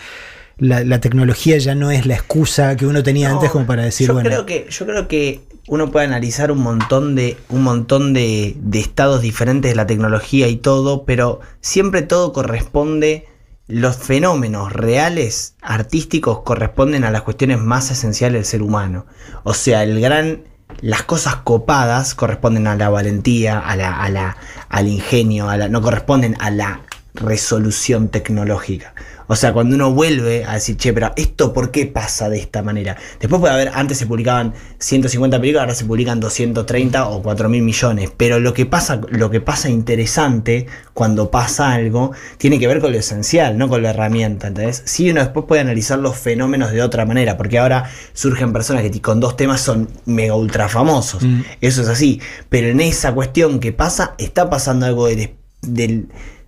la, 0.57 0.83
la 0.83 0.99
tecnología 0.99 1.57
ya 1.57 1.75
no 1.75 1.91
es 1.91 2.05
la 2.05 2.15
excusa 2.15 2.75
que 2.75 2.85
uno 2.85 3.03
tenía 3.03 3.29
No, 3.29 3.35
antes 3.35 3.51
como 3.51 3.65
para 3.65 3.83
decir, 3.83 4.07
yo 4.07 4.13
bueno, 4.13 4.29
creo 4.29 4.45
que 4.45 4.67
yo 4.69 4.85
creo 4.85 5.07
que 5.07 5.41
uno 5.67 5.91
puede 5.91 6.05
analizar 6.05 6.51
un 6.51 6.59
montón 6.59 7.15
de 7.15 7.37
un 7.49 7.63
montón 7.63 8.13
de, 8.13 8.55
de 8.59 8.79
estados 8.79 9.21
diferentes 9.21 9.71
de 9.71 9.75
la 9.75 9.87
tecnología 9.87 10.47
y 10.47 10.57
todo 10.57 11.05
pero 11.05 11.41
siempre 11.59 12.03
todo 12.03 12.31
corresponde 12.31 13.25
los 13.67 13.97
fenómenos 13.97 14.71
reales 14.71 15.55
artísticos 15.61 16.41
corresponden 16.41 17.03
a 17.03 17.11
las 17.11 17.23
cuestiones 17.23 17.59
más 17.59 17.89
esenciales 17.91 18.39
del 18.39 18.45
ser 18.45 18.61
humano 18.61 19.05
o 19.43 19.53
sea 19.53 19.83
el 19.83 19.99
gran 19.99 20.43
las 20.81 21.03
cosas 21.03 21.37
copadas 21.37 22.15
corresponden 22.15 22.67
a 22.67 22.75
la 22.75 22.89
valentía 22.89 23.59
a 23.59 23.75
la, 23.75 24.01
a 24.01 24.09
la 24.09 24.37
al 24.69 24.87
ingenio 24.87 25.47
no 25.69 25.81
corresponden 25.81 26.35
a 26.39 26.51
la 26.51 26.81
resolución 27.15 28.09
tecnológica. 28.09 28.93
O 29.27 29.35
sea, 29.35 29.53
cuando 29.53 29.75
uno 29.75 29.91
vuelve 29.91 30.45
a 30.45 30.53
decir, 30.53 30.77
che, 30.77 30.93
pero 30.93 31.11
esto 31.15 31.51
por 31.53 31.71
qué 31.71 31.85
pasa 31.87 32.29
de 32.29 32.37
esta 32.37 32.61
manera. 32.61 32.95
Después 33.19 33.39
puede 33.39 33.53
haber, 33.53 33.71
antes 33.73 33.97
se 33.97 34.05
publicaban 34.05 34.53
150 34.79 35.39
películas, 35.39 35.61
ahora 35.61 35.75
se 35.75 35.85
publican 35.85 36.19
230 36.19 37.07
o 37.09 37.21
4 37.23 37.49
mil 37.49 37.63
millones. 37.63 38.11
Pero 38.15 38.39
lo 38.39 38.53
que 38.53 38.65
pasa, 38.65 39.01
lo 39.09 39.29
que 39.29 39.41
pasa 39.41 39.69
interesante 39.69 40.67
cuando 40.93 41.31
pasa 41.31 41.73
algo, 41.73 42.11
tiene 42.37 42.59
que 42.59 42.67
ver 42.67 42.79
con 42.79 42.91
lo 42.91 42.97
esencial, 42.97 43.57
no 43.57 43.67
con 43.67 43.81
la 43.81 43.89
herramienta. 43.89 44.47
¿entendés? 44.47 44.83
Sí, 44.85 45.09
uno 45.09 45.21
después 45.21 45.45
puede 45.47 45.61
analizar 45.61 45.99
los 45.99 46.15
fenómenos 46.17 46.71
de 46.71 46.81
otra 46.81 47.05
manera, 47.05 47.37
porque 47.37 47.57
ahora 47.59 47.89
surgen 48.13 48.53
personas 48.53 48.83
que 48.83 49.01
con 49.01 49.19
dos 49.19 49.35
temas 49.35 49.61
son 49.61 49.89
mega 50.05 50.35
ultra 50.35 50.69
famosos. 50.69 51.23
Mm. 51.23 51.41
Eso 51.61 51.81
es 51.81 51.87
así. 51.87 52.21
Pero 52.49 52.67
en 52.67 52.79
esa 52.79 53.13
cuestión 53.13 53.59
que 53.59 53.71
pasa, 53.73 54.13
está 54.17 54.49
pasando 54.49 54.85
algo 54.85 55.07
del, 55.07 55.31
del- 55.61 56.07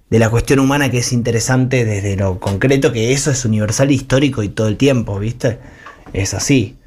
de 0.10 0.20
la 0.20 0.30
cuestión 0.30 0.60
humana 0.60 0.90
que 0.90 1.00
es 1.00 1.12
interesante 1.14 1.84
desde 1.86 2.16
lo 2.16 2.40
concreto, 2.40 2.92
que 2.94 3.12
eso 3.14 3.32
es 3.32 3.44
universal, 3.46 3.92
histórico 3.92 4.42
y 4.44 4.50
todo 4.50 4.68
el 4.68 4.78
tiempo, 4.78 5.20
¿viste? 5.20 5.60
Es 6.14 6.34
así. 6.34 6.78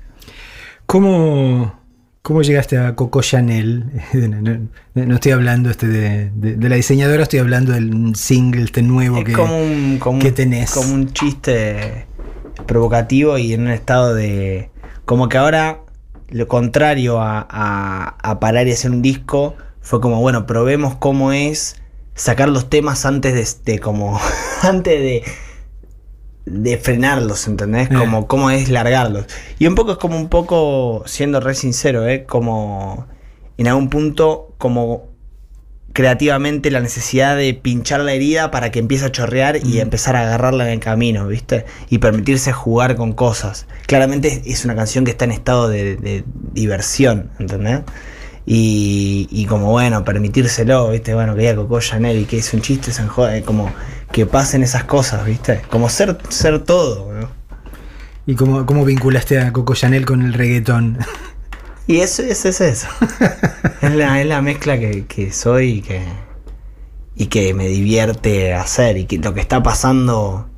¿Cómo, 0.86 1.78
cómo 2.22 2.42
llegaste 2.42 2.78
a 2.78 2.94
Coco 2.96 3.22
Chanel? 3.22 3.84
No, 4.92 5.14
estoy 5.14 5.32
hablando 5.32 5.70
este 5.70 5.86
de, 5.86 6.30
de- 6.34 6.56
de 6.56 6.68
la 6.68 6.74
diseñadora, 6.74 7.22
estoy 7.22 7.38
hablando 7.38 7.72
del 7.72 8.14
single 8.16 8.64
este 8.64 8.82
nuevo 8.82 9.18
es 9.18 9.24
que, 9.24 9.32
como 9.32 9.56
un, 9.56 9.98
como, 10.00 10.18
que 10.18 10.32
tenés. 10.32 10.72
como 10.72 10.92
un 10.92 11.12
chiste 11.12 12.06
provocativo 12.66 13.38
y 13.38 13.52
en 13.52 13.62
un 13.62 13.68
estado 13.70 14.14
de... 14.14 14.70
Como 15.04 15.28
que 15.28 15.38
ahora 15.38 15.80
lo 16.28 16.48
contrario 16.48 17.20
a, 17.20 17.46
a- 17.48 18.16
a 18.22 18.40
parar 18.40 18.66
y 18.66 18.72
hacer 18.72 18.90
un 18.90 19.00
disco 19.00 19.54
fue 19.80 20.00
como, 20.00 20.20
bueno, 20.20 20.44
probemos 20.46 20.96
cómo 20.96 21.32
es 21.32 21.79
sacar 22.20 22.48
los 22.48 22.68
temas 22.70 23.04
antes 23.06 23.34
de, 23.64 23.72
de 23.72 23.78
como... 23.78 24.20
antes 24.62 25.00
de 25.00 25.24
de 26.46 26.78
frenarlos, 26.78 27.46
¿entendés? 27.46 27.90
Eh. 27.90 27.94
Como 27.94 28.26
cómo 28.26 28.50
es 28.50 28.70
largarlos. 28.70 29.26
Y 29.58 29.66
un 29.66 29.74
poco 29.76 29.92
es 29.92 29.98
como 29.98 30.16
un 30.16 30.28
poco, 30.28 31.04
siendo 31.06 31.38
re 31.38 31.54
sincero, 31.54 32.08
¿eh? 32.08 32.24
Como 32.24 33.06
en 33.56 33.68
algún 33.68 33.88
punto, 33.88 34.54
como 34.58 35.10
creativamente 35.92 36.70
la 36.70 36.80
necesidad 36.80 37.36
de 37.36 37.52
pinchar 37.54 38.00
la 38.00 38.12
herida 38.14 38.50
para 38.50 38.70
que 38.70 38.78
empiece 38.78 39.04
a 39.04 39.12
chorrear 39.12 39.58
y 39.64 39.80
empezar 39.80 40.16
a 40.16 40.22
agarrarla 40.22 40.64
en 40.66 40.72
el 40.74 40.80
camino, 40.80 41.26
¿viste? 41.28 41.66
Y 41.88 41.98
permitirse 41.98 42.52
jugar 42.52 42.96
con 42.96 43.12
cosas. 43.12 43.66
Claramente 43.86 44.28
es- 44.28 44.40
es 44.46 44.64
una 44.64 44.74
canción 44.74 45.04
que 45.04 45.10
está 45.12 45.26
en 45.26 45.32
estado 45.32 45.68
de, 45.68 45.96
de 45.96 46.24
diversión, 46.52 47.30
¿entendés? 47.38 47.80
Y, 48.52 49.28
y 49.30 49.46
como 49.46 49.70
bueno, 49.70 50.04
permitírselo, 50.04 50.90
¿viste? 50.90 51.14
Bueno, 51.14 51.36
que 51.36 51.44
ya 51.44 51.54
Coco 51.54 51.78
Chanel 51.78 52.18
y 52.18 52.24
que 52.24 52.38
es 52.38 52.52
un 52.52 52.60
chiste, 52.60 52.90
se 52.90 53.00
enjode, 53.00 53.44
como 53.44 53.72
que 54.10 54.26
pasen 54.26 54.64
esas 54.64 54.82
cosas, 54.82 55.24
¿viste? 55.24 55.62
Como 55.70 55.88
ser, 55.88 56.18
ser 56.30 56.58
todo, 56.58 57.12
¿no? 57.12 57.28
¿Y 58.26 58.34
cómo, 58.34 58.66
cómo 58.66 58.84
vinculaste 58.84 59.38
a 59.38 59.52
Coco 59.52 59.76
Chanel 59.76 60.04
con 60.04 60.22
el 60.22 60.34
reggaetón? 60.34 60.98
Y 61.86 62.00
eso, 62.00 62.24
eso 62.24 62.48
es 62.48 62.60
eso. 62.60 62.88
es, 63.82 63.94
la, 63.94 64.20
es 64.20 64.26
la 64.26 64.42
mezcla 64.42 64.80
que, 64.80 65.06
que 65.06 65.30
soy 65.32 65.70
y 65.70 65.82
que, 65.82 66.02
y 67.14 67.26
que 67.26 67.54
me 67.54 67.68
divierte 67.68 68.52
hacer. 68.52 68.96
Y 68.96 69.04
que 69.04 69.18
lo 69.18 69.32
que 69.32 69.40
está 69.42 69.62
pasando 69.62 70.50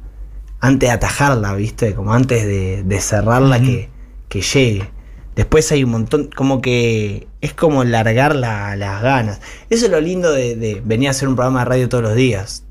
antes 0.60 0.88
de 0.88 0.94
atajarla, 0.94 1.52
¿viste? 1.56 1.94
Como 1.94 2.14
antes 2.14 2.46
de, 2.46 2.84
de 2.84 3.00
cerrarla, 3.02 3.60
que, 3.60 3.90
que 4.30 4.40
llegue. 4.40 4.90
Después 5.36 5.70
hay 5.72 5.82
un 5.84 5.90
montón, 5.90 6.28
como 6.34 6.60
que 6.60 7.26
es 7.40 7.54
como 7.54 7.84
largar 7.84 8.34
la- 8.36 8.76
las 8.76 9.02
ganas. 9.02 9.40
Eso 9.70 9.86
es 9.86 9.90
lo 9.90 10.00
lindo 10.00 10.30
de, 10.32 10.56
de 10.56 10.82
venir 10.84 11.08
a 11.08 11.12
hacer 11.12 11.28
un 11.28 11.36
programa 11.36 11.60
de 11.60 11.64
radio 11.66 11.88
todos 11.88 12.04
los 12.04 12.14
días. 12.14 12.64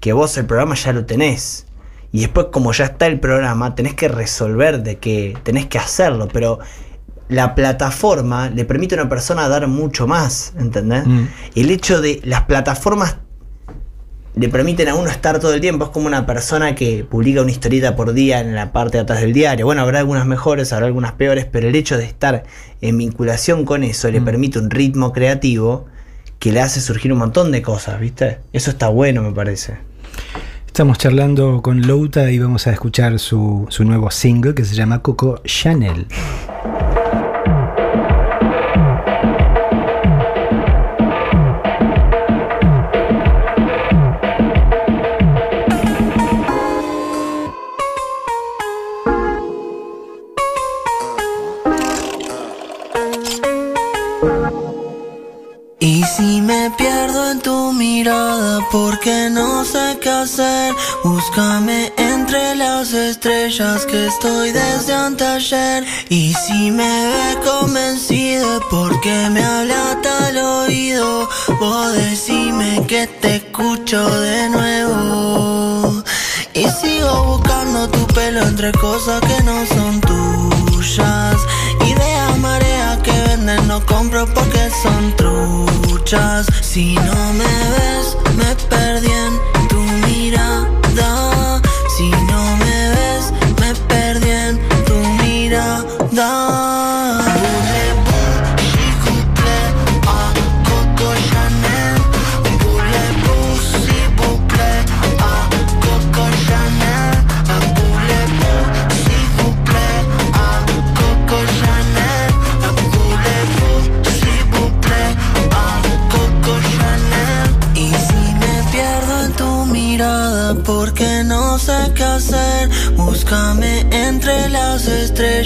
Que 0.00 0.12
vos 0.12 0.36
el 0.38 0.46
programa 0.46 0.74
ya 0.74 0.92
lo 0.92 1.04
tenés. 1.04 1.66
Y 2.12 2.20
después 2.20 2.46
como 2.52 2.72
ya 2.72 2.86
está 2.86 3.06
el 3.06 3.20
programa, 3.20 3.74
tenés 3.74 3.94
que 3.94 4.08
resolver 4.08 4.82
de 4.82 4.96
que 4.96 5.36
tenés 5.42 5.66
que 5.66 5.78
hacerlo. 5.78 6.28
Pero 6.32 6.58
la 7.28 7.54
plataforma 7.54 8.48
le 8.50 8.64
permite 8.64 8.94
a 8.94 9.00
una 9.02 9.08
persona 9.10 9.48
dar 9.48 9.66
mucho 9.66 10.06
más, 10.06 10.54
¿entendés? 10.58 11.06
Mm. 11.06 11.24
El 11.54 11.70
hecho 11.70 12.00
de 12.00 12.20
las 12.24 12.42
plataformas 12.44 13.16
le 14.36 14.50
permiten 14.50 14.88
a 14.88 14.94
uno 14.94 15.08
estar 15.10 15.40
todo 15.40 15.54
el 15.54 15.60
tiempo. 15.62 15.86
Es 15.86 15.90
como 15.90 16.06
una 16.06 16.26
persona 16.26 16.74
que 16.74 17.04
publica 17.04 17.40
una 17.40 17.50
historieta 17.50 17.96
por 17.96 18.12
día 18.12 18.40
en 18.40 18.54
la 18.54 18.70
parte 18.70 18.98
de 18.98 19.02
atrás 19.02 19.20
del 19.22 19.32
diario. 19.32 19.64
Bueno, 19.64 19.80
habrá 19.80 20.00
algunas 20.00 20.26
mejores, 20.26 20.72
habrá 20.74 20.86
algunas 20.86 21.12
peores, 21.12 21.46
pero 21.50 21.68
el 21.68 21.74
hecho 21.74 21.96
de 21.96 22.04
estar 22.04 22.44
en 22.82 22.98
vinculación 22.98 23.64
con 23.64 23.82
eso 23.82 24.10
le 24.10 24.20
Mm. 24.20 24.24
permite 24.24 24.58
un 24.58 24.70
ritmo 24.70 25.12
creativo 25.12 25.86
que 26.38 26.52
le 26.52 26.60
hace 26.60 26.82
surgir 26.82 27.12
un 27.14 27.18
montón 27.18 27.50
de 27.50 27.62
cosas, 27.62 27.98
¿viste? 27.98 28.40
Eso 28.52 28.70
está 28.70 28.88
bueno, 28.88 29.22
me 29.22 29.32
parece. 29.32 29.78
Estamos 30.66 30.98
charlando 30.98 31.62
con 31.62 31.86
Louta 31.86 32.30
y 32.30 32.38
vamos 32.38 32.66
a 32.66 32.72
escuchar 32.72 33.18
su, 33.18 33.64
su 33.70 33.84
nuevo 33.84 34.10
single 34.10 34.54
que 34.54 34.66
se 34.66 34.74
llama 34.74 35.00
Coco 35.00 35.40
Chanel. 35.46 36.06
Porque 58.70 59.30
no 59.30 59.64
sé 59.64 59.98
qué 60.02 60.10
hacer. 60.10 60.74
Búscame 61.02 61.92
entre 61.96 62.54
las 62.54 62.92
estrellas 62.92 63.86
que 63.86 64.06
estoy 64.06 64.52
desde 64.52 64.92
anteayer. 64.92 65.84
Y 66.10 66.34
si 66.34 66.70
me 66.70 67.06
ve 67.06 67.38
convencido 67.42 68.60
porque 68.70 69.30
me 69.30 69.42
habla 69.42 69.98
el 70.28 70.38
oído. 70.38 71.28
Vos 71.58 71.92
decime 71.94 72.84
que 72.86 73.06
te 73.06 73.36
escucho 73.36 73.98
de 74.20 74.48
nuevo. 74.50 76.02
Y 76.52 76.68
sigo 76.68 77.24
buscando 77.24 77.88
tu 77.88 78.06
pelo 78.08 78.42
entre 78.42 78.72
cosas 78.72 79.20
que 79.22 79.42
no 79.42 79.64
son 79.66 80.00
tuyas. 80.02 81.36
No 83.46 83.80
compro 83.86 84.26
porque 84.34 84.68
son 84.82 85.14
truchas. 85.14 86.46
Si 86.62 86.94
no 86.94 87.32
me 87.34 87.44
ves, 87.44 88.16
me 88.36 88.56
perdí 88.68 89.06
en 89.06 89.68
tu 89.68 89.80
mirada. 90.04 91.25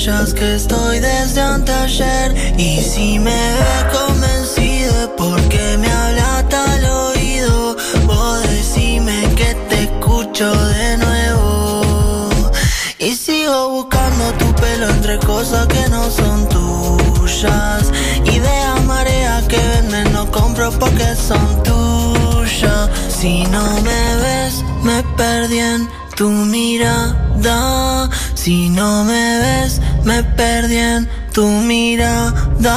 Que 0.00 0.54
estoy 0.54 0.98
desde 0.98 1.42
anteayer. 1.42 2.34
Y 2.56 2.80
si 2.80 3.18
me 3.18 3.30
ve 3.30 3.86
convencido 3.92 4.94
es 5.02 5.08
porque 5.14 5.76
me 5.76 5.92
habla 5.92 6.42
el 6.78 6.84
oído. 6.86 7.76
Vos 8.06 8.42
decime 8.44 9.28
que 9.36 9.54
te 9.68 9.82
escucho 9.82 10.50
de 10.68 10.96
nuevo. 10.96 12.30
Y 12.98 13.14
sigo 13.14 13.68
buscando 13.72 14.32
tu 14.38 14.54
pelo 14.54 14.88
entre 14.88 15.18
cosas 15.18 15.66
que 15.66 15.86
no 15.90 16.10
son 16.10 16.48
tuyas. 16.48 17.92
Ideas 18.24 18.82
marea 18.86 19.42
que 19.48 19.58
venden 19.58 20.10
no 20.14 20.30
compro 20.30 20.70
porque 20.78 21.14
son 21.14 21.62
tuyas. 21.62 22.88
Si 23.08 23.42
no 23.48 23.82
me 23.82 24.16
ves, 24.16 24.64
me 24.82 25.02
perdí 25.18 25.58
en 25.58 25.90
tu 26.16 26.30
mirada. 26.30 28.08
Si 28.34 28.70
no 28.70 29.04
me 29.04 29.38
ves, 29.40 29.80
me 30.04 30.22
perdí 30.22 30.76
en 30.78 31.08
tu 31.32 31.46
mirada. 31.46 32.76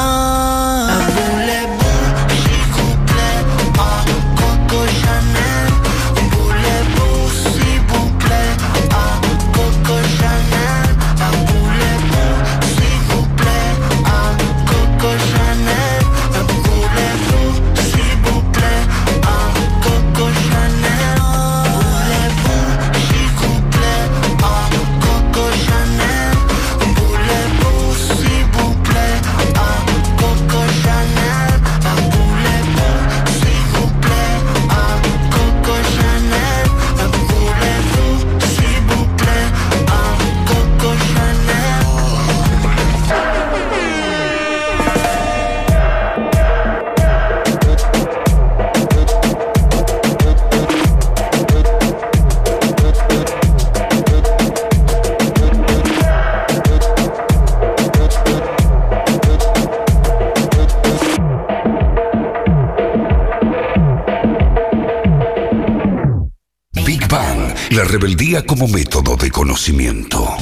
Como 68.56 68.68
método 68.68 69.16
de 69.16 69.32
conocimiento. 69.32 70.36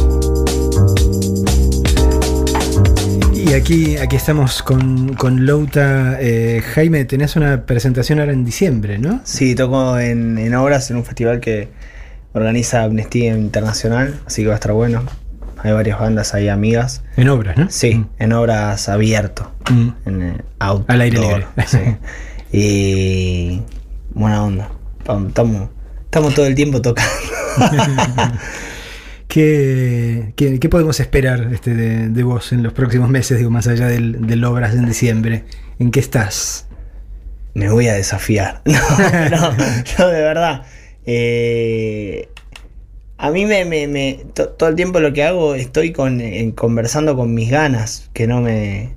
Y 3.32 3.54
aquí, 3.54 3.96
aquí 3.96 4.16
estamos 4.16 4.62
con, 4.62 5.14
con 5.14 5.46
Louta. 5.46 6.18
Eh, 6.20 6.62
Jaime, 6.74 7.06
tenés 7.06 7.36
una 7.36 7.64
presentación 7.64 8.20
ahora 8.20 8.32
en 8.32 8.44
diciembre, 8.44 8.98
¿no? 8.98 9.22
Sí, 9.24 9.54
toco 9.54 9.98
en, 9.98 10.36
en 10.36 10.54
obras 10.54 10.90
en 10.90 10.98
un 10.98 11.06
festival 11.06 11.40
que 11.40 11.70
organiza 12.34 12.82
Amnistía 12.82 13.34
Internacional, 13.34 14.20
así 14.26 14.42
que 14.42 14.48
va 14.48 14.54
a 14.54 14.56
estar 14.56 14.72
bueno. 14.72 15.04
Hay 15.62 15.72
varias 15.72 15.98
bandas 15.98 16.34
ahí 16.34 16.50
amigas. 16.50 17.02
En 17.16 17.30
obras, 17.30 17.56
¿no? 17.56 17.70
Sí, 17.70 18.04
en 18.18 18.32
obras 18.34 18.90
abierto. 18.90 19.50
Mm. 19.70 19.88
En 20.04 20.22
eh, 20.22 20.36
outdoor, 20.58 20.92
Al 20.92 21.00
aire 21.00 21.18
libre. 21.18 21.46
sí. 21.66 21.78
Y 22.52 23.62
buena 24.12 24.44
onda. 24.44 24.70
Estamos, 24.98 25.70
estamos 26.04 26.34
todo 26.34 26.44
el 26.44 26.54
tiempo 26.54 26.82
tocando. 26.82 27.21
¿Qué, 29.28 30.34
qué- 30.36 30.68
podemos 30.68 31.00
esperar 31.00 31.48
este, 31.52 31.74
de, 31.74 32.08
de 32.08 32.22
vos 32.22 32.52
en 32.52 32.62
los 32.62 32.72
próximos 32.72 33.08
meses, 33.08 33.38
digo, 33.38 33.50
más 33.50 33.66
allá 33.66 33.86
del, 33.88 34.26
del 34.26 34.44
obras 34.44 34.74
en 34.74 34.84
diciembre? 34.86 35.44
¿En 35.78 35.90
qué 35.90 36.00
estás? 36.00 36.66
Me 37.54 37.70
voy 37.70 37.88
a 37.88 37.94
desafiar. 37.94 38.62
No, 38.66 39.52
no, 39.98 40.08
de 40.08 40.20
verdad. 40.22 40.62
Eh, 41.06 42.28
a 43.18 43.30
mí 43.30 43.46
me, 43.46 43.64
me- 43.64 43.86
me- 43.88 44.20
to- 44.34 44.50
todo 44.50 44.68
el 44.68 44.74
tiempo 44.76 45.00
lo 45.00 45.12
que 45.12 45.24
hago 45.24 45.54
estoy 45.54 45.92
con, 45.92 46.20
conversando 46.54 47.16
con 47.16 47.32
mis 47.34 47.50
ganas, 47.50 48.10
que 48.12 48.26
no 48.26 48.40
me 48.40 48.90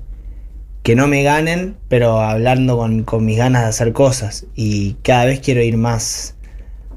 que 0.84 0.95
no 0.95 1.08
me 1.08 1.24
ganen, 1.24 1.78
pero 1.89 2.20
hablando 2.22 2.78
con, 2.78 3.03
con 3.06 3.26
mis 3.26 3.38
ganas 3.39 3.64
de 3.64 3.70
hacer 3.70 3.91
cosas. 3.91 4.45
Y 4.56 4.95
cada 5.01 5.26
vez 5.26 5.39
quiero 5.39 5.62
ir 5.64 5.78
más, 5.78 6.35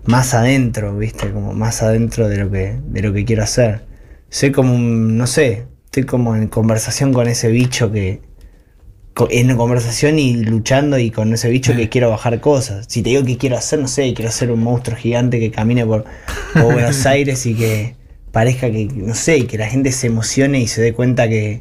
más 0.08 0.32
adentro, 0.32 0.96
¿viste? 0.96 1.30
Como 1.30 1.52
más 1.52 1.82
adentro 1.82 2.28
de 2.28 2.38
lo 2.38 2.50
que, 2.50 2.80
de 2.82 3.02
lo 3.02 3.12
que 3.12 3.26
quiero 3.26 3.42
hacer. 3.42 3.82
Soy 4.30 4.52
como 4.52 4.74
un, 4.74 5.18
no 5.18 5.26
sé, 5.26 5.66
estoy 5.84 6.04
como 6.04 6.34
en 6.34 6.48
conversación 6.48 7.12
con 7.12 7.28
ese 7.28 7.50
bicho 7.50 7.92
que, 7.92 8.22
en 9.28 9.54
conversación 9.54 10.18
y 10.18 10.36
luchando 10.36 10.98
y 10.98 11.10
con 11.10 11.34
ese 11.34 11.50
bicho 11.50 11.76
que 11.76 11.90
quiero 11.90 12.08
bajar 12.08 12.40
cosas. 12.40 12.86
Si 12.88 13.02
te 13.02 13.10
digo 13.10 13.22
que 13.22 13.36
quiero 13.36 13.58
hacer, 13.58 13.80
no 13.80 13.88
sé, 13.88 14.14
quiero 14.14 14.30
ser 14.30 14.50
un 14.50 14.62
monstruo 14.62 14.96
gigante 14.96 15.38
que 15.40 15.50
camine 15.50 15.84
por, 15.84 16.06
por 16.54 16.72
Buenos 16.72 17.04
Aires 17.06 17.44
y 17.44 17.54
que 17.54 17.94
parezca 18.32 18.70
que, 18.70 18.86
no 18.86 19.14
sé, 19.14 19.36
y 19.36 19.44
que 19.44 19.58
la 19.58 19.68
gente 19.68 19.92
se 19.92 20.06
emocione 20.06 20.58
y 20.58 20.68
se 20.68 20.80
dé 20.80 20.94
cuenta 20.94 21.28
que, 21.28 21.60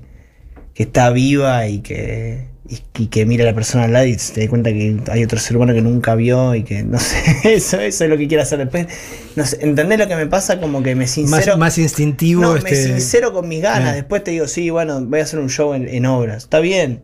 que 0.74 0.84
está 0.84 1.10
viva 1.10 1.68
y 1.68 1.80
que, 1.80 2.48
y, 2.70 3.08
que 3.08 3.26
mira 3.26 3.44
a 3.44 3.48
la 3.48 3.54
persona 3.54 3.86
al 3.86 3.94
lado 3.94 4.06
y 4.06 4.18
se 4.20 4.42
dé 4.42 4.50
cuenta 4.50 4.72
que 4.72 4.98
hay 5.10 5.24
otro 5.24 5.40
ser 5.40 5.56
humano 5.58 5.74
que 5.74 5.82
nunca 5.82 6.16
vio 6.16 6.56
y 6.56 6.64
que, 6.64 6.84
no 6.84 7.00
sé, 7.00 7.18
eso, 7.44 7.80
eso 7.80 8.04
es 8.04 8.10
lo 8.10 8.18
que 8.18 8.28
quiero 8.28 8.44
hacer 8.44 8.60
después. 8.60 8.88
No 9.36 9.46
sé, 9.46 9.60
¿entendés 9.62 10.00
lo 10.00 10.08
que 10.08 10.16
me 10.16 10.28
pasa? 10.28 10.60
Como 10.60 10.84
que 10.84 10.96
me 10.96 11.08
sincero. 11.08 11.54
Más, 11.54 11.58
más 11.58 11.78
instintivo. 11.78 12.42
No, 12.42 12.54
me 12.54 12.60
este, 12.60 12.84
sincero 12.84 13.34
con 13.34 13.48
mis 13.48 13.62
ganas. 13.62 13.96
Después 13.96 14.24
te 14.24 14.32
digo, 14.32 14.48
sí, 14.48 14.70
bueno, 14.70 15.00
voy 15.06 15.20
a 15.20 15.24
hacer 15.24 15.40
un 15.40 15.50
show 15.50 15.74
en, 15.74 15.88
en 15.88 16.06
obras. 16.06 16.44
Está 16.44 16.60
bien. 16.60 17.04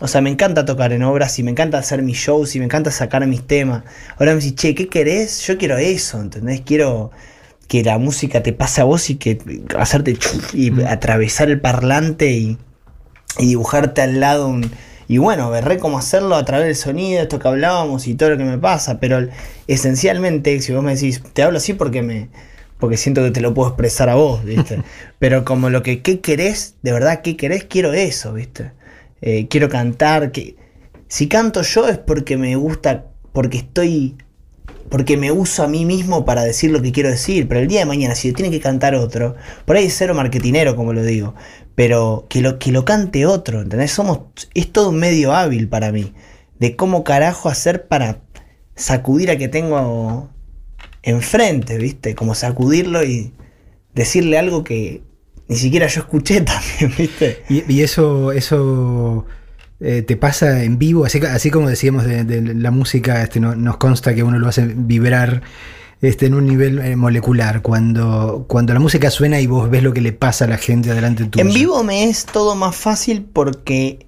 O 0.00 0.08
sea, 0.08 0.20
me 0.20 0.30
encanta 0.30 0.64
tocar 0.64 0.92
en 0.92 1.02
obras 1.04 1.38
y 1.38 1.42
me 1.42 1.52
encanta 1.52 1.78
hacer 1.78 2.02
mis 2.02 2.16
shows 2.16 2.56
y 2.56 2.58
me 2.58 2.64
encanta 2.64 2.90
sacar 2.90 3.24
mis 3.26 3.46
temas. 3.46 3.84
Ahora 4.18 4.32
me 4.32 4.40
decís, 4.40 4.56
che, 4.56 4.74
¿qué 4.74 4.88
querés? 4.88 5.46
Yo 5.46 5.58
quiero 5.58 5.78
eso, 5.78 6.20
¿entendés? 6.20 6.62
Quiero 6.62 7.12
que 7.68 7.84
la 7.84 7.98
música 7.98 8.42
te 8.42 8.52
pase 8.52 8.80
a 8.80 8.84
vos 8.84 9.10
y 9.10 9.16
que 9.16 9.38
hacerte 9.78 10.16
y 10.52 10.82
atravesar 10.82 11.50
el 11.50 11.60
parlante 11.60 12.32
y, 12.32 12.58
y 13.38 13.46
dibujarte 13.46 14.02
al 14.02 14.20
lado 14.20 14.48
un. 14.48 14.70
Y 15.12 15.18
bueno, 15.18 15.50
veré 15.50 15.76
cómo 15.76 15.98
hacerlo 15.98 16.36
a 16.36 16.44
través 16.46 16.68
del 16.68 16.74
sonido, 16.74 17.20
esto 17.20 17.38
que 17.38 17.46
hablábamos 17.46 18.06
y 18.06 18.14
todo 18.14 18.30
lo 18.30 18.38
que 18.38 18.44
me 18.44 18.56
pasa. 18.56 18.98
Pero 18.98 19.28
esencialmente, 19.66 20.58
si 20.62 20.72
vos 20.72 20.82
me 20.82 20.94
decís, 20.94 21.22
te 21.34 21.42
hablo 21.42 21.58
así 21.58 21.74
porque 21.74 22.00
me. 22.00 22.30
Porque 22.78 22.96
siento 22.96 23.22
que 23.22 23.30
te 23.30 23.42
lo 23.42 23.52
puedo 23.52 23.68
expresar 23.68 24.08
a 24.08 24.14
vos, 24.14 24.42
¿viste? 24.42 24.82
Pero 25.18 25.44
como 25.44 25.68
lo 25.68 25.82
que, 25.82 26.00
¿qué 26.00 26.20
querés? 26.20 26.76
De 26.80 26.92
verdad, 26.92 27.20
¿qué 27.20 27.36
querés? 27.36 27.64
Quiero 27.64 27.92
eso, 27.92 28.32
¿viste? 28.32 28.72
Eh, 29.20 29.48
quiero 29.48 29.68
cantar. 29.68 30.32
Que... 30.32 30.56
Si 31.08 31.28
canto 31.28 31.60
yo 31.60 31.88
es 31.88 31.98
porque 31.98 32.38
me 32.38 32.56
gusta 32.56 33.04
porque 33.34 33.58
estoy. 33.58 34.16
Porque 34.92 35.16
me 35.16 35.32
uso 35.32 35.62
a 35.62 35.68
mí 35.68 35.86
mismo 35.86 36.26
para 36.26 36.44
decir 36.44 36.70
lo 36.70 36.82
que 36.82 36.92
quiero 36.92 37.08
decir. 37.08 37.48
Pero 37.48 37.60
el 37.60 37.66
día 37.66 37.80
de 37.80 37.86
mañana, 37.86 38.14
si 38.14 38.28
lo 38.28 38.34
tiene 38.34 38.50
que 38.50 38.60
cantar 38.60 38.94
otro, 38.94 39.36
por 39.64 39.76
ahí 39.76 39.86
es 39.86 39.96
cero 39.96 40.14
marketinero, 40.14 40.76
como 40.76 40.92
lo 40.92 41.02
digo. 41.02 41.34
Pero 41.74 42.26
que 42.28 42.42
lo, 42.42 42.58
que 42.58 42.72
lo 42.72 42.84
cante 42.84 43.24
otro, 43.24 43.62
¿entendés? 43.62 43.90
Somos, 43.90 44.18
es 44.52 44.70
todo 44.70 44.90
un 44.90 44.96
medio 44.96 45.32
hábil 45.32 45.66
para 45.66 45.92
mí. 45.92 46.12
De 46.58 46.76
cómo 46.76 47.04
carajo 47.04 47.48
hacer 47.48 47.86
para 47.86 48.20
sacudir 48.74 49.30
a 49.30 49.38
que 49.38 49.48
tengo 49.48 50.28
enfrente, 51.02 51.78
¿viste? 51.78 52.14
Como 52.14 52.34
sacudirlo 52.34 53.02
y 53.02 53.32
decirle 53.94 54.36
algo 54.36 54.62
que 54.62 55.00
ni 55.48 55.56
siquiera 55.56 55.86
yo 55.86 56.02
escuché 56.02 56.40
también, 56.42 56.92
¿viste? 56.98 57.42
Y, 57.48 57.64
y 57.72 57.80
eso, 57.80 58.30
eso 58.30 59.24
eh, 59.82 60.02
te 60.02 60.16
pasa 60.16 60.62
en 60.62 60.78
vivo, 60.78 61.04
así, 61.04 61.18
así 61.24 61.50
como 61.50 61.68
decíamos 61.68 62.04
de, 62.04 62.24
de 62.24 62.54
la 62.54 62.70
música, 62.70 63.22
este, 63.22 63.40
no- 63.40 63.54
nos 63.56 63.76
consta 63.78 64.14
que 64.14 64.22
uno 64.22 64.38
lo 64.38 64.48
hace 64.48 64.64
vibrar 64.76 65.42
este, 66.00 66.26
en 66.26 66.34
un 66.34 66.46
nivel 66.46 66.78
eh, 66.80 66.96
molecular. 66.96 67.62
Cuando, 67.62 68.44
cuando 68.48 68.74
la 68.74 68.80
música 68.80 69.10
suena 69.10 69.40
y 69.40 69.46
vos 69.46 69.68
ves 69.70 69.82
lo 69.82 69.92
que 69.92 70.00
le 70.00 70.12
pasa 70.12 70.44
a 70.44 70.48
la 70.48 70.58
gente 70.58 70.90
adelante 70.90 71.24
tuyo. 71.26 71.44
En 71.44 71.52
vivo 71.52 71.82
me 71.84 72.04
es 72.08 72.26
todo 72.26 72.54
más 72.54 72.74
fácil 72.76 73.24
porque 73.32 74.06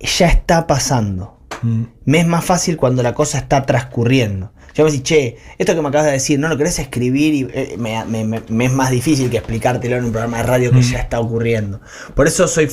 ya 0.00 0.26
está 0.28 0.66
pasando. 0.66 1.38
Mm. 1.62 1.82
Me 2.04 2.20
es 2.20 2.26
más 2.26 2.44
fácil 2.44 2.76
cuando 2.76 3.02
la 3.02 3.14
cosa 3.14 3.38
está 3.38 3.64
transcurriendo. 3.64 4.52
Yo 4.74 4.84
me 4.84 4.90
decís, 4.90 5.04
che, 5.04 5.36
esto 5.56 5.74
que 5.74 5.80
me 5.82 5.88
acabas 5.88 6.06
de 6.06 6.12
decir, 6.12 6.38
¿no 6.40 6.48
lo 6.48 6.56
querés 6.58 6.78
escribir? 6.80 7.32
Y 7.34 7.48
eh, 7.54 7.76
me, 7.78 8.04
me- 8.06 8.24
me- 8.24 8.42
me 8.48 8.64
es 8.66 8.72
más 8.72 8.90
difícil 8.90 9.30
que 9.30 9.36
explicártelo 9.36 9.96
en 9.96 10.04
un 10.04 10.10
programa 10.10 10.38
de 10.38 10.42
radio 10.42 10.70
que 10.72 10.78
Mm. 10.78 10.82
ya 10.92 10.98
está 10.98 11.20
ocurriendo. 11.20 11.80
Por 12.14 12.26
eso 12.26 12.48
soy 12.48 12.68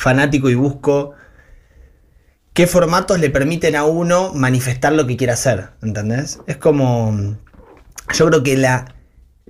fanático 0.00 0.48
y 0.48 0.54
busco 0.54 1.12
qué 2.54 2.66
formatos 2.66 3.20
le 3.20 3.28
permiten 3.28 3.76
a 3.76 3.84
uno 3.84 4.32
manifestar 4.32 4.94
lo 4.94 5.06
que 5.06 5.16
quiere 5.16 5.34
hacer. 5.34 5.70
¿Entendés? 5.82 6.40
Es 6.46 6.56
como. 6.56 7.36
Yo 8.14 8.26
creo 8.26 8.42
que 8.42 8.56
la, 8.56 8.94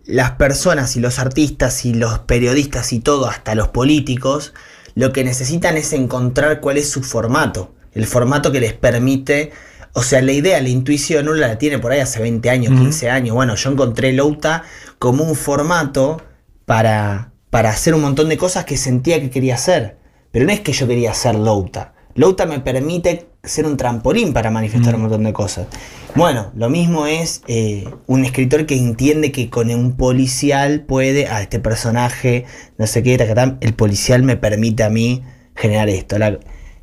las 0.04 0.32
personas 0.32 0.96
y 0.96 1.00
los 1.00 1.18
artistas 1.18 1.84
y 1.84 1.94
los 1.94 2.18
periodistas 2.20 2.92
y 2.92 2.98
todo, 2.98 3.28
hasta 3.28 3.54
los 3.54 3.68
políticos, 3.68 4.52
lo 4.94 5.12
que 5.12 5.24
necesitan 5.24 5.76
es 5.76 5.92
encontrar 5.92 6.60
cuál 6.60 6.76
es 6.76 6.90
su 6.90 7.02
formato. 7.02 7.72
El 7.92 8.06
formato 8.06 8.52
que 8.52 8.60
les 8.60 8.72
permite. 8.72 9.52
O 9.92 10.02
sea, 10.02 10.20
la 10.20 10.32
idea, 10.32 10.60
la 10.60 10.68
intuición, 10.68 11.28
uno 11.28 11.36
la 11.36 11.58
tiene 11.58 11.78
por 11.78 11.92
ahí 11.92 12.00
hace 12.00 12.20
20 12.20 12.50
años, 12.50 12.72
Ujú. 12.72 12.82
15 12.82 13.10
años. 13.10 13.34
Bueno, 13.34 13.54
yo 13.54 13.70
encontré 13.70 14.12
Louta 14.12 14.64
como 14.98 15.24
un 15.24 15.34
formato 15.36 16.22
para, 16.64 17.32
para 17.50 17.70
hacer 17.70 17.94
un 17.94 18.02
montón 18.02 18.28
de 18.28 18.36
cosas 18.36 18.64
que 18.64 18.76
sentía 18.76 19.20
que 19.20 19.30
quería 19.30 19.54
hacer. 19.54 19.99
Pero 20.32 20.46
no 20.46 20.52
es 20.52 20.60
que 20.60 20.72
yo 20.72 20.86
quería 20.86 21.10
hacer 21.10 21.34
Louta. 21.34 21.94
Louta 22.14 22.46
me 22.46 22.60
permite 22.60 23.28
ser 23.42 23.66
un 23.66 23.76
trampolín 23.76 24.32
para 24.32 24.50
manifestar 24.50 24.94
un 24.94 25.02
montón 25.02 25.24
de 25.24 25.32
cosas. 25.32 25.66
Bueno, 26.14 26.50
lo 26.54 26.68
mismo 26.68 27.06
es 27.06 27.42
eh, 27.46 27.88
un 28.06 28.24
escritor 28.24 28.66
que 28.66 28.76
entiende 28.76 29.32
que 29.32 29.48
con 29.48 29.70
un 29.70 29.96
policial 29.96 30.80
puede, 30.82 31.28
a 31.28 31.40
este 31.40 31.60
personaje, 31.60 32.44
no 32.78 32.86
sé 32.86 33.02
qué, 33.02 33.16
tacatán, 33.16 33.58
el 33.60 33.74
policial 33.74 34.22
me 34.22 34.36
permite 34.36 34.82
a 34.82 34.90
mí 34.90 35.22
generar 35.54 35.88
esto. 35.88 36.18
La- 36.18 36.38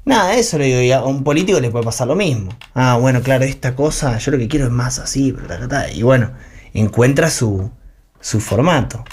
nada, 0.05 0.33
eso 0.35 0.57
le 0.57 0.65
digo, 0.65 0.81
y 0.81 0.91
a 0.91 1.03
un 1.03 1.23
político 1.23 1.59
le 1.59 1.69
puede 1.69 1.85
pasar 1.85 2.07
lo 2.07 2.15
mismo. 2.15 2.51
Ah, 2.73 2.97
bueno, 2.99 3.21
claro, 3.21 3.43
esta 3.43 3.75
cosa, 3.75 4.17
yo 4.17 4.31
lo 4.31 4.37
que 4.37 4.47
quiero 4.47 4.65
es 4.65 4.71
más 4.71 4.97
así, 4.97 5.35
y 5.93 6.01
bueno, 6.03 6.31
encuentra 6.73 7.29
su, 7.29 7.69
su 8.21 8.39
formato. 8.39 9.03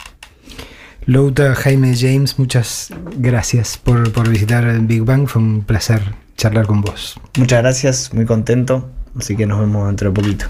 Louta, 1.06 1.54
Jaime 1.54 1.94
James, 1.94 2.38
muchas 2.38 2.88
gracias 3.18 3.76
por, 3.76 4.10
por 4.12 4.26
visitar 4.30 4.64
el 4.64 4.80
Big 4.86 5.02
Bang. 5.02 5.26
Fue 5.26 5.42
un 5.42 5.62
placer 5.62 6.00
charlar 6.36 6.66
con 6.66 6.80
vos. 6.80 7.20
Muchas 7.36 7.60
gracias, 7.60 8.14
muy 8.14 8.24
contento, 8.24 8.88
así 9.18 9.36
que 9.36 9.44
nos 9.44 9.60
vemos 9.60 9.86
dentro 9.86 10.10
de 10.10 10.14
poquito. 10.14 10.46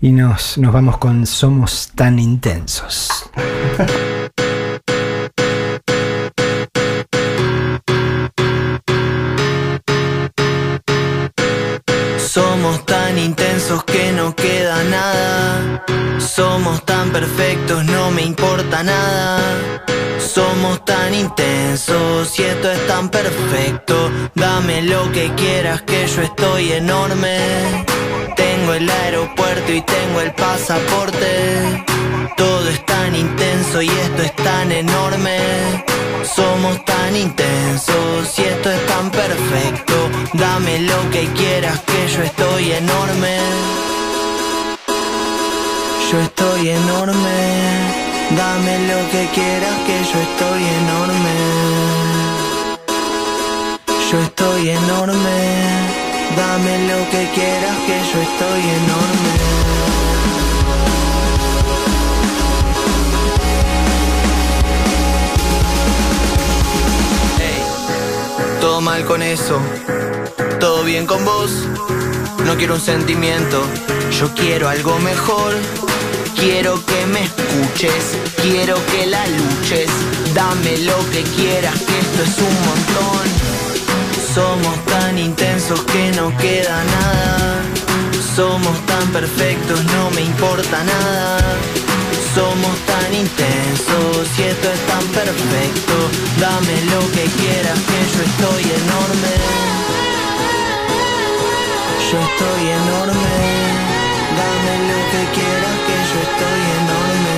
Y 0.00 0.10
nos, 0.10 0.58
nos 0.58 0.72
vamos 0.72 0.98
con 0.98 1.24
Somos 1.24 1.92
tan 1.94 2.18
intensos. 2.18 3.30
Somos 12.18 12.84
tan 12.84 13.18
intensos 13.18 13.84
que 13.84 14.12
no 14.12 14.34
queda 14.34 14.55
perfectos, 17.20 17.82
no 17.86 18.10
me 18.10 18.22
importa 18.22 18.82
nada. 18.82 19.40
Somos 20.18 20.84
tan 20.84 21.14
intensos 21.14 22.38
y 22.38 22.42
esto 22.42 22.70
es 22.70 22.86
tan 22.86 23.08
perfecto. 23.08 24.10
Dame 24.34 24.82
lo 24.82 25.10
que 25.12 25.32
quieras, 25.34 25.80
que 25.80 26.06
yo 26.08 26.20
estoy 26.20 26.72
enorme. 26.72 27.38
Tengo 28.36 28.74
el 28.74 28.90
aeropuerto 28.90 29.72
y 29.72 29.80
tengo 29.80 30.20
el 30.20 30.32
pasaporte. 30.34 31.84
Todo 32.36 32.68
es 32.68 32.84
tan 32.84 33.16
intenso 33.16 33.80
y 33.80 33.88
esto 33.88 34.22
es 34.22 34.36
tan 34.36 34.70
enorme. 34.70 35.38
Somos 36.22 36.84
tan 36.84 37.16
intensos 37.16 38.38
y 38.38 38.42
esto 38.42 38.70
es 38.70 38.86
tan 38.86 39.10
perfecto. 39.10 39.94
Dame 40.34 40.80
lo 40.80 41.10
que 41.10 41.24
quieras, 41.28 41.80
que 41.80 42.08
yo 42.14 42.22
estoy 42.24 42.72
enorme. 42.72 43.95
Yo 46.10 46.20
estoy 46.20 46.68
enorme. 46.68 47.38
Dame 48.36 48.78
lo 48.86 49.10
que 49.10 49.26
quieras, 49.34 49.76
que 49.86 49.98
yo 50.10 50.18
estoy 50.28 50.62
enorme. 50.80 51.34
Yo 54.10 54.20
estoy 54.20 54.68
enorme. 54.70 55.38
Dame 56.36 56.78
lo 56.86 57.10
que 57.10 57.28
quieras, 57.34 57.76
que 57.86 57.98
yo 58.12 58.22
estoy 58.22 58.62
enorme. 58.80 60.15
Todo 68.60 68.80
mal 68.80 69.04
con 69.04 69.22
eso, 69.22 69.60
todo 70.58 70.82
bien 70.84 71.06
con 71.06 71.24
vos. 71.24 71.50
No 72.44 72.56
quiero 72.56 72.74
un 72.74 72.80
sentimiento, 72.80 73.62
yo 74.18 74.32
quiero 74.34 74.68
algo 74.68 74.98
mejor. 74.98 75.54
Quiero 76.36 76.84
que 76.84 77.06
me 77.06 77.24
escuches, 77.24 78.16
quiero 78.42 78.76
que 78.86 79.06
la 79.06 79.26
luches. 79.26 79.90
Dame 80.34 80.78
lo 80.78 80.98
que 81.10 81.22
quieras, 81.22 81.74
que 81.80 81.98
esto 81.98 82.22
es 82.22 82.38
un 82.38 82.54
montón. 82.68 83.26
Somos 84.34 84.84
tan 84.86 85.18
intensos 85.18 85.80
que 85.84 86.12
no 86.12 86.36
queda 86.36 86.84
nada. 86.84 87.62
Somos 88.34 88.78
tan 88.86 89.08
perfectos, 89.12 89.82
no 89.84 90.10
me 90.10 90.20
importa 90.22 90.84
nada. 90.84 91.56
Somos 92.36 92.78
tan 92.84 93.14
intensos 93.14 94.28
y 94.38 94.42
esto 94.42 94.70
es 94.70 94.80
tan 94.86 95.04
perfecto. 95.08 95.94
Dame 96.38 96.76
lo 96.92 97.00
que 97.12 97.24
quieras, 97.40 97.78
que 97.88 98.00
yo 98.12 98.20
estoy 98.28 98.62
enorme. 98.76 99.32
Yo 102.12 102.18
estoy 102.28 102.62
enorme. 102.80 103.36
Dame 104.36 104.72
lo 104.90 105.00
que 105.12 105.22
quieras, 105.36 105.76
que 105.86 105.96
yo 106.10 106.18
estoy 106.28 106.62
enorme. 106.80 107.36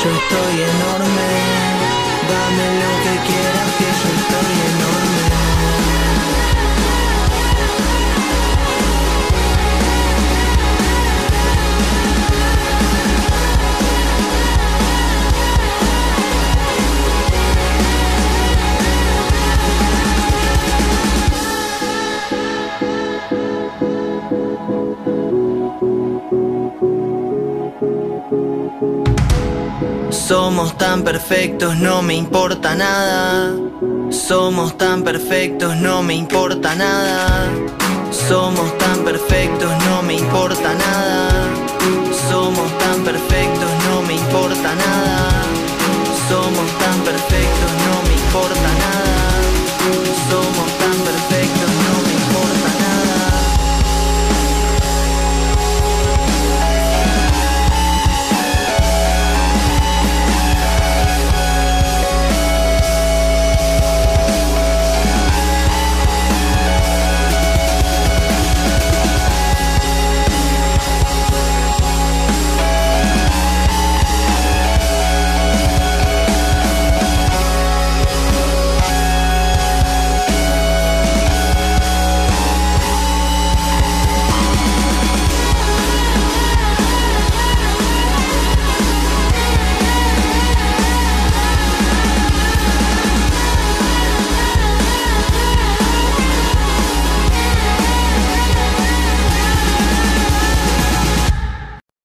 Yo 0.00 0.08
estoy 0.20 0.56
enorme. 0.68 1.28
Dame 2.28 2.66
lo 2.82 2.92
que 3.04 3.14
quieras, 3.26 3.70
que 3.78 3.88
yo. 4.00 4.17
Somos 30.28 30.76
tan 30.76 31.04
perfectos, 31.04 31.74
no 31.78 32.02
me 32.02 32.12
importa 32.12 32.74
nada. 32.74 33.54
Somos 34.10 34.76
tan 34.76 35.02
perfectos, 35.02 35.74
no 35.76 36.02
me 36.02 36.12
importa 36.12 36.74
nada. 36.74 37.48
Somos 38.10 38.76
tan 38.76 39.04
perfectos, 39.04 39.72
no 39.86 40.02
me 40.02 40.18
importa 40.18 40.74
nada. 40.74 41.30
Somos 42.28 42.68
tan 42.76 43.04
perfectos, 43.04 43.70
no 43.88 44.02
me 44.02 44.16
importa 44.16 44.74
nada. 44.74 45.47